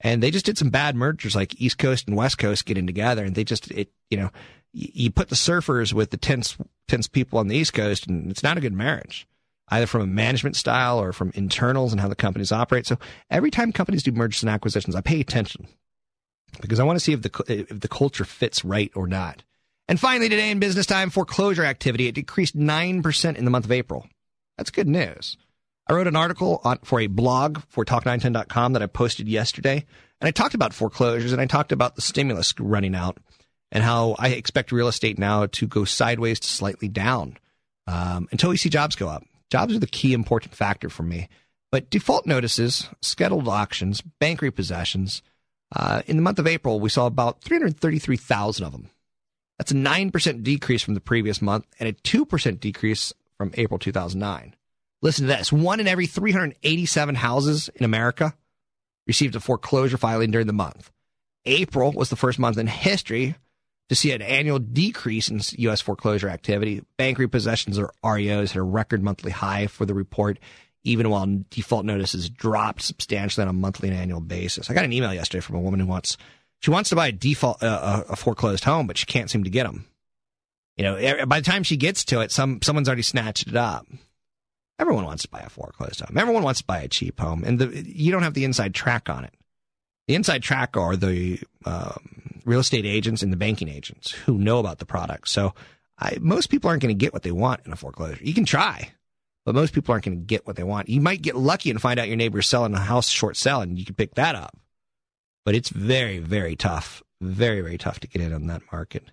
And 0.00 0.22
they 0.22 0.30
just 0.30 0.46
did 0.46 0.56
some 0.56 0.70
bad 0.70 0.96
mergers 0.96 1.36
like 1.36 1.60
East 1.60 1.76
Coast 1.76 2.08
and 2.08 2.16
West 2.16 2.38
Coast 2.38 2.64
getting 2.64 2.86
together. 2.86 3.26
And 3.26 3.34
they 3.34 3.44
just, 3.44 3.70
it, 3.72 3.90
you 4.08 4.16
know, 4.16 4.30
you 4.72 5.10
put 5.10 5.28
the 5.28 5.34
surfers 5.34 5.92
with 5.92 6.08
the 6.08 6.16
tense, 6.16 6.56
tense 6.88 7.06
people 7.06 7.38
on 7.38 7.48
the 7.48 7.56
East 7.56 7.74
Coast 7.74 8.06
and 8.06 8.30
it's 8.30 8.42
not 8.42 8.56
a 8.56 8.62
good 8.62 8.72
marriage 8.72 9.28
either 9.68 9.86
from 9.86 10.00
a 10.00 10.06
management 10.06 10.56
style 10.56 10.98
or 10.98 11.12
from 11.12 11.30
internals 11.34 11.92
and 11.92 12.00
how 12.00 12.08
the 12.08 12.14
companies 12.14 12.52
operate. 12.52 12.86
So 12.86 12.96
every 13.30 13.50
time 13.50 13.70
companies 13.70 14.02
do 14.02 14.12
mergers 14.12 14.42
and 14.42 14.48
acquisitions, 14.48 14.96
I 14.96 15.02
pay 15.02 15.20
attention 15.20 15.68
because 16.62 16.80
I 16.80 16.84
want 16.84 16.96
to 16.96 17.04
see 17.04 17.12
if 17.12 17.20
the 17.20 17.44
if 17.48 17.80
the 17.80 17.88
culture 17.88 18.24
fits 18.24 18.64
right 18.64 18.90
or 18.94 19.06
not. 19.06 19.42
And 19.86 20.00
finally, 20.00 20.28
today 20.28 20.50
in 20.50 20.60
business 20.60 20.86
time, 20.86 21.10
foreclosure 21.10 21.64
activity, 21.64 22.06
it 22.06 22.14
decreased 22.14 22.56
9% 22.56 23.36
in 23.36 23.44
the 23.44 23.50
month 23.50 23.66
of 23.66 23.72
April. 23.72 24.06
That's 24.56 24.70
good 24.70 24.88
news. 24.88 25.36
I 25.86 25.92
wrote 25.92 26.06
an 26.06 26.16
article 26.16 26.60
on, 26.64 26.78
for 26.84 27.00
a 27.00 27.06
blog 27.06 27.60
for 27.68 27.84
talk910.com 27.84 28.72
that 28.72 28.82
I 28.82 28.86
posted 28.86 29.28
yesterday, 29.28 29.84
and 30.20 30.28
I 30.28 30.30
talked 30.30 30.54
about 30.54 30.72
foreclosures 30.72 31.32
and 31.32 31.40
I 31.40 31.46
talked 31.46 31.72
about 31.72 31.96
the 31.96 32.02
stimulus 32.02 32.54
running 32.58 32.94
out 32.94 33.18
and 33.70 33.84
how 33.84 34.16
I 34.18 34.28
expect 34.28 34.72
real 34.72 34.88
estate 34.88 35.18
now 35.18 35.46
to 35.46 35.66
go 35.66 35.84
sideways 35.84 36.40
to 36.40 36.48
slightly 36.48 36.88
down 36.88 37.36
um, 37.86 38.28
until 38.30 38.50
we 38.50 38.56
see 38.56 38.70
jobs 38.70 38.96
go 38.96 39.08
up. 39.08 39.24
Jobs 39.50 39.74
are 39.74 39.80
the 39.80 39.86
key 39.86 40.14
important 40.14 40.54
factor 40.54 40.88
for 40.88 41.02
me. 41.02 41.28
But 41.70 41.90
default 41.90 42.24
notices, 42.24 42.88
scheduled 43.02 43.48
auctions, 43.48 44.00
bank 44.00 44.40
repossessions, 44.40 45.22
uh, 45.74 46.02
in 46.06 46.16
the 46.16 46.22
month 46.22 46.38
of 46.38 46.46
April, 46.46 46.78
we 46.78 46.88
saw 46.88 47.06
about 47.06 47.42
333,000 47.42 48.64
of 48.64 48.72
them. 48.72 48.90
That's 49.58 49.70
a 49.70 49.74
9% 49.74 50.42
decrease 50.42 50.82
from 50.82 50.94
the 50.94 51.00
previous 51.00 51.40
month 51.40 51.66
and 51.78 51.88
a 51.88 51.92
2% 51.92 52.60
decrease 52.60 53.12
from 53.36 53.52
April 53.54 53.78
2009. 53.78 54.54
Listen 55.02 55.26
to 55.26 55.36
this. 55.36 55.52
One 55.52 55.80
in 55.80 55.86
every 55.86 56.06
387 56.06 57.14
houses 57.14 57.68
in 57.74 57.84
America 57.84 58.34
received 59.06 59.36
a 59.36 59.40
foreclosure 59.40 59.98
filing 59.98 60.30
during 60.30 60.46
the 60.46 60.52
month. 60.52 60.90
April 61.44 61.92
was 61.92 62.08
the 62.08 62.16
first 62.16 62.38
month 62.38 62.56
in 62.56 62.66
history 62.66 63.36
to 63.90 63.94
see 63.94 64.12
an 64.12 64.22
annual 64.22 64.58
decrease 64.58 65.28
in 65.28 65.40
U.S. 65.58 65.80
foreclosure 65.80 66.28
activity. 66.28 66.82
Bank 66.96 67.18
repossessions 67.18 67.78
or 67.78 67.92
REOs 68.02 68.52
hit 68.52 68.56
a 68.56 68.62
record 68.62 69.02
monthly 69.02 69.30
high 69.30 69.66
for 69.66 69.84
the 69.84 69.94
report, 69.94 70.38
even 70.84 71.10
while 71.10 71.26
default 71.50 71.84
notices 71.84 72.30
dropped 72.30 72.80
substantially 72.80 73.42
on 73.42 73.48
a 73.48 73.52
monthly 73.52 73.90
and 73.90 73.98
annual 73.98 74.20
basis. 74.20 74.70
I 74.70 74.74
got 74.74 74.86
an 74.86 74.92
email 74.92 75.12
yesterday 75.12 75.42
from 75.42 75.56
a 75.56 75.60
woman 75.60 75.80
who 75.80 75.86
wants 75.86 76.16
she 76.64 76.70
wants 76.70 76.88
to 76.88 76.96
buy 76.96 77.08
a 77.08 77.12
default 77.12 77.62
uh, 77.62 78.04
a 78.08 78.16
foreclosed 78.16 78.64
home, 78.64 78.86
but 78.86 78.96
she 78.96 79.04
can't 79.04 79.28
seem 79.28 79.44
to 79.44 79.50
get 79.50 79.64
them. 79.64 79.84
You 80.78 80.84
know, 80.84 81.26
by 81.26 81.40
the 81.40 81.44
time 81.44 81.62
she 81.62 81.76
gets 81.76 82.06
to 82.06 82.22
it, 82.22 82.32
some 82.32 82.62
someone's 82.62 82.88
already 82.88 83.02
snatched 83.02 83.48
it 83.48 83.54
up. 83.54 83.86
Everyone 84.78 85.04
wants 85.04 85.24
to 85.24 85.28
buy 85.28 85.40
a 85.40 85.50
foreclosed 85.50 86.00
home. 86.00 86.16
Everyone 86.16 86.42
wants 86.42 86.60
to 86.60 86.66
buy 86.66 86.78
a 86.78 86.88
cheap 86.88 87.20
home, 87.20 87.44
and 87.44 87.58
the, 87.58 87.84
you 87.86 88.10
don't 88.10 88.22
have 88.22 88.32
the 88.32 88.46
inside 88.46 88.72
track 88.72 89.10
on 89.10 89.24
it. 89.24 89.34
The 90.08 90.14
inside 90.14 90.42
track 90.42 90.74
are 90.78 90.96
the 90.96 91.38
um, 91.66 92.40
real 92.46 92.60
estate 92.60 92.86
agents 92.86 93.22
and 93.22 93.30
the 93.30 93.36
banking 93.36 93.68
agents 93.68 94.12
who 94.12 94.38
know 94.38 94.58
about 94.58 94.78
the 94.78 94.86
product. 94.86 95.28
So 95.28 95.52
I, 95.98 96.16
most 96.18 96.46
people 96.46 96.70
aren't 96.70 96.80
going 96.80 96.96
to 96.96 96.98
get 96.98 97.12
what 97.12 97.24
they 97.24 97.30
want 97.30 97.66
in 97.66 97.74
a 97.74 97.76
foreclosure. 97.76 98.24
You 98.24 98.32
can 98.32 98.46
try, 98.46 98.90
but 99.44 99.54
most 99.54 99.74
people 99.74 99.92
aren't 99.92 100.06
going 100.06 100.18
to 100.18 100.24
get 100.24 100.46
what 100.46 100.56
they 100.56 100.64
want. 100.64 100.88
You 100.88 101.02
might 101.02 101.20
get 101.20 101.36
lucky 101.36 101.68
and 101.68 101.78
find 101.78 102.00
out 102.00 102.08
your 102.08 102.16
neighbor's 102.16 102.48
selling 102.48 102.72
a 102.72 102.80
house 102.80 103.10
short 103.10 103.36
sale, 103.36 103.60
and 103.60 103.78
you 103.78 103.84
can 103.84 103.96
pick 103.96 104.14
that 104.14 104.34
up. 104.34 104.56
But 105.44 105.54
it's 105.54 105.68
very, 105.68 106.18
very 106.18 106.56
tough, 106.56 107.02
very, 107.20 107.60
very 107.60 107.78
tough 107.78 108.00
to 108.00 108.08
get 108.08 108.22
in 108.22 108.32
on 108.32 108.46
that 108.46 108.62
market. 108.72 109.04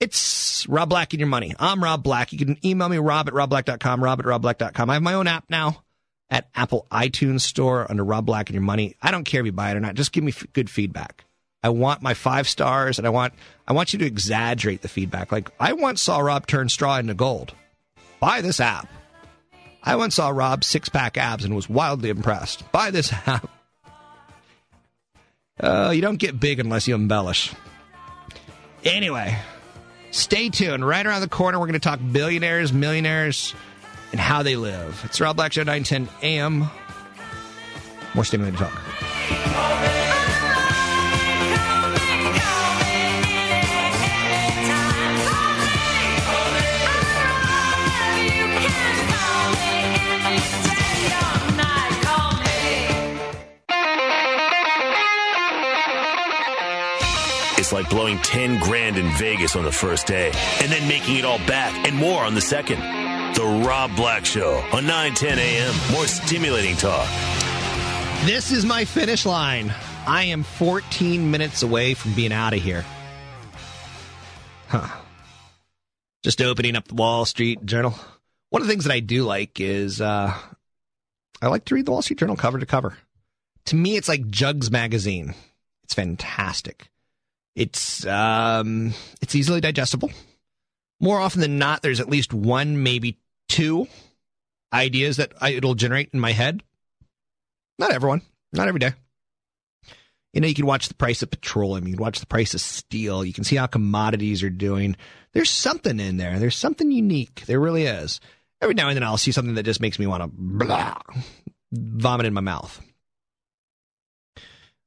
It's 0.00 0.68
Rob 0.68 0.90
Black 0.90 1.12
and 1.12 1.20
your 1.20 1.28
money. 1.28 1.54
I'm 1.58 1.82
Rob 1.82 2.02
Black. 2.02 2.32
You 2.32 2.38
can 2.38 2.56
email 2.64 2.88
me, 2.88 2.98
rob 2.98 3.26
at 3.28 3.34
robblack.com, 3.34 4.02
rob 4.04 4.20
at 4.20 4.26
robblack.com. 4.26 4.90
I 4.90 4.94
have 4.94 5.02
my 5.02 5.14
own 5.14 5.26
app 5.26 5.44
now 5.48 5.82
at 6.30 6.48
Apple 6.54 6.86
iTunes 6.92 7.40
Store 7.40 7.86
under 7.90 8.04
Rob 8.04 8.26
Black 8.26 8.48
and 8.48 8.54
Your 8.54 8.62
Money. 8.62 8.96
I 9.02 9.10
don't 9.10 9.24
care 9.24 9.40
if 9.40 9.46
you 9.46 9.52
buy 9.52 9.70
it 9.70 9.76
or 9.76 9.80
not. 9.80 9.94
Just 9.94 10.12
give 10.12 10.22
me 10.22 10.30
f- 10.30 10.46
good 10.52 10.70
feedback. 10.70 11.24
I 11.62 11.70
want 11.70 12.02
my 12.02 12.14
five 12.14 12.48
stars, 12.48 12.98
and 12.98 13.06
I 13.06 13.10
want 13.10 13.34
I 13.66 13.72
want 13.72 13.92
you 13.92 13.98
to 13.98 14.06
exaggerate 14.06 14.82
the 14.82 14.88
feedback. 14.88 15.32
Like 15.32 15.50
I 15.58 15.72
once 15.72 16.00
saw 16.00 16.20
Rob 16.20 16.46
turn 16.46 16.68
straw 16.68 16.98
into 16.98 17.14
gold. 17.14 17.52
Buy 18.20 18.40
this 18.40 18.60
app. 18.60 18.88
I 19.82 19.96
once 19.96 20.14
saw 20.14 20.28
Rob 20.28 20.62
six 20.62 20.88
pack 20.88 21.16
abs 21.16 21.44
and 21.44 21.56
was 21.56 21.68
wildly 21.68 22.10
impressed. 22.10 22.70
Buy 22.70 22.92
this 22.92 23.12
app. 23.26 23.50
Uh, 25.60 25.92
you 25.94 26.00
don't 26.00 26.18
get 26.18 26.38
big 26.38 26.60
unless 26.60 26.86
you 26.86 26.94
embellish. 26.94 27.52
Anyway, 28.84 29.36
stay 30.10 30.48
tuned. 30.48 30.86
Right 30.86 31.04
around 31.04 31.20
the 31.20 31.28
corner, 31.28 31.58
we're 31.58 31.66
going 31.66 31.72
to 31.74 31.80
talk 31.80 32.00
billionaires, 32.12 32.72
millionaires 32.72 33.54
and 34.12 34.20
how 34.20 34.42
they 34.42 34.56
live. 34.56 35.02
It's 35.04 35.20
Rob 35.20 35.36
Black 35.36 35.52
Show, 35.52 35.62
910 35.62 36.08
AM. 36.22 36.70
More 38.14 38.24
stimulating 38.24 38.58
talk. 38.58 39.88
Like 57.72 57.90
blowing 57.90 58.18
10 58.18 58.60
grand 58.60 58.96
in 58.96 59.10
Vegas 59.16 59.56
on 59.56 59.64
the 59.64 59.72
first 59.72 60.06
day 60.06 60.32
and 60.60 60.72
then 60.72 60.88
making 60.88 61.16
it 61.16 61.24
all 61.24 61.38
back 61.38 61.86
and 61.86 61.96
more 61.96 62.22
on 62.22 62.34
the 62.34 62.40
second. 62.40 62.80
The 63.34 63.64
Rob 63.66 63.94
Black 63.94 64.24
Show 64.24 64.56
on 64.72 64.86
910 64.86 65.38
a.m. 65.38 65.74
More 65.92 66.06
stimulating 66.06 66.76
talk. 66.76 67.06
This 68.24 68.50
is 68.50 68.64
my 68.64 68.84
finish 68.84 69.26
line. 69.26 69.72
I 70.06 70.24
am 70.24 70.42
14 70.42 71.30
minutes 71.30 71.62
away 71.62 71.94
from 71.94 72.14
being 72.14 72.32
out 72.32 72.54
of 72.54 72.62
here. 72.62 72.84
Huh. 74.68 74.88
Just 76.24 76.40
opening 76.40 76.76
up 76.76 76.88
the 76.88 76.94
Wall 76.94 77.24
Street 77.24 77.64
Journal. 77.64 77.94
One 78.50 78.62
of 78.62 78.68
the 78.68 78.72
things 78.72 78.84
that 78.84 78.92
I 78.92 79.00
do 79.00 79.24
like 79.24 79.60
is 79.60 80.00
uh, 80.00 80.34
I 81.40 81.46
like 81.46 81.66
to 81.66 81.74
read 81.74 81.86
the 81.86 81.92
Wall 81.92 82.02
Street 82.02 82.18
Journal 82.18 82.36
cover 82.36 82.58
to 82.58 82.66
cover. 82.66 82.96
To 83.66 83.76
me, 83.76 83.96
it's 83.96 84.08
like 84.08 84.28
Jugs 84.28 84.70
magazine. 84.70 85.34
It's 85.84 85.94
fantastic. 85.94 86.90
It's 87.58 88.06
um, 88.06 88.94
it's 89.20 89.34
easily 89.34 89.60
digestible. 89.60 90.12
More 91.00 91.18
often 91.18 91.40
than 91.40 91.58
not, 91.58 91.82
there's 91.82 91.98
at 91.98 92.08
least 92.08 92.32
one, 92.32 92.84
maybe 92.84 93.18
two 93.48 93.88
ideas 94.72 95.16
that 95.16 95.32
I, 95.40 95.50
it'll 95.50 95.74
generate 95.74 96.10
in 96.12 96.20
my 96.20 96.30
head. 96.30 96.62
Not 97.76 97.90
everyone, 97.90 98.22
not 98.52 98.68
every 98.68 98.78
day. 98.78 98.92
You 100.32 100.40
know, 100.40 100.46
you 100.46 100.54
can 100.54 100.66
watch 100.66 100.86
the 100.86 100.94
price 100.94 101.20
of 101.22 101.30
petroleum, 101.30 101.88
you 101.88 101.94
can 101.94 102.02
watch 102.02 102.20
the 102.20 102.26
price 102.26 102.54
of 102.54 102.60
steel, 102.60 103.24
you 103.24 103.32
can 103.32 103.42
see 103.42 103.56
how 103.56 103.66
commodities 103.66 104.44
are 104.44 104.50
doing. 104.50 104.94
There's 105.32 105.50
something 105.50 105.98
in 105.98 106.16
there. 106.16 106.38
There's 106.38 106.56
something 106.56 106.92
unique. 106.92 107.42
There 107.46 107.58
really 107.58 107.86
is. 107.86 108.20
Every 108.62 108.74
now 108.74 108.86
and 108.88 108.94
then 108.94 109.02
I'll 109.02 109.16
see 109.16 109.32
something 109.32 109.56
that 109.56 109.64
just 109.64 109.80
makes 109.80 109.98
me 109.98 110.06
want 110.06 110.22
to 110.22 110.30
blah, 110.32 110.98
vomit 111.72 112.26
in 112.26 112.34
my 112.34 112.40
mouth. 112.40 112.80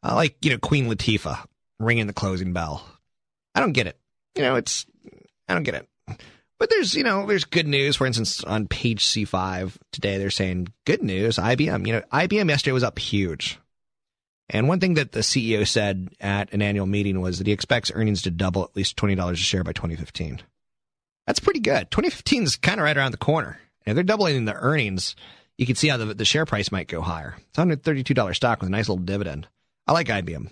I 0.01 0.15
like, 0.15 0.37
you 0.41 0.51
know, 0.51 0.57
Queen 0.57 0.87
Latifah 0.87 1.45
ringing 1.83 2.07
the 2.07 2.13
closing 2.13 2.53
bell. 2.53 2.85
I 3.55 3.59
don't 3.59 3.73
get 3.73 3.87
it. 3.87 3.97
You 4.35 4.43
know, 4.43 4.55
it's 4.55 4.85
I 5.47 5.53
don't 5.53 5.63
get 5.63 5.75
it. 5.75 5.87
But 6.61 6.69
there's, 6.69 6.93
you 6.93 7.03
know, 7.03 7.25
there's 7.25 7.43
good 7.43 7.67
news. 7.67 7.95
For 7.95 8.05
instance, 8.05 8.43
on 8.43 8.67
page 8.67 9.05
C5 9.07 9.77
today, 9.91 10.19
they're 10.19 10.29
saying 10.29 10.67
good 10.85 11.01
news. 11.01 11.37
IBM, 11.37 11.87
you 11.87 11.93
know, 11.93 12.03
IBM 12.13 12.49
yesterday 12.49 12.71
was 12.71 12.83
up 12.83 12.99
huge. 12.99 13.57
And 14.47 14.67
one 14.67 14.79
thing 14.79 14.93
that 14.93 15.11
the 15.11 15.21
CEO 15.21 15.67
said 15.67 16.09
at 16.19 16.53
an 16.53 16.61
annual 16.61 16.85
meeting 16.85 17.19
was 17.19 17.39
that 17.39 17.47
he 17.47 17.53
expects 17.53 17.91
earnings 17.95 18.21
to 18.21 18.31
double 18.31 18.63
at 18.63 18.75
least 18.75 18.95
$20 18.97 19.31
a 19.31 19.35
share 19.35 19.63
by 19.63 19.73
2015. 19.73 20.39
That's 21.25 21.39
pretty 21.39 21.61
good. 21.61 21.89
2015 21.89 22.43
is 22.43 22.57
kind 22.57 22.79
of 22.79 22.83
right 22.83 22.95
around 22.95 23.11
the 23.11 23.17
corner. 23.17 23.59
And 23.85 23.93
if 23.93 23.95
they're 23.95 24.03
doubling 24.03 24.45
the 24.45 24.53
earnings, 24.53 25.15
you 25.57 25.65
can 25.65 25.75
see 25.75 25.87
how 25.87 25.97
the, 25.97 26.13
the 26.13 26.25
share 26.25 26.45
price 26.45 26.71
might 26.71 26.87
go 26.87 27.01
higher. 27.01 27.37
It's 27.49 27.57
$132 27.57 28.35
stock 28.35 28.59
with 28.59 28.67
a 28.67 28.71
nice 28.71 28.87
little 28.87 29.03
dividend. 29.03 29.47
I 29.87 29.93
like 29.93 30.09
IBM 30.09 30.49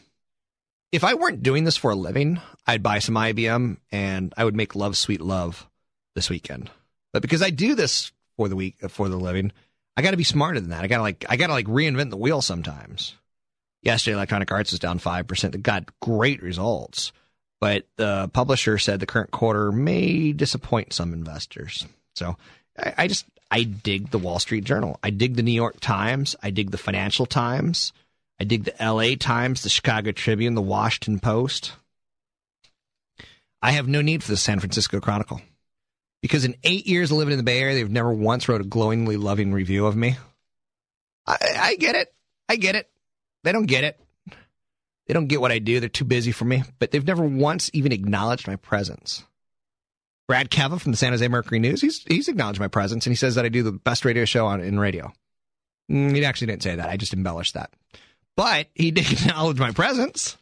if 0.91 1.03
I 1.03 1.13
weren't 1.13 1.43
doing 1.43 1.63
this 1.63 1.77
for 1.77 1.91
a 1.91 1.95
living, 1.95 2.41
I'd 2.65 2.83
buy 2.83 2.99
some 2.99 3.15
IBM 3.15 3.77
and 3.91 4.33
I 4.35 4.43
would 4.43 4.55
make 4.55 4.75
love 4.75 4.97
sweet 4.97 5.21
love 5.21 5.67
this 6.15 6.29
weekend. 6.29 6.69
But 7.13 7.21
because 7.21 7.41
I 7.41 7.49
do 7.49 7.75
this 7.75 8.11
for 8.37 8.49
the 8.49 8.55
week 8.55 8.77
for 8.89 9.09
the 9.09 9.17
living, 9.17 9.51
I 9.95 10.01
got 10.01 10.11
to 10.11 10.17
be 10.17 10.23
smarter 10.23 10.59
than 10.59 10.69
that. 10.69 10.83
I 10.83 10.87
got 10.87 10.97
to 10.97 11.03
like 11.03 11.25
I 11.29 11.35
got 11.35 11.47
to 11.47 11.53
like 11.53 11.67
reinvent 11.67 12.09
the 12.09 12.17
wheel 12.17 12.41
sometimes. 12.41 13.15
Yesterday, 13.81 14.15
Electronic 14.15 14.51
Arts 14.51 14.71
was 14.71 14.79
down 14.79 14.99
five 14.99 15.27
percent. 15.27 15.55
It 15.55 15.63
got 15.63 15.99
great 15.99 16.41
results, 16.41 17.11
but 17.59 17.85
the 17.95 18.29
publisher 18.33 18.77
said 18.77 18.99
the 18.99 19.05
current 19.05 19.31
quarter 19.31 19.71
may 19.71 20.33
disappoint 20.33 20.93
some 20.93 21.13
investors. 21.13 21.85
So 22.15 22.37
I, 22.77 22.93
I 22.97 23.07
just 23.07 23.25
I 23.51 23.63
dig 23.63 24.11
the 24.11 24.19
Wall 24.19 24.39
Street 24.39 24.63
Journal. 24.63 24.99
I 25.01 25.09
dig 25.09 25.35
the 25.35 25.43
New 25.43 25.51
York 25.51 25.79
Times. 25.79 26.35
I 26.41 26.49
dig 26.49 26.71
the 26.71 26.77
Financial 26.77 27.25
Times. 27.25 27.93
I 28.39 28.45
dig 28.45 28.63
the 28.63 28.75
LA 28.79 29.15
Times, 29.19 29.63
the 29.63 29.69
Chicago 29.69 30.11
Tribune, 30.11 30.55
the 30.55 30.61
Washington 30.61 31.19
Post. 31.19 31.73
I 33.61 33.71
have 33.71 33.87
no 33.87 34.01
need 34.01 34.23
for 34.23 34.31
the 34.31 34.37
San 34.37 34.59
Francisco 34.59 34.99
Chronicle 35.01 35.41
because 36.21 36.45
in 36.45 36.55
eight 36.63 36.87
years 36.87 37.11
of 37.11 37.17
living 37.17 37.33
in 37.33 37.37
the 37.37 37.43
Bay 37.43 37.59
Area, 37.59 37.75
they've 37.75 37.89
never 37.89 38.13
once 38.13 38.47
wrote 38.47 38.61
a 38.61 38.65
glowingly 38.65 39.17
loving 39.17 39.51
review 39.51 39.85
of 39.85 39.95
me. 39.95 40.17
I, 41.27 41.37
I 41.57 41.75
get 41.75 41.95
it. 41.95 42.13
I 42.47 42.55
get 42.55 42.75
it. 42.75 42.89
They 43.43 43.51
don't 43.51 43.65
get 43.65 43.83
it. 43.83 43.99
They 45.07 45.13
don't 45.13 45.27
get 45.27 45.41
what 45.41 45.51
I 45.51 45.59
do. 45.59 45.79
They're 45.79 45.89
too 45.89 46.05
busy 46.05 46.31
for 46.31 46.45
me, 46.45 46.63
but 46.77 46.91
they've 46.91 47.05
never 47.05 47.23
once 47.23 47.69
even 47.73 47.91
acknowledged 47.91 48.47
my 48.47 48.55
presence. 48.57 49.23
Brad 50.27 50.51
Kava 50.51 50.77
from 50.77 50.91
the 50.91 50.97
San 50.97 51.11
Jose 51.11 51.27
Mercury 51.27 51.59
News, 51.59 51.81
he's, 51.81 52.03
he's 52.03 52.27
acknowledged 52.27 52.59
my 52.59 52.67
presence 52.67 53.07
and 53.07 53.11
he 53.11 53.15
says 53.15 53.35
that 53.35 53.45
I 53.45 53.49
do 53.49 53.63
the 53.63 53.71
best 53.71 54.05
radio 54.05 54.25
show 54.25 54.45
on 54.45 54.61
in 54.61 54.79
radio. 54.79 55.11
Mm, 55.91 56.15
he 56.15 56.23
actually 56.23 56.47
didn't 56.47 56.61
say 56.61 56.75
that. 56.75 56.87
I 56.87 56.97
just 56.97 57.13
embellished 57.13 57.55
that. 57.55 57.71
But 58.39 58.67
he 58.73 58.91
did 58.91 59.11
acknowledge 59.11 59.59
my 59.59 59.71
presence. 59.71 60.37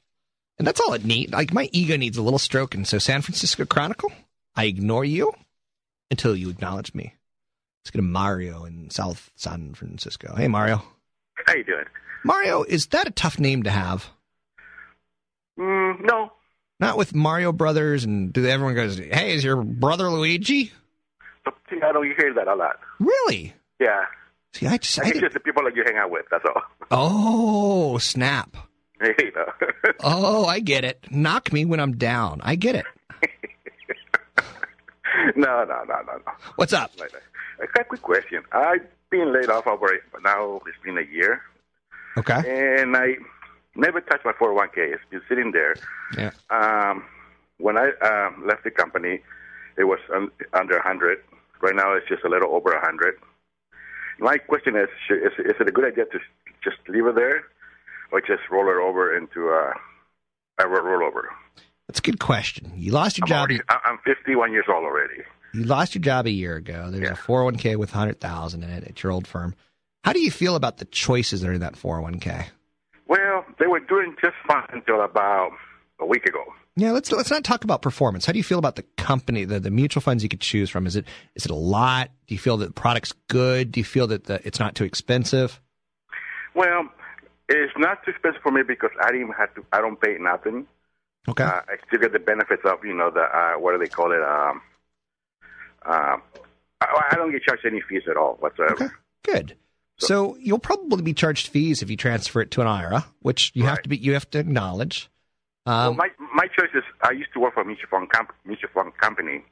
And 0.60 0.68
that's 0.68 0.80
all 0.80 0.93
it 0.93 1.04
needs. 1.04 1.34
Like 1.34 1.52
my 1.52 1.68
ego 1.72 1.98
needs 1.98 2.16
a 2.16 2.22
little 2.22 2.38
stroking. 2.38 2.86
So 2.86 3.00
San 3.00 3.24
Francisco 3.24 3.66
Chronicle, 3.66 4.12
I 4.56 4.66
ignore 4.66 5.04
you 5.04 5.34
until 6.12 6.36
you 6.36 6.52
acknowledge 6.52 6.93
me. 6.93 7.16
Let's 7.82 7.89
get 7.89 7.98
a 7.98 8.04
Mario 8.04 8.66
in 8.66 8.91
South 8.91 9.32
San 9.36 9.74
Francisco. 9.74 10.36
Hey 10.36 10.48
Mario. 10.48 10.84
How 11.48 11.56
you 11.56 11.64
doing? 11.64 11.86
Mario, 12.24 12.62
is 12.62 12.86
that 12.88 13.08
a 13.08 13.12
tough 13.12 13.39
name 13.39 13.64
to 13.64 13.72
have? 13.72 14.08
Mm, 15.60 16.02
no. 16.02 16.34
Not 16.80 17.00
with 17.00 17.16
Mario 17.16 17.52
Brothers 17.52 18.04
and 18.04 18.32
do 18.32 18.45
everyone 18.45 18.76
goes, 18.76 19.00
Hey, 19.00 19.34
is 19.34 19.43
your 19.43 19.64
brother 19.64 20.08
Luigi? 20.12 20.72
I 21.48 21.91
don't 21.91 22.06
hear 22.06 22.32
that 22.36 22.48
a 22.48 22.54
lot. 22.54 22.80
Really? 23.00 23.56
Yeah. 23.80 24.06
See, 24.58 24.66
I 24.68 24.78
just, 24.78 24.99
I 24.99 25.10
it's 25.10 25.20
just 25.20 25.34
the 25.34 25.39
people 25.39 25.64
that 25.66 25.76
you 25.76 25.84
hang 25.86 25.97
out 25.97 26.10
with. 26.10 26.26
That's 26.32 26.43
all. 26.45 26.62
Oh, 26.89 27.97
snap. 27.99 28.58
you 29.01 29.32
know. 29.36 29.45
oh, 30.03 30.45
I 30.45 30.60
get 30.60 30.84
it. 30.84 31.05
Knock 31.12 31.53
me 31.53 31.64
when 31.66 31.80
I'm 31.80 31.95
down. 31.97 32.41
I 32.43 32.55
get 32.55 32.76
it. 32.76 32.86
No, 35.36 35.64
no, 35.64 35.84
no, 35.88 35.95
no, 36.05 36.14
no. 36.26 36.32
What's 36.58 36.74
up? 36.74 36.91
I 37.01 37.66
got 37.74 37.82
a 37.82 37.84
quick 37.86 38.01
question. 38.01 38.43
I've 38.51 38.86
been 39.10 39.34
laid 39.34 39.49
off 39.49 39.66
over 39.68 39.88
now. 40.24 40.62
It's 40.68 40.78
been 40.84 40.97
a 40.97 41.01
year, 41.01 41.41
Okay. 42.18 42.82
and 42.82 42.95
I 42.95 43.16
never 43.76 43.99
touched 44.01 44.26
my 44.26 44.34
401k. 44.34 44.93
It's 44.93 45.01
been 45.10 45.22
sitting 45.28 45.51
there. 45.53 45.76
Yeah. 46.18 46.32
Um, 46.49 47.03
when 47.58 47.78
I 47.78 47.89
um, 48.01 48.45
left 48.47 48.64
the 48.64 48.72
company, 48.72 49.22
it 49.78 49.86
was 49.86 49.99
un- 50.14 50.32
under 50.53 50.76
100. 50.76 51.18
Right 51.62 51.76
now, 51.76 51.93
it's 51.93 52.08
just 52.08 52.24
a 52.24 52.30
little 52.30 52.53
over 52.53 52.70
100. 52.72 53.16
My 54.20 54.38
question 54.38 54.76
is: 54.76 54.89
is, 55.09 55.34
is 55.39 55.55
it 55.59 55.68
a 55.68 55.72
good 55.72 55.86
idea 55.86 56.05
to 56.05 56.20
just 56.63 56.78
leave 56.88 57.05
it 57.05 57.15
there, 57.15 57.43
or 58.11 58.22
just 58.22 58.41
roll 58.51 58.68
it 58.70 58.82
over 58.82 59.15
into 59.15 59.49
uh, 59.49 59.74
a, 60.59 60.68
a 60.68 60.82
rollover? 60.82 61.28
That's 61.88 61.99
a 61.99 62.01
good 62.01 62.20
question. 62.20 62.72
You 62.76 62.91
lost 62.91 63.18
your 63.18 63.26
I'm, 63.26 63.30
job. 63.30 63.39
already, 63.39 63.59
I'm 63.70 63.97
51 64.05 64.51
years 64.51 64.65
old 64.68 64.84
already. 64.84 65.24
You 65.53 65.63
lost 65.63 65.95
your 65.95 66.01
job 66.01 66.28
a 66.28 66.32
year 66.32 66.55
ago. 66.57 66.91
There's 66.91 67.09
a 67.09 67.13
401k 67.13 67.78
with 67.78 67.91
100,000 67.91 68.63
in 68.63 68.70
it 68.70 68.84
at 68.84 69.01
your 69.01 69.11
old 69.11 69.26
firm. 69.26 69.55
How 70.03 70.13
do 70.13 70.20
you 70.20 70.32
feel 70.32 70.55
about 70.55 70.78
the 70.78 70.86
choices 70.86 71.41
that 71.41 71.49
are 71.49 71.53
in 71.53 71.61
that 71.61 71.76
401k? 71.76 72.47
Well, 73.07 73.45
they 73.59 73.68
were 73.68 73.80
doing 73.80 74.15
just 74.22 74.36
fine 74.47 74.68
until 74.74 75.01
about 75.01 75.51
a 75.99 76.05
week 76.05 76.26
ago. 76.26 76.43
Yeah, 76.80 76.91
let's 76.91 77.11
let's 77.11 77.32
not 77.32 77.43
talk 77.43 77.63
about 77.63 77.82
performance. 77.82 78.28
How 78.28 78.34
do 78.34 78.38
you 78.38 78.43
feel 78.43 78.59
about 78.59 78.75
the 78.75 78.84
company, 78.97 79.45
the, 79.45 79.59
the 79.59 79.71
mutual 79.71 79.99
funds 80.01 80.21
you 80.21 80.30
could 80.30 80.41
choose 80.41 80.69
from? 80.69 80.86
Is 80.86 80.95
it 80.95 81.05
is 81.34 81.43
it 81.43 81.51
a 81.51 81.55
lot? 81.55 82.11
Do 82.28 82.36
you 82.36 82.39
feel 82.39 82.55
that 82.57 82.67
the 82.67 82.73
product's 82.73 83.13
good? 83.30 83.71
Do 83.71 83.80
you 83.80 83.84
feel 83.84 84.05
that 84.07 84.25
the, 84.25 84.45
it's 84.45 84.59
not 84.59 84.75
too 84.75 84.84
expensive? 84.84 85.59
Well, 86.53 86.88
it's 87.49 87.73
not 87.78 88.05
too 88.05 88.11
expensive 88.11 88.41
for 88.43 88.51
me 88.51 88.61
because 88.61 88.91
I 89.01 89.11
didn't 89.11 89.34
have 89.34 89.53
to. 89.55 89.65
I 89.73 89.82
don't 89.82 89.99
pay 89.99 90.17
nothing. 90.19 90.67
Okay. 91.28 91.43
Uh, 91.43 91.61
I 91.67 91.78
still 91.88 91.99
get 91.99 92.13
the 92.13 92.19
benefits 92.19 92.61
of 92.63 92.86
you 92.86 92.93
know 92.93 93.09
the 93.09 93.21
uh, 93.21 93.53
what 93.53 93.71
do 93.71 93.80
they 93.80 93.88
call 93.89 94.11
it? 94.11 94.21
Um, 94.21 94.61
uh, 95.84 96.17
I, 96.80 97.07
I 97.11 97.15
don't 97.15 97.32
get 97.32 97.41
charged 97.41 97.65
any 97.65 97.82
fees 97.82 98.03
at 98.07 98.17
all 98.17 98.36
whatsoever. 98.39 98.73
Okay. 98.75 98.88
Good. 99.23 99.55
So 99.99 100.38
you'll 100.39 100.59
probably 100.59 101.01
be 101.01 101.13
charged 101.15 101.47
fees 101.47 101.82
if 101.82 101.89
you 101.89 101.97
transfer 101.97 102.39
it 102.41 102.51
to 102.51 102.61
an 102.61 102.67
IRA, 102.67 103.03
which 103.21 103.51
you 103.55 103.63
have 103.63 103.82
to 103.82 103.89
be 103.89 103.97
you 103.97 104.13
have 104.13 104.30
to 104.30 104.38
acknowledge. 104.38 105.09
well, 105.65 105.89
Um, 105.89 105.97
my 105.97 106.09
my 106.38 106.46
choice 106.48 106.70
is 106.76 106.84
I 107.02 107.12
used 107.12 107.34
to 107.34 107.40
work 107.40 107.56
for 107.56 107.62
a 107.62 107.66
mutual 107.66 107.90
fund 107.90 108.10
comp- 108.12 108.34
mutual 108.46 108.70
fund 108.74 108.96
company, 108.98 109.44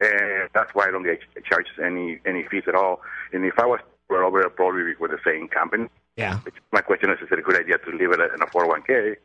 and 0.00 0.48
that's 0.54 0.72
why 0.74 0.86
I 0.86 0.90
don't 0.92 1.02
get 1.02 1.18
charged 1.44 1.70
any 1.84 2.20
any 2.24 2.44
fees 2.48 2.62
at 2.68 2.76
all. 2.76 3.02
And 3.32 3.44
if 3.44 3.58
I 3.58 3.66
was 3.66 3.80
over, 4.08 4.48
probably 4.50 4.84
be 4.84 4.94
with 5.00 5.10
the 5.10 5.18
same 5.26 5.48
company. 5.48 5.88
Yeah. 6.16 6.38
My 6.70 6.82
question 6.82 7.10
is: 7.10 7.18
Is 7.20 7.28
it 7.32 7.38
a 7.38 7.42
good 7.42 7.58
idea 7.58 7.78
to 7.78 7.90
leave 7.90 8.12
it 8.12 8.20
in 8.20 8.42
a 8.42 8.46
401k 8.46 9.16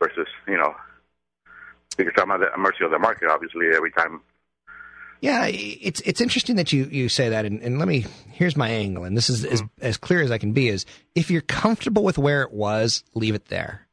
versus 0.00 0.28
you 0.48 0.56
know 0.56 0.74
because 1.96 2.14
I'm 2.16 2.30
at 2.30 2.40
the 2.40 2.58
mercy 2.58 2.84
of 2.84 2.90
the 2.90 2.98
market, 2.98 3.28
obviously, 3.28 3.66
every 3.74 3.90
time. 3.90 4.20
Yeah, 5.20 5.46
it's 5.46 6.00
it's 6.00 6.20
interesting 6.20 6.56
that 6.56 6.72
you, 6.72 6.84
you 6.84 7.08
say 7.08 7.30
that, 7.30 7.44
and, 7.44 7.60
and 7.62 7.78
let 7.78 7.88
me 7.88 8.04
here's 8.30 8.56
my 8.56 8.68
angle, 8.68 9.04
and 9.04 9.16
this 9.16 9.30
is 9.30 9.44
as, 9.44 9.62
mm-hmm. 9.62 9.84
as 9.84 9.96
clear 9.96 10.22
as 10.22 10.30
I 10.30 10.38
can 10.38 10.52
be: 10.52 10.68
is 10.68 10.84
if 11.14 11.30
you're 11.30 11.40
comfortable 11.40 12.04
with 12.04 12.18
where 12.18 12.42
it 12.42 12.52
was, 12.52 13.02
leave 13.14 13.34
it 13.34 13.46
there. 13.46 13.85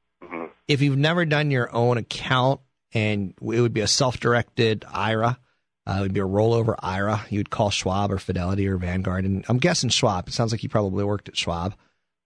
If 0.67 0.81
you've 0.81 0.97
never 0.97 1.25
done 1.25 1.51
your 1.51 1.73
own 1.73 1.97
account, 1.97 2.61
and 2.93 3.33
it 3.41 3.41
would 3.41 3.73
be 3.73 3.81
a 3.81 3.87
self-directed 3.87 4.85
IRA, 4.91 5.39
uh, 5.85 5.95
it 5.97 6.01
would 6.01 6.13
be 6.13 6.19
a 6.19 6.25
rollover 6.25 6.75
IRA. 6.79 7.25
You 7.29 7.39
would 7.39 7.49
call 7.49 7.69
Schwab 7.69 8.11
or 8.11 8.17
Fidelity 8.17 8.67
or 8.67 8.77
Vanguard, 8.77 9.25
and 9.25 9.45
I'm 9.49 9.57
guessing 9.57 9.89
Schwab. 9.89 10.27
It 10.27 10.33
sounds 10.33 10.51
like 10.51 10.63
you 10.63 10.69
probably 10.69 11.03
worked 11.03 11.27
at 11.27 11.37
Schwab, 11.37 11.75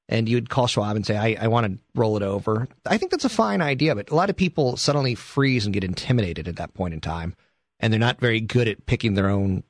and 0.07 0.29
you 0.29 0.37
would 0.37 0.49
call 0.49 0.67
Schwab 0.67 0.95
and 0.95 1.05
say, 1.05 1.17
"I, 1.17 1.45
I 1.45 1.47
want 1.47 1.65
to 1.67 1.79
roll 1.95 2.17
it 2.17 2.23
over." 2.23 2.67
I 2.85 2.97
think 2.97 3.11
that's 3.11 3.25
a 3.25 3.29
fine 3.29 3.61
idea, 3.61 3.95
but 3.95 4.11
a 4.11 4.15
lot 4.15 4.29
of 4.29 4.35
people 4.35 4.77
suddenly 4.77 5.15
freeze 5.15 5.65
and 5.65 5.73
get 5.73 5.83
intimidated 5.83 6.47
at 6.47 6.57
that 6.57 6.73
point 6.73 6.93
in 6.93 7.01
time 7.01 7.35
and 7.79 7.91
they're 7.91 7.99
not 7.99 8.19
very 8.19 8.39
good 8.39 8.67
at 8.67 8.85
picking 8.85 9.13
their 9.13 9.29
own, 9.29 9.63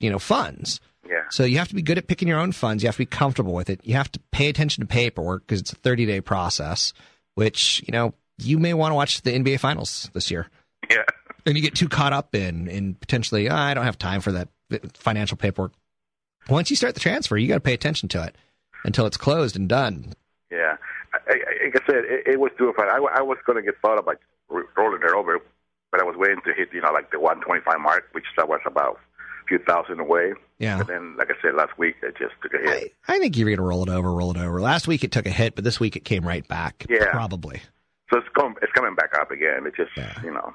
you 0.00 0.10
know, 0.10 0.18
funds. 0.18 0.80
Yeah. 1.08 1.24
So 1.30 1.44
you 1.44 1.58
have 1.58 1.68
to 1.68 1.74
be 1.74 1.82
good 1.82 1.98
at 1.98 2.08
picking 2.08 2.28
your 2.28 2.38
own 2.38 2.52
funds. 2.52 2.82
You 2.82 2.88
have 2.88 2.96
to 2.96 3.02
be 3.02 3.06
comfortable 3.06 3.54
with 3.54 3.70
it. 3.70 3.80
You 3.84 3.94
have 3.94 4.10
to 4.12 4.20
pay 4.32 4.48
attention 4.48 4.82
to 4.82 4.86
paperwork 4.86 5.46
because 5.46 5.60
it's 5.60 5.72
a 5.72 5.76
30 5.76 6.06
day 6.06 6.20
process, 6.20 6.92
which, 7.36 7.84
you 7.86 7.92
know, 7.92 8.12
you 8.38 8.58
may 8.58 8.74
want 8.74 8.90
to 8.90 8.96
watch 8.96 9.22
the 9.22 9.30
NBA 9.30 9.60
finals 9.60 10.10
this 10.12 10.30
year. 10.30 10.48
Yeah. 10.90 11.04
And 11.46 11.56
you 11.56 11.62
get 11.62 11.76
too 11.76 11.88
caught 11.88 12.12
up 12.12 12.34
in, 12.34 12.66
in 12.66 12.94
potentially, 12.94 13.48
"Ah, 13.48 13.66
I 13.66 13.74
don't 13.74 13.84
have 13.84 13.98
time 13.98 14.20
for 14.20 14.32
that 14.32 14.48
financial 14.94 15.36
paperwork. 15.36 15.72
Once 16.48 16.70
you 16.70 16.76
start 16.76 16.94
the 16.94 17.00
transfer, 17.00 17.36
you 17.36 17.48
got 17.48 17.54
to 17.54 17.60
pay 17.60 17.74
attention 17.74 18.08
to 18.10 18.24
it 18.24 18.36
until 18.84 19.06
it's 19.06 19.16
closed 19.16 19.56
and 19.56 19.68
done. 19.68 20.12
Yeah, 20.50 20.76
I, 21.12 21.18
I, 21.28 21.64
like 21.64 21.82
I 21.82 21.86
said, 21.86 22.04
it, 22.04 22.26
it 22.26 22.40
was 22.40 22.52
doing 22.58 22.72
fine. 22.74 22.88
I, 22.88 22.98
I 23.14 23.22
was 23.22 23.38
going 23.46 23.56
to 23.56 23.62
get 23.62 23.80
thought 23.80 23.98
about 23.98 24.18
rolling 24.48 25.02
it 25.02 25.10
over, 25.10 25.40
but 25.90 26.00
I 26.00 26.04
was 26.04 26.16
waiting 26.16 26.40
to 26.46 26.52
hit, 26.52 26.68
you 26.72 26.80
know, 26.80 26.92
like 26.92 27.10
the 27.10 27.18
125 27.20 27.80
mark, 27.80 28.08
which 28.12 28.24
that 28.36 28.48
was 28.48 28.60
about 28.64 29.00
few 29.48 29.58
thousand 29.58 30.00
away. 30.00 30.32
Yeah. 30.58 30.80
And 30.80 30.88
then, 30.88 31.16
like 31.16 31.30
I 31.30 31.34
said, 31.42 31.54
last 31.54 31.76
week 31.78 31.96
it 32.02 32.16
just 32.18 32.34
took 32.42 32.54
a 32.54 32.58
hit. 32.58 32.94
I 33.08 33.18
think 33.18 33.36
you're 33.36 33.46
going 33.46 33.56
to 33.58 33.62
roll 33.62 33.82
it 33.82 33.88
over, 33.88 34.12
roll 34.12 34.30
it 34.30 34.38
over. 34.38 34.60
Last 34.60 34.88
week 34.88 35.04
it 35.04 35.12
took 35.12 35.26
a 35.26 35.30
hit, 35.30 35.54
but 35.54 35.64
this 35.64 35.78
week 35.78 35.96
it 35.96 36.04
came 36.04 36.26
right 36.26 36.46
back. 36.46 36.86
Yeah. 36.88 37.10
Probably. 37.10 37.60
so 38.10 38.18
it's 38.18 38.28
coming, 38.34 38.54
it's 38.62 38.72
coming 38.72 38.94
back 38.94 39.10
up 39.20 39.30
again. 39.30 39.66
It 39.66 39.74
just, 39.76 39.90
you 40.24 40.32
know. 40.32 40.54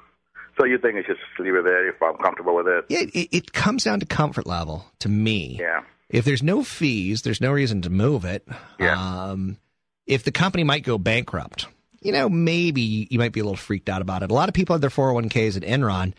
So 0.58 0.66
you 0.66 0.78
think 0.78 0.96
it's 0.96 1.08
just 1.08 1.20
leave 1.38 1.54
it 1.54 1.64
there 1.64 1.88
if 1.88 2.02
I'm 2.02 2.16
comfortable 2.18 2.54
with 2.54 2.66
it? 2.66 2.84
Yeah, 2.88 3.00
it, 3.00 3.28
it 3.32 3.52
comes 3.52 3.84
down 3.84 4.00
to 4.00 4.06
comfort 4.06 4.46
level 4.46 4.84
to 4.98 5.08
me. 5.08 5.56
Yeah. 5.58 5.80
If 6.10 6.26
there's 6.26 6.42
no 6.42 6.62
fees, 6.62 7.22
there's 7.22 7.40
no 7.40 7.50
reason 7.52 7.82
to 7.82 7.90
move 7.90 8.26
it. 8.26 8.46
Yeah. 8.78 9.30
Um, 9.30 9.56
if 10.06 10.24
the 10.24 10.32
company 10.32 10.62
might 10.62 10.82
go 10.84 10.98
bankrupt, 10.98 11.68
you 12.02 12.12
know, 12.12 12.28
maybe 12.28 13.08
you 13.10 13.18
might 13.18 13.32
be 13.32 13.40
a 13.40 13.44
little 13.44 13.56
freaked 13.56 13.88
out 13.88 14.02
about 14.02 14.22
it. 14.22 14.30
A 14.30 14.34
lot 14.34 14.48
of 14.48 14.54
people 14.54 14.74
had 14.74 14.82
their 14.82 14.90
401ks 14.90 15.56
at 15.56 15.62
Enron 15.62 16.12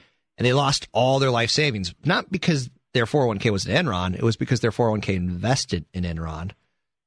and 0.43 0.49
they 0.49 0.53
lost 0.53 0.89
all 0.91 1.19
their 1.19 1.31
life 1.31 1.49
savings, 1.49 1.93
not 2.03 2.29
because 2.29 2.69
their 2.93 3.05
401k 3.05 3.49
was 3.49 3.65
at 3.65 3.85
Enron, 3.85 4.13
it 4.13 4.21
was 4.21 4.35
because 4.35 4.59
their 4.59 4.71
401k 4.71 5.15
invested 5.15 5.85
in 5.93 6.03
Enron. 6.03 6.51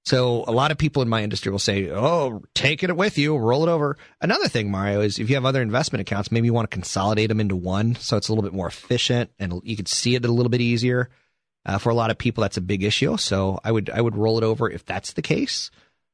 So 0.06 0.44
a 0.48 0.52
lot 0.52 0.70
of 0.70 0.78
people 0.78 1.02
in 1.02 1.08
my 1.10 1.22
industry 1.22 1.52
will 1.52 1.58
say, 1.58 1.90
"Oh, 1.90 2.42
take 2.54 2.82
it 2.82 2.96
with 2.96 3.18
you, 3.18 3.36
roll 3.36 3.68
it 3.68 3.70
over." 3.70 3.98
Another 4.22 4.48
thing, 4.48 4.70
Mario, 4.70 5.02
is 5.02 5.18
if 5.18 5.28
you 5.28 5.34
have 5.34 5.44
other 5.44 5.60
investment 5.60 6.00
accounts, 6.00 6.32
maybe 6.32 6.46
you 6.46 6.54
want 6.54 6.70
to 6.70 6.74
consolidate 6.74 7.28
them 7.28 7.40
into 7.40 7.56
one, 7.56 7.94
so 7.96 8.16
it's 8.16 8.28
a 8.28 8.32
little 8.32 8.44
bit 8.48 8.54
more 8.54 8.68
efficient 8.68 9.30
and 9.38 9.60
you 9.64 9.76
can 9.76 9.84
see 9.86 10.14
it 10.14 10.24
a 10.24 10.32
little 10.32 10.48
bit 10.48 10.62
easier. 10.62 11.10
Uh, 11.66 11.76
for 11.78 11.90
a 11.90 11.94
lot 11.94 12.10
of 12.12 12.16
people, 12.16 12.40
that's 12.42 12.56
a 12.56 12.60
big 12.62 12.84
issue. 12.84 13.16
So 13.16 13.58
I 13.64 13.70
would 13.70 13.90
I 13.90 14.00
would 14.00 14.16
roll 14.16 14.38
it 14.38 14.44
over 14.44 14.70
if 14.70 14.84
that's 14.86 15.12
the 15.12 15.22
case. 15.22 15.70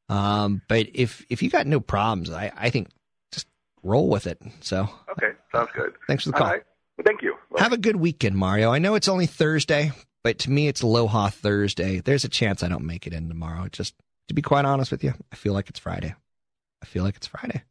Um, 0.08 0.62
but 0.68 0.88
if 0.94 1.24
if 1.28 1.42
you 1.42 1.50
got 1.50 1.66
no 1.66 1.78
problems, 1.78 2.30
I, 2.30 2.50
I 2.56 2.70
think 2.70 2.88
just 3.30 3.46
roll 3.82 4.08
with 4.08 4.26
it. 4.26 4.40
So 4.60 4.88
Okay, 5.12 5.32
sounds 5.54 5.68
good. 5.76 5.92
Thanks 6.08 6.24
for 6.24 6.30
the 6.30 6.38
call. 6.38 6.48
right. 6.48 6.62
Thank 7.04 7.22
you. 7.22 7.36
have 7.56 7.72
a 7.72 7.78
good 7.78 7.96
weekend, 7.96 8.36
Mario. 8.36 8.70
I 8.70 8.78
know 8.78 8.94
it's 8.94 9.08
only 9.08 9.26
Thursday, 9.26 9.92
but 10.22 10.38
to 10.40 10.50
me, 10.50 10.68
it's 10.68 10.82
Aloha 10.82 11.28
Thursday. 11.28 12.00
There's 12.00 12.24
a 12.24 12.28
chance 12.28 12.62
I 12.62 12.68
don't 12.68 12.86
make 12.86 13.06
it 13.06 13.12
in 13.12 13.28
tomorrow. 13.28 13.68
Just, 13.68 13.94
to 14.28 14.34
be 14.34 14.42
quite 14.42 14.64
honest 14.64 14.90
with 14.90 15.02
you, 15.02 15.14
I 15.32 15.36
feel 15.36 15.52
like 15.52 15.68
it's 15.68 15.80
Friday. 15.80 16.14
I 16.82 16.86
feel 16.86 17.02
like 17.02 17.16
it's 17.16 17.26
Friday. 17.26 17.62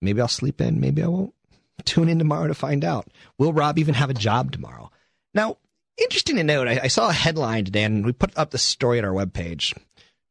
Maybe 0.00 0.20
I'll 0.20 0.28
sleep 0.28 0.60
in. 0.60 0.80
Maybe 0.80 1.02
I 1.02 1.08
won't. 1.08 1.34
Tune 1.84 2.08
in 2.08 2.18
tomorrow 2.18 2.48
to 2.48 2.54
find 2.54 2.84
out. 2.84 3.08
Will 3.38 3.52
Rob 3.52 3.78
even 3.78 3.94
have 3.94 4.10
a 4.10 4.14
job 4.14 4.52
tomorrow? 4.52 4.90
Now, 5.34 5.58
interesting 5.96 6.36
to 6.36 6.44
note, 6.44 6.68
I, 6.68 6.80
I 6.84 6.88
saw 6.88 7.08
a 7.08 7.12
headline 7.12 7.64
today, 7.64 7.84
and 7.84 8.04
we 8.04 8.12
put 8.12 8.36
up 8.36 8.50
the 8.50 8.58
story 8.58 8.98
at 8.98 9.04
our 9.04 9.12
webpage, 9.12 9.76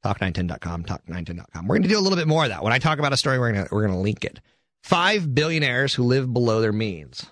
talk910.com, 0.05 0.85
talk910.com. 0.85 1.67
We're 1.67 1.75
going 1.75 1.83
to 1.83 1.89
do 1.89 1.99
a 1.99 2.01
little 2.01 2.17
bit 2.17 2.27
more 2.27 2.43
of 2.43 2.49
that. 2.49 2.63
When 2.63 2.73
I 2.73 2.79
talk 2.79 2.99
about 2.99 3.13
a 3.13 3.17
story, 3.17 3.39
we're 3.39 3.51
going 3.51 3.67
we're 3.71 3.85
going 3.85 3.97
to 3.97 3.99
link 3.99 4.23
it. 4.25 4.39
Five 4.83 5.33
billionaires 5.33 5.93
who 5.93 6.03
live 6.03 6.31
below 6.31 6.61
their 6.61 6.71
means. 6.71 7.25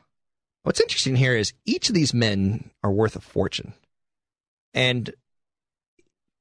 What's 0.66 0.82
interesting 0.82 1.16
here 1.16 1.36
is 1.36 1.54
each 1.66 1.90
of 1.90 1.96
these 1.96 2.12
men 2.12 2.72
are 2.84 2.92
worth 2.92 3.16
a 3.16 3.22
fortune. 3.22 3.76
And 4.74 5.14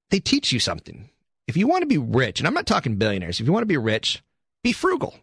they 0.09 0.18
teach 0.18 0.51
you 0.51 0.59
something. 0.59 1.11
If 1.47 1.59
you 1.59 1.68
want 1.68 1.83
to 1.83 1.87
be 1.87 1.99
rich, 1.99 2.41
and 2.41 2.47
I'm 2.47 2.55
not 2.55 2.66
talking 2.66 2.97
billionaires, 2.97 3.39
if 3.39 3.47
you 3.47 3.53
want 3.53 3.64
to 3.64 3.66
be 3.66 3.77
rich, 3.77 4.22
be 4.62 4.72
frugal. 4.72 5.14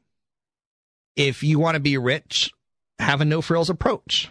If 1.15 1.41
you 1.41 1.57
want 1.57 1.73
to 1.73 1.79
be 1.79 1.97
rich, 1.97 2.51
have 2.99 3.21
a 3.21 3.25
no 3.25 3.41
frills 3.41 3.71
approach. 3.71 4.29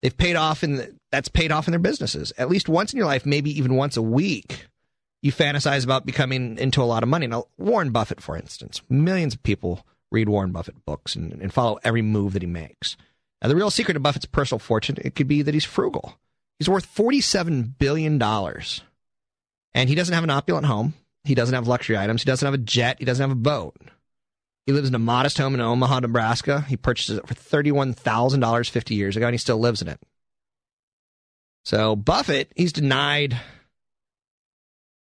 They've 0.00 0.16
paid 0.16 0.36
off 0.36 0.64
in 0.64 0.76
the, 0.76 0.94
that's 1.12 1.28
paid 1.28 1.52
off 1.52 1.68
in 1.68 1.72
their 1.72 1.78
businesses. 1.78 2.32
At 2.38 2.48
least 2.48 2.70
once 2.70 2.94
in 2.94 2.96
your 2.96 3.06
life, 3.06 3.26
maybe 3.26 3.50
even 3.58 3.74
once 3.74 3.98
a 3.98 4.02
week, 4.02 4.68
you 5.20 5.32
fantasize 5.32 5.84
about 5.84 6.06
becoming 6.06 6.56
into 6.56 6.82
a 6.82 6.84
lot 6.84 7.02
of 7.02 7.10
money. 7.10 7.26
Now, 7.26 7.44
Warren 7.58 7.90
Buffett, 7.90 8.22
for 8.22 8.38
instance, 8.38 8.80
millions 8.88 9.34
of 9.34 9.42
people 9.42 9.84
read 10.10 10.30
Warren 10.30 10.52
Buffett 10.52 10.82
books 10.86 11.14
and, 11.14 11.42
and 11.42 11.52
follow 11.52 11.78
every 11.84 12.00
move 12.00 12.32
that 12.32 12.42
he 12.42 12.48
makes. 12.48 12.96
Now, 13.42 13.48
the 13.48 13.56
real 13.56 13.70
secret 13.70 13.96
of 13.96 14.02
Buffett's 14.02 14.26
personal 14.26 14.58
fortune, 14.58 14.96
it 15.02 15.14
could 15.14 15.28
be 15.28 15.42
that 15.42 15.54
he's 15.54 15.64
frugal. 15.64 16.18
He's 16.58 16.68
worth 16.68 16.92
$47 16.94 17.78
billion. 17.78 18.20
And 18.22 19.88
he 19.88 19.94
doesn't 19.94 20.14
have 20.14 20.24
an 20.24 20.30
opulent 20.30 20.66
home. 20.66 20.94
He 21.24 21.34
doesn't 21.34 21.54
have 21.54 21.68
luxury 21.68 21.98
items. 21.98 22.22
He 22.22 22.26
doesn't 22.26 22.46
have 22.46 22.54
a 22.54 22.58
jet. 22.58 22.96
He 22.98 23.04
doesn't 23.04 23.22
have 23.22 23.36
a 23.36 23.40
boat. 23.40 23.76
He 24.64 24.72
lives 24.72 24.88
in 24.88 24.94
a 24.94 24.98
modest 25.00 25.38
home 25.38 25.54
in 25.54 25.60
Omaha, 25.60 26.00
Nebraska. 26.00 26.62
He 26.62 26.76
purchased 26.76 27.10
it 27.10 27.26
for 27.26 27.34
$31,000 27.34 28.70
50 28.70 28.94
years 28.94 29.16
ago, 29.16 29.26
and 29.26 29.34
he 29.34 29.38
still 29.38 29.58
lives 29.58 29.82
in 29.82 29.88
it. 29.88 30.00
So 31.64 31.94
Buffett, 31.94 32.52
he's 32.56 32.72
denied, 32.72 33.36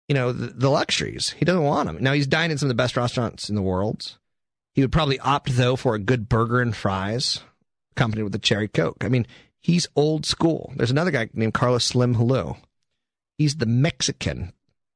you 0.08 0.14
know, 0.14 0.32
the, 0.32 0.48
the 0.48 0.70
luxuries. 0.70 1.30
He 1.30 1.44
doesn't 1.44 1.62
want 1.62 1.86
them. 1.86 1.98
Now, 2.00 2.12
he's 2.12 2.26
dined 2.26 2.52
in 2.52 2.58
some 2.58 2.66
of 2.66 2.70
the 2.70 2.82
best 2.82 2.96
restaurants 2.96 3.48
in 3.48 3.54
the 3.54 3.62
world. 3.62 4.18
He 4.74 4.82
would 4.82 4.92
probably 4.92 5.18
opt, 5.18 5.56
though, 5.56 5.74
for 5.74 5.94
a 5.94 6.00
good 6.00 6.28
burger 6.28 6.60
and 6.60 6.74
fries 6.74 7.40
accompanied 7.92 8.24
with 8.24 8.34
a 8.34 8.38
cherry 8.38 8.68
Coke. 8.68 8.98
I 9.02 9.08
mean, 9.08 9.26
He's 9.60 9.86
old 9.94 10.24
school. 10.24 10.72
There's 10.74 10.90
another 10.90 11.10
guy 11.10 11.28
named 11.34 11.54
Carlos 11.54 11.84
Slim 11.84 12.14
Helú. 12.14 12.56
He's 13.36 13.56
the 13.56 13.66
Mexican 13.66 14.52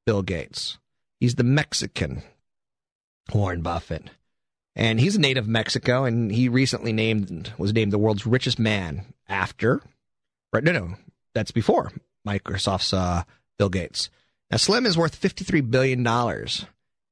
Bill 0.07 0.23
Gates. 0.23 0.79
He's 1.21 1.35
the 1.35 1.45
Mexican 1.45 2.23
Warren 3.33 3.61
Buffett. 3.61 4.09
And 4.75 4.99
he's 4.99 5.17
a 5.17 5.21
native 5.21 5.45
of 5.45 5.49
Mexico, 5.49 6.05
and 6.05 6.33
he 6.33 6.49
recently 6.49 6.93
named 6.93 7.53
was 7.59 7.73
named 7.73 7.93
the 7.93 7.99
world's 7.99 8.27
richest 8.27 8.59
man 8.59 9.05
after. 9.29 9.83
Right? 10.53 10.65
No, 10.65 10.73
no, 10.73 10.95
that's 11.35 11.53
before 11.53 11.93
Microsoft's 12.27 12.93
uh, 12.93 13.23
Bill 13.59 13.69
Gates. 13.69 14.09
Now, 14.51 14.57
Slim 14.57 14.87
is 14.87 14.99
worth 14.99 15.15
fifty-three 15.15 15.61
billion 15.61 16.03
dollars, 16.03 16.67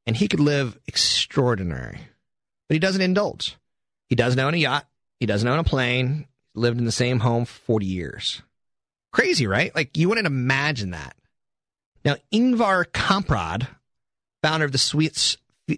and 0.07 0.17
he 0.17 0.27
could 0.27 0.41
live 0.41 0.79
extraordinary, 0.89 2.01
but 2.69 2.75
he 2.75 2.81
doesn't 2.81 3.01
indulge. 3.01 3.57
He 4.09 4.17
doesn't 4.17 4.41
own 4.41 4.55
a 4.55 4.59
yacht. 4.59 4.89
He 5.23 5.27
doesn't 5.27 5.47
own 5.47 5.61
a 5.61 5.63
plane. 5.63 6.27
Lived 6.57 6.79
in 6.81 6.85
the 6.85 6.91
same 6.91 7.21
home 7.21 7.45
for 7.45 7.61
forty 7.61 7.87
years. 7.87 8.43
Crazy, 9.13 9.47
right? 9.47 9.73
Like 9.73 9.97
you 9.97 10.09
wouldn't 10.09 10.27
imagine 10.27 10.91
that. 10.91 11.15
Now, 12.05 12.17
Ingvar 12.35 12.87
Kamprad, 12.87 13.69
founder 14.43 14.65
of 14.65 14.73
the 14.73 14.79
Swiss, 14.79 15.37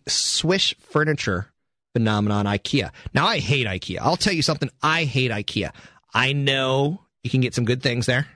Swiss 0.08 0.72
furniture 0.80 1.52
phenomenon, 1.92 2.46
IKEA. 2.46 2.90
Now, 3.12 3.26
I 3.26 3.38
hate 3.38 3.66
IKEA. 3.66 3.98
I'll 4.00 4.16
tell 4.16 4.32
you 4.32 4.40
something. 4.40 4.70
I 4.82 5.04
hate 5.04 5.30
IKEA. 5.30 5.72
I 6.14 6.32
know 6.32 7.02
you 7.22 7.28
can 7.28 7.42
get 7.42 7.54
some 7.54 7.66
good 7.66 7.82
things 7.82 8.06
there, 8.06 8.26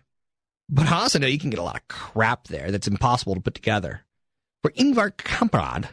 but 0.68 0.88
I 0.88 0.96
also 0.96 1.18
know 1.18 1.26
you 1.26 1.38
can 1.38 1.48
get 1.48 1.58
a 1.58 1.62
lot 1.62 1.76
of 1.76 1.88
crap 1.88 2.48
there 2.48 2.70
that's 2.70 2.86
impossible 2.86 3.34
to 3.34 3.40
put 3.40 3.54
together. 3.54 4.02
For 4.60 4.72
Ingvar 4.72 5.12
Kamprad, 5.12 5.88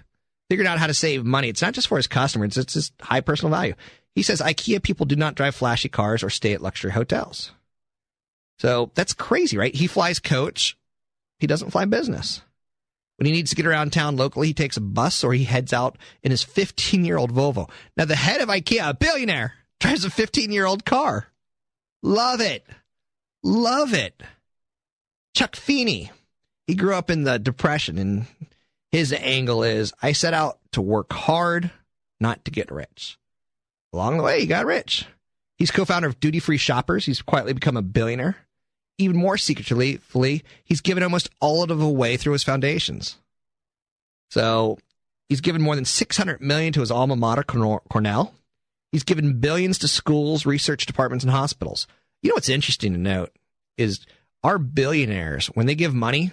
figured 0.50 0.68
out 0.68 0.78
how 0.78 0.88
to 0.88 0.94
save 0.94 1.24
money. 1.24 1.48
It's 1.48 1.62
not 1.62 1.74
just 1.74 1.88
for 1.88 1.96
his 1.96 2.08
customers, 2.08 2.58
it's 2.58 2.74
his 2.74 2.92
high 3.00 3.22
personal 3.22 3.52
value. 3.52 3.76
He 4.16 4.24
says 4.24 4.42
IKEA 4.42 4.82
people 4.82 5.06
do 5.06 5.18
not 5.18 5.36
drive 5.36 5.56
flashy 5.56 5.90
cars 5.90 6.24
or 6.24 6.30
stay 6.30 6.54
at 6.54 6.62
luxury 6.62 6.92
hotels. 6.92 7.52
So 8.58 8.92
that's 8.96 9.14
crazy, 9.14 9.58
right? 9.58 9.76
He 9.76 9.88
flies 9.88 10.20
coach. 10.20 10.78
He 11.40 11.48
doesn't 11.48 11.72
fly 11.72 11.84
business. 11.86 12.42
When 13.18 13.26
he 13.26 13.34
needs 13.34 13.50
to 13.50 13.56
get 13.56 13.66
around 13.66 13.92
town 13.92 14.16
locally, 14.16 14.48
he 14.48 14.54
takes 14.54 14.78
a 14.78 14.82
bus 14.82 15.24
or 15.24 15.34
he 15.34 15.44
heads 15.44 15.74
out 15.74 15.98
in 16.24 16.32
his 16.32 16.44
15 16.44 17.04
year 17.06 17.18
old 17.18 17.34
Volvo. 17.34 17.70
Now, 17.98 18.06
the 18.06 18.16
head 18.16 18.42
of 18.42 18.50
IKEA, 18.50 18.90
a 18.90 18.94
billionaire, 18.94 19.54
drives 19.80 20.06
a 20.06 20.10
15 20.10 20.52
year 20.52 20.66
old 20.66 20.86
car. 20.86 21.28
Love 22.02 22.40
it. 22.40 22.66
Love 23.44 23.94
it. 23.94 24.22
Chuck 25.36 25.56
Feeney, 25.56 26.12
he 26.66 26.76
grew 26.76 26.96
up 26.96 27.10
in 27.10 27.24
the 27.24 27.38
Depression, 27.38 27.98
and 27.98 28.26
his 28.92 29.12
angle 29.12 29.64
is 29.64 29.94
I 30.02 30.14
set 30.14 30.34
out 30.34 30.60
to 30.72 30.82
work 30.82 31.12
hard, 31.12 31.72
not 32.20 32.46
to 32.46 32.52
get 32.52 32.72
rich. 32.72 33.18
Along 33.96 34.18
the 34.18 34.24
way, 34.24 34.42
he 34.42 34.46
got 34.46 34.66
rich. 34.66 35.06
He's 35.58 35.72
co 35.72 35.86
founder 35.86 36.08
of 36.08 36.20
Duty 36.20 36.40
Free 36.40 36.58
Shoppers. 36.58 37.06
He's 37.06 37.22
quietly 37.22 37.54
become 37.54 37.78
a 37.78 37.82
billionaire 37.82 38.38
even 38.98 39.18
more 39.18 39.38
secretly, 39.38 40.44
he's 40.64 40.82
given 40.82 41.04
almost 41.04 41.30
all 41.40 41.64
of 41.64 41.72
it 41.72 41.84
away 41.84 42.18
through 42.18 42.34
his 42.34 42.44
foundations. 42.44 43.18
So 44.30 44.78
he's 45.30 45.42
given 45.42 45.62
more 45.62 45.76
than 45.76 45.86
600 45.86 46.42
million 46.42 46.74
to 46.74 46.80
his 46.80 46.92
alma 46.92 47.16
mater, 47.16 47.44
Cornell. 47.44 48.34
He's 48.92 49.04
given 49.04 49.40
billions 49.40 49.78
to 49.80 49.88
schools, 49.88 50.46
research 50.46 50.86
departments, 50.86 51.26
and 51.26 51.32
hospitals. 51.32 51.88
You 52.22 52.30
know 52.30 52.36
what's 52.36 52.50
interesting 52.50 52.94
to 52.94 53.00
note 53.00 53.32
is 53.78 54.06
our 54.44 54.58
billionaires, 54.58 55.48
when 55.48 55.66
they 55.66 55.76
give 55.76 55.94
money, 55.94 56.32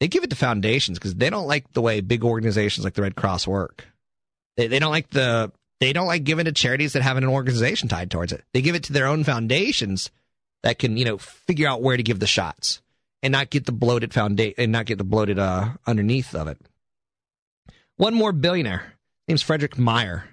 they 0.00 0.08
give 0.08 0.24
it 0.24 0.30
to 0.30 0.36
foundations 0.36 0.98
because 0.98 1.14
they 1.14 1.30
don't 1.30 1.46
like 1.46 1.72
the 1.72 1.82
way 1.82 2.00
big 2.00 2.24
organizations 2.24 2.84
like 2.84 2.94
the 2.94 3.02
Red 3.02 3.14
Cross 3.14 3.46
work. 3.46 3.86
They, 4.56 4.66
they 4.66 4.78
don't 4.78 4.90
like 4.90 5.10
the 5.10 5.52
they 5.80 5.92
don't 5.92 6.06
like 6.06 6.24
giving 6.24 6.46
to 6.46 6.52
charities 6.52 6.94
that 6.94 7.02
have 7.02 7.16
an 7.16 7.24
organization 7.24 7.88
tied 7.88 8.10
towards 8.10 8.32
it. 8.32 8.44
They 8.52 8.62
give 8.62 8.74
it 8.74 8.84
to 8.84 8.92
their 8.92 9.06
own 9.06 9.24
foundations 9.24 10.10
that 10.62 10.78
can, 10.78 10.96
you 10.96 11.04
know, 11.04 11.18
figure 11.18 11.68
out 11.68 11.82
where 11.82 11.96
to 11.96 12.02
give 12.02 12.18
the 12.18 12.26
shots 12.26 12.80
and 13.22 13.32
not 13.32 13.50
get 13.50 13.66
the 13.66 13.72
bloated 13.72 14.14
foundation 14.14 14.54
and 14.58 14.72
not 14.72 14.86
get 14.86 14.98
the 14.98 15.04
bloated 15.04 15.38
uh, 15.38 15.70
underneath 15.86 16.34
of 16.34 16.48
it. 16.48 16.58
One 17.96 18.14
more 18.14 18.32
billionaire, 18.32 18.94
name's 19.28 19.42
Frederick 19.42 19.76
Meijer. 19.76 20.24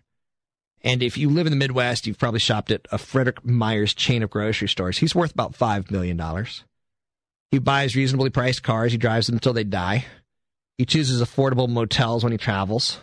And 0.81 1.01
if 1.01 1.17
you 1.17 1.29
live 1.29 1.47
in 1.47 1.51
the 1.51 1.57
Midwest, 1.57 2.05
you've 2.05 2.17
probably 2.17 2.41
shopped 2.41 2.71
at 2.71 2.87
a 2.91 2.97
Frederick 2.97 3.41
Meijer's 3.43 3.93
chain 3.93 4.21
of 4.21 4.29
grocery 4.29 4.67
stores. 4.67 4.97
He's 4.97 5.15
worth 5.15 5.31
about 5.31 5.53
$5 5.53 5.91
million. 5.91 6.21
He 7.51 7.59
buys 7.59 7.95
reasonably 7.95 8.29
priced 8.29 8.63
cars. 8.63 8.91
He 8.91 8.97
drives 8.97 9.27
them 9.27 9.35
until 9.35 9.53
they 9.53 9.63
die. 9.63 10.05
He 10.77 10.85
chooses 10.85 11.21
affordable 11.21 11.69
motels 11.69 12.23
when 12.23 12.31
he 12.31 12.37
travels. 12.37 12.99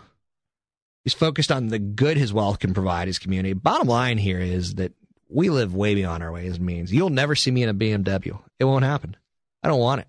He's 1.05 1.15
focused 1.15 1.51
on 1.51 1.69
the 1.69 1.79
good 1.79 2.17
his 2.17 2.33
wealth 2.33 2.59
can 2.59 2.75
provide 2.75 3.09
his 3.09 3.19
community. 3.19 3.55
Bottom 3.55 3.89
line 3.89 4.19
here 4.19 4.39
is 4.39 4.75
that 4.75 4.93
we 5.29 5.49
live 5.49 5.75
way 5.75 5.95
beyond 5.95 6.23
our 6.23 6.33
ways 6.33 6.57
and 6.57 6.67
means. 6.67 6.93
You'll 6.93 7.11
never 7.11 7.35
see 7.35 7.51
me 7.51 7.63
in 7.63 7.69
a 7.69 7.75
BMW. 7.75 8.39
It 8.59 8.65
won't 8.65 8.85
happen. 8.85 9.17
I 9.63 9.69
don't 9.69 9.81
want 9.81 10.03
it. 10.03 10.09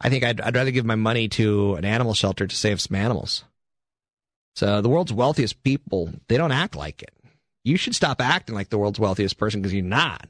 I 0.00 0.08
think 0.08 0.24
I'd, 0.24 0.40
I'd 0.40 0.56
rather 0.56 0.72
give 0.72 0.84
my 0.84 0.96
money 0.96 1.28
to 1.30 1.76
an 1.76 1.84
animal 1.84 2.12
shelter 2.12 2.46
to 2.46 2.56
save 2.56 2.80
some 2.80 2.96
animals. 2.96 3.44
So 4.56 4.82
the 4.82 4.88
world's 4.88 5.12
wealthiest 5.12 5.62
people, 5.62 6.12
they 6.28 6.36
don't 6.36 6.52
act 6.52 6.76
like 6.76 7.02
it. 7.02 7.14
You 7.64 7.76
should 7.76 7.94
stop 7.94 8.20
acting 8.20 8.54
like 8.54 8.68
the 8.68 8.78
world's 8.78 8.98
wealthiest 8.98 9.38
person 9.38 9.62
because 9.62 9.72
you're 9.72 9.84
not. 9.84 10.26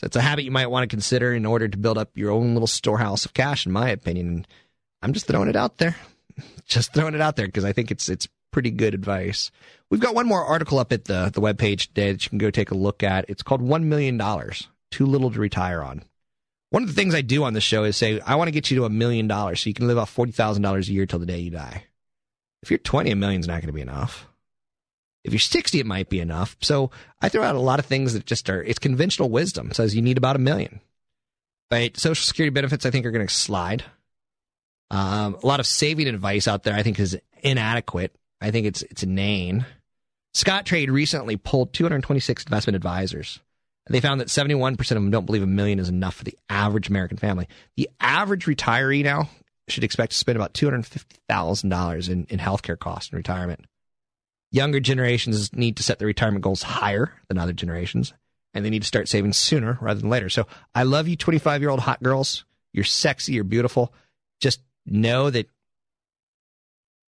So 0.00 0.06
it's 0.06 0.16
a 0.16 0.20
habit 0.20 0.44
you 0.44 0.50
might 0.50 0.70
want 0.70 0.88
to 0.88 0.94
consider 0.94 1.34
in 1.34 1.44
order 1.44 1.68
to 1.68 1.76
build 1.76 1.98
up 1.98 2.16
your 2.16 2.30
own 2.30 2.54
little 2.54 2.68
storehouse 2.68 3.24
of 3.24 3.34
cash, 3.34 3.66
in 3.66 3.72
my 3.72 3.90
opinion. 3.90 4.46
I'm 5.02 5.12
just 5.12 5.26
throwing 5.26 5.48
it 5.48 5.56
out 5.56 5.78
there. 5.78 5.96
Just 6.66 6.94
throwing 6.94 7.14
it 7.14 7.20
out 7.20 7.36
there 7.36 7.44
because 7.44 7.64
I 7.64 7.74
think 7.74 7.90
it's 7.90 8.08
it's 8.08 8.26
pretty 8.52 8.70
good 8.70 8.94
advice. 8.94 9.50
We've 9.90 10.00
got 10.00 10.14
one 10.14 10.26
more 10.26 10.44
article 10.44 10.78
up 10.78 10.92
at 10.92 11.06
the, 11.06 11.30
the 11.32 11.40
webpage 11.40 11.88
today 11.88 12.12
that 12.12 12.24
you 12.24 12.30
can 12.30 12.38
go 12.38 12.50
take 12.50 12.70
a 12.70 12.76
look 12.76 13.02
at. 13.02 13.24
It's 13.28 13.42
called 13.42 13.60
$1 13.60 13.82
Million 13.84 14.18
Too 14.90 15.06
Little 15.06 15.30
to 15.30 15.40
Retire 15.40 15.82
On. 15.82 16.04
One 16.70 16.82
of 16.82 16.88
the 16.88 16.94
things 16.94 17.14
I 17.14 17.20
do 17.20 17.44
on 17.44 17.52
the 17.52 17.60
show 17.60 17.84
is 17.84 17.96
say, 17.96 18.20
I 18.20 18.36
want 18.36 18.48
to 18.48 18.52
get 18.52 18.70
you 18.70 18.78
to 18.78 18.84
a 18.86 18.90
million 18.90 19.26
dollars 19.26 19.60
so 19.60 19.68
you 19.68 19.74
can 19.74 19.88
live 19.88 19.98
off 19.98 20.14
$40,000 20.14 20.88
a 20.88 20.92
year 20.92 21.04
till 21.04 21.18
the 21.18 21.26
day 21.26 21.40
you 21.40 21.50
die. 21.50 21.84
If 22.62 22.70
you're 22.70 22.78
20, 22.78 23.10
a 23.10 23.16
million's 23.16 23.46
not 23.46 23.60
going 23.60 23.66
to 23.66 23.72
be 23.72 23.82
enough. 23.82 24.26
If 25.24 25.32
you're 25.32 25.40
60, 25.40 25.80
it 25.80 25.86
might 25.86 26.08
be 26.08 26.20
enough. 26.20 26.56
So 26.60 26.90
I 27.20 27.28
throw 27.28 27.42
out 27.42 27.56
a 27.56 27.60
lot 27.60 27.78
of 27.78 27.86
things 27.86 28.14
that 28.14 28.24
just 28.24 28.48
are, 28.48 28.62
it's 28.62 28.78
conventional 28.78 29.28
wisdom. 29.28 29.70
It 29.70 29.76
says 29.76 29.94
you 29.94 30.02
need 30.02 30.16
about 30.18 30.36
a 30.36 30.40
million. 30.40 30.80
But 31.68 31.96
Social 31.96 32.22
Security 32.24 32.50
benefits, 32.50 32.86
I 32.86 32.90
think, 32.90 33.06
are 33.06 33.10
going 33.10 33.26
to 33.26 33.32
slide. 33.32 33.84
Um, 34.90 35.38
a 35.42 35.46
lot 35.46 35.60
of 35.60 35.66
saving 35.66 36.08
advice 36.08 36.46
out 36.46 36.64
there, 36.64 36.74
I 36.74 36.82
think, 36.82 36.98
is 36.98 37.18
inadequate. 37.42 38.14
I 38.42 38.50
think 38.50 38.66
it's 38.66 38.82
it's 38.82 39.02
inane. 39.02 39.64
Scottrade 40.34 40.90
recently 40.90 41.36
pulled 41.36 41.72
226 41.72 42.44
investment 42.44 42.76
advisors. 42.76 43.40
They 43.88 44.00
found 44.00 44.20
that 44.20 44.28
71% 44.28 44.78
of 44.78 44.86
them 44.86 45.10
don't 45.10 45.26
believe 45.26 45.42
a 45.42 45.46
million 45.46 45.78
is 45.78 45.88
enough 45.88 46.14
for 46.14 46.24
the 46.24 46.38
average 46.48 46.88
American 46.88 47.18
family. 47.18 47.48
The 47.76 47.90
average 48.00 48.46
retiree 48.46 49.02
now 49.02 49.28
should 49.68 49.84
expect 49.84 50.12
to 50.12 50.18
spend 50.18 50.36
about 50.36 50.54
$250,000 50.54 52.08
in, 52.08 52.24
in 52.24 52.38
healthcare 52.38 52.78
costs 52.78 53.12
in 53.12 53.16
retirement. 53.16 53.64
Younger 54.50 54.80
generations 54.80 55.52
need 55.52 55.76
to 55.78 55.82
set 55.82 55.98
their 55.98 56.06
retirement 56.06 56.44
goals 56.44 56.62
higher 56.62 57.12
than 57.28 57.38
other 57.38 57.52
generations, 57.52 58.12
and 58.54 58.64
they 58.64 58.70
need 58.70 58.82
to 58.82 58.88
start 58.88 59.08
saving 59.08 59.32
sooner 59.32 59.78
rather 59.80 60.00
than 60.00 60.10
later. 60.10 60.28
So 60.28 60.46
I 60.74 60.84
love 60.84 61.08
you, 61.08 61.16
25 61.16 61.60
year 61.60 61.70
old 61.70 61.80
hot 61.80 62.02
girls. 62.02 62.44
You're 62.72 62.84
sexy, 62.84 63.32
you're 63.32 63.44
beautiful. 63.44 63.92
Just 64.40 64.60
know 64.86 65.30
that 65.30 65.48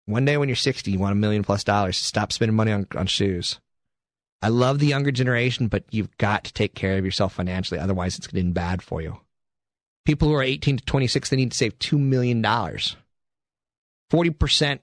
one 0.07 0.25
day 0.25 0.37
when 0.37 0.49
you're 0.49 0.57
60, 0.57 0.91
you 0.91 0.99
want 0.99 1.13
a 1.13 1.17
million 1.17 1.43
plus 1.43 1.65
dollars. 1.65 1.97
Stop 1.97 2.33
spending 2.33 2.57
money 2.57 2.73
on, 2.73 2.87
on 2.97 3.07
shoes. 3.07 3.61
I 4.43 4.49
love 4.49 4.79
the 4.79 4.87
younger 4.87 5.11
generation, 5.11 5.69
but 5.69 5.85
you've 5.91 6.17
got 6.17 6.45
to 6.45 6.53
take 6.53 6.75
care 6.75 6.97
of 6.97 7.05
yourself 7.05 7.35
financially. 7.35 7.79
Otherwise, 7.79 8.17
it's 8.17 8.27
getting 8.27 8.53
bad 8.53 8.83
for 8.83 9.03
you. 9.03 9.19
People 10.07 10.29
who 10.29 10.35
are 10.35 10.43
18 10.43 10.79
to 10.79 10.85
26, 10.85 11.29
they 11.29 11.37
need 11.37 11.53
to 11.53 11.57
save 11.57 11.79
$2 11.79 11.99
million. 11.99 12.43
40% 12.43 14.79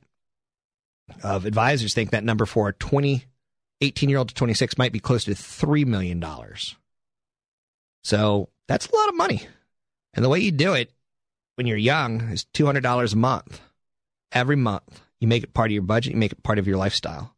of 1.24 1.46
advisors 1.46 1.94
think 1.94 2.12
that 2.12 2.24
number 2.24 2.46
for 2.46 2.70
a 2.70 2.74
20, 2.74 3.26
18 3.82 4.10
year 4.10 4.20
old 4.20 4.30
to 4.30 4.36
26 4.36 4.78
might 4.78 4.92
be 4.92 5.00
close 5.00 5.26
to 5.26 5.32
$3 5.32 5.86
million. 5.86 6.24
So 8.04 8.50
that's 8.68 8.88
a 8.88 8.96
lot 8.96 9.10
of 9.10 9.16
money. 9.16 9.48
And 10.14 10.24
the 10.24 10.30
way 10.30 10.40
you 10.40 10.52
do 10.52 10.74
it 10.74 10.92
when 11.56 11.68
you're 11.68 11.78
young 11.78 12.30
is 12.30 12.46
$200 12.54 13.14
a 13.14 13.18
month 13.18 13.62
every 14.32 14.56
month. 14.56 15.02
You 15.20 15.28
make 15.28 15.44
it 15.44 15.54
part 15.54 15.70
of 15.70 15.74
your 15.74 15.82
budget. 15.84 16.14
You 16.14 16.20
make 16.20 16.32
it 16.32 16.44
part 16.44 16.60
of 16.60 16.68
your 16.68 16.78
lifestyle. 16.78 17.34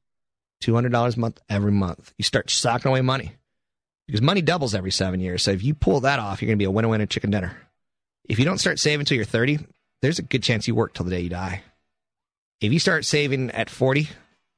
$200 0.64 1.16
a 1.16 1.20
month 1.20 1.40
every 1.50 1.72
month. 1.72 2.14
You 2.18 2.24
start 2.24 2.50
socking 2.50 2.90
away 2.90 3.02
money 3.02 3.32
because 4.08 4.22
money 4.22 4.42
doubles 4.42 4.76
every 4.76 4.92
seven 4.92 5.20
years. 5.20 5.44
So 5.44 5.52
if 5.52 5.64
you 5.64 5.74
pull 5.74 6.02
that 6.02 6.20
off, 6.20 6.42
you're 6.42 6.48
going 6.48 6.58
to 6.58 6.62
be 6.62 6.66
a 6.66 6.72
winner 6.72 6.90
winner 6.90 7.06
chicken 7.06 7.32
dinner. 7.32 7.56
If 8.28 8.40
you 8.40 8.46
don't 8.46 8.58
start 8.58 8.80
saving 8.80 9.02
until 9.02 9.16
you're 9.16 9.26
30, 9.26 9.60
there's 10.02 10.20
a 10.20 10.24
good 10.24 10.44
chance 10.44 10.68
you 10.68 10.76
work 10.76 10.94
till 10.94 11.06
the 11.06 11.12
day 11.12 11.22
you 11.22 11.30
die. 11.30 11.64
If 12.62 12.74
you 12.74 12.80
start 12.80 13.06
saving 13.06 13.52
at 13.52 13.70
40, 13.70 14.10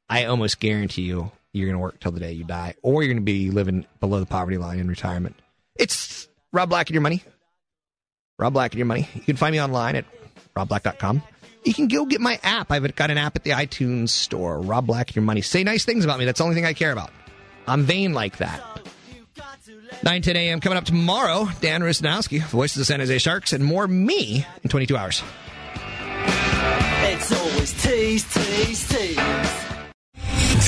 I 0.10 0.26
almost 0.26 0.60
guarantee 0.60 1.04
you 1.04 1.32
you're 1.54 1.68
going 1.68 1.76
to 1.76 1.82
work 1.82 2.00
till 2.00 2.12
the 2.12 2.20
day 2.20 2.32
you 2.32 2.46
die, 2.46 2.76
or 2.82 3.04
you're 3.04 3.14
going 3.14 3.22
to 3.22 3.26
be 3.26 3.52
living 3.52 3.86
below 4.00 4.20
the 4.20 4.26
poverty 4.26 4.58
line 4.58 4.80
in 4.80 4.88
retirement. 4.88 5.36
It's 5.76 6.28
Rob 6.52 6.70
Black 6.70 6.90
and 6.90 6.96
Your 6.96 7.02
Money. 7.02 7.24
Rob 8.40 8.54
Black 8.54 8.72
and 8.72 8.80
Your 8.80 8.86
Money. 8.86 9.08
You 9.14 9.22
can 9.22 9.36
find 9.36 9.54
me 9.54 9.62
online 9.62 9.98
at 9.98 10.06
robblack.com 10.56 11.22
you 11.64 11.74
can 11.74 11.88
go 11.88 12.06
get 12.06 12.22
my 12.22 12.40
app. 12.44 12.72
I've 12.72 12.96
got 12.96 13.12
an 13.12 13.18
app 13.18 13.36
at 13.36 13.44
the 13.44 13.52
iTunes 13.52 14.10
store. 14.10 14.60
Rob 14.60 14.88
Black, 14.88 15.16
your 15.16 15.24
money. 15.24 15.42
Say 15.42 15.64
nice 15.64 15.86
things 15.86 16.04
about 16.04 16.20
me. 16.20 16.26
That's 16.26 16.40
the 16.40 16.44
only 16.44 16.56
thing 16.56 16.66
I 16.66 16.74
care 16.74 16.92
about. 16.92 17.12
I'm 17.68 17.84
vain 17.84 18.14
like 18.14 18.38
that. 18.38 18.62
9 20.04 20.22
10 20.22 20.36
a.m. 20.36 20.60
coming 20.60 20.78
up 20.78 20.86
tomorrow. 20.86 21.48
Dan 21.60 21.82
Rusanowsky, 21.82 22.42
voice 22.44 22.76
of 22.76 22.80
the 22.80 22.86
San 22.86 23.00
Jose 23.00 23.18
Sharks, 23.20 23.54
and 23.54 23.64
more 23.64 23.88
me 23.88 24.46
in 24.64 24.70
22 24.70 24.98
hours. 24.98 25.24
It's 27.04 27.32
always 27.32 27.84
tease, 27.84 28.34
tease, 28.34 28.88
tease. 28.88 29.71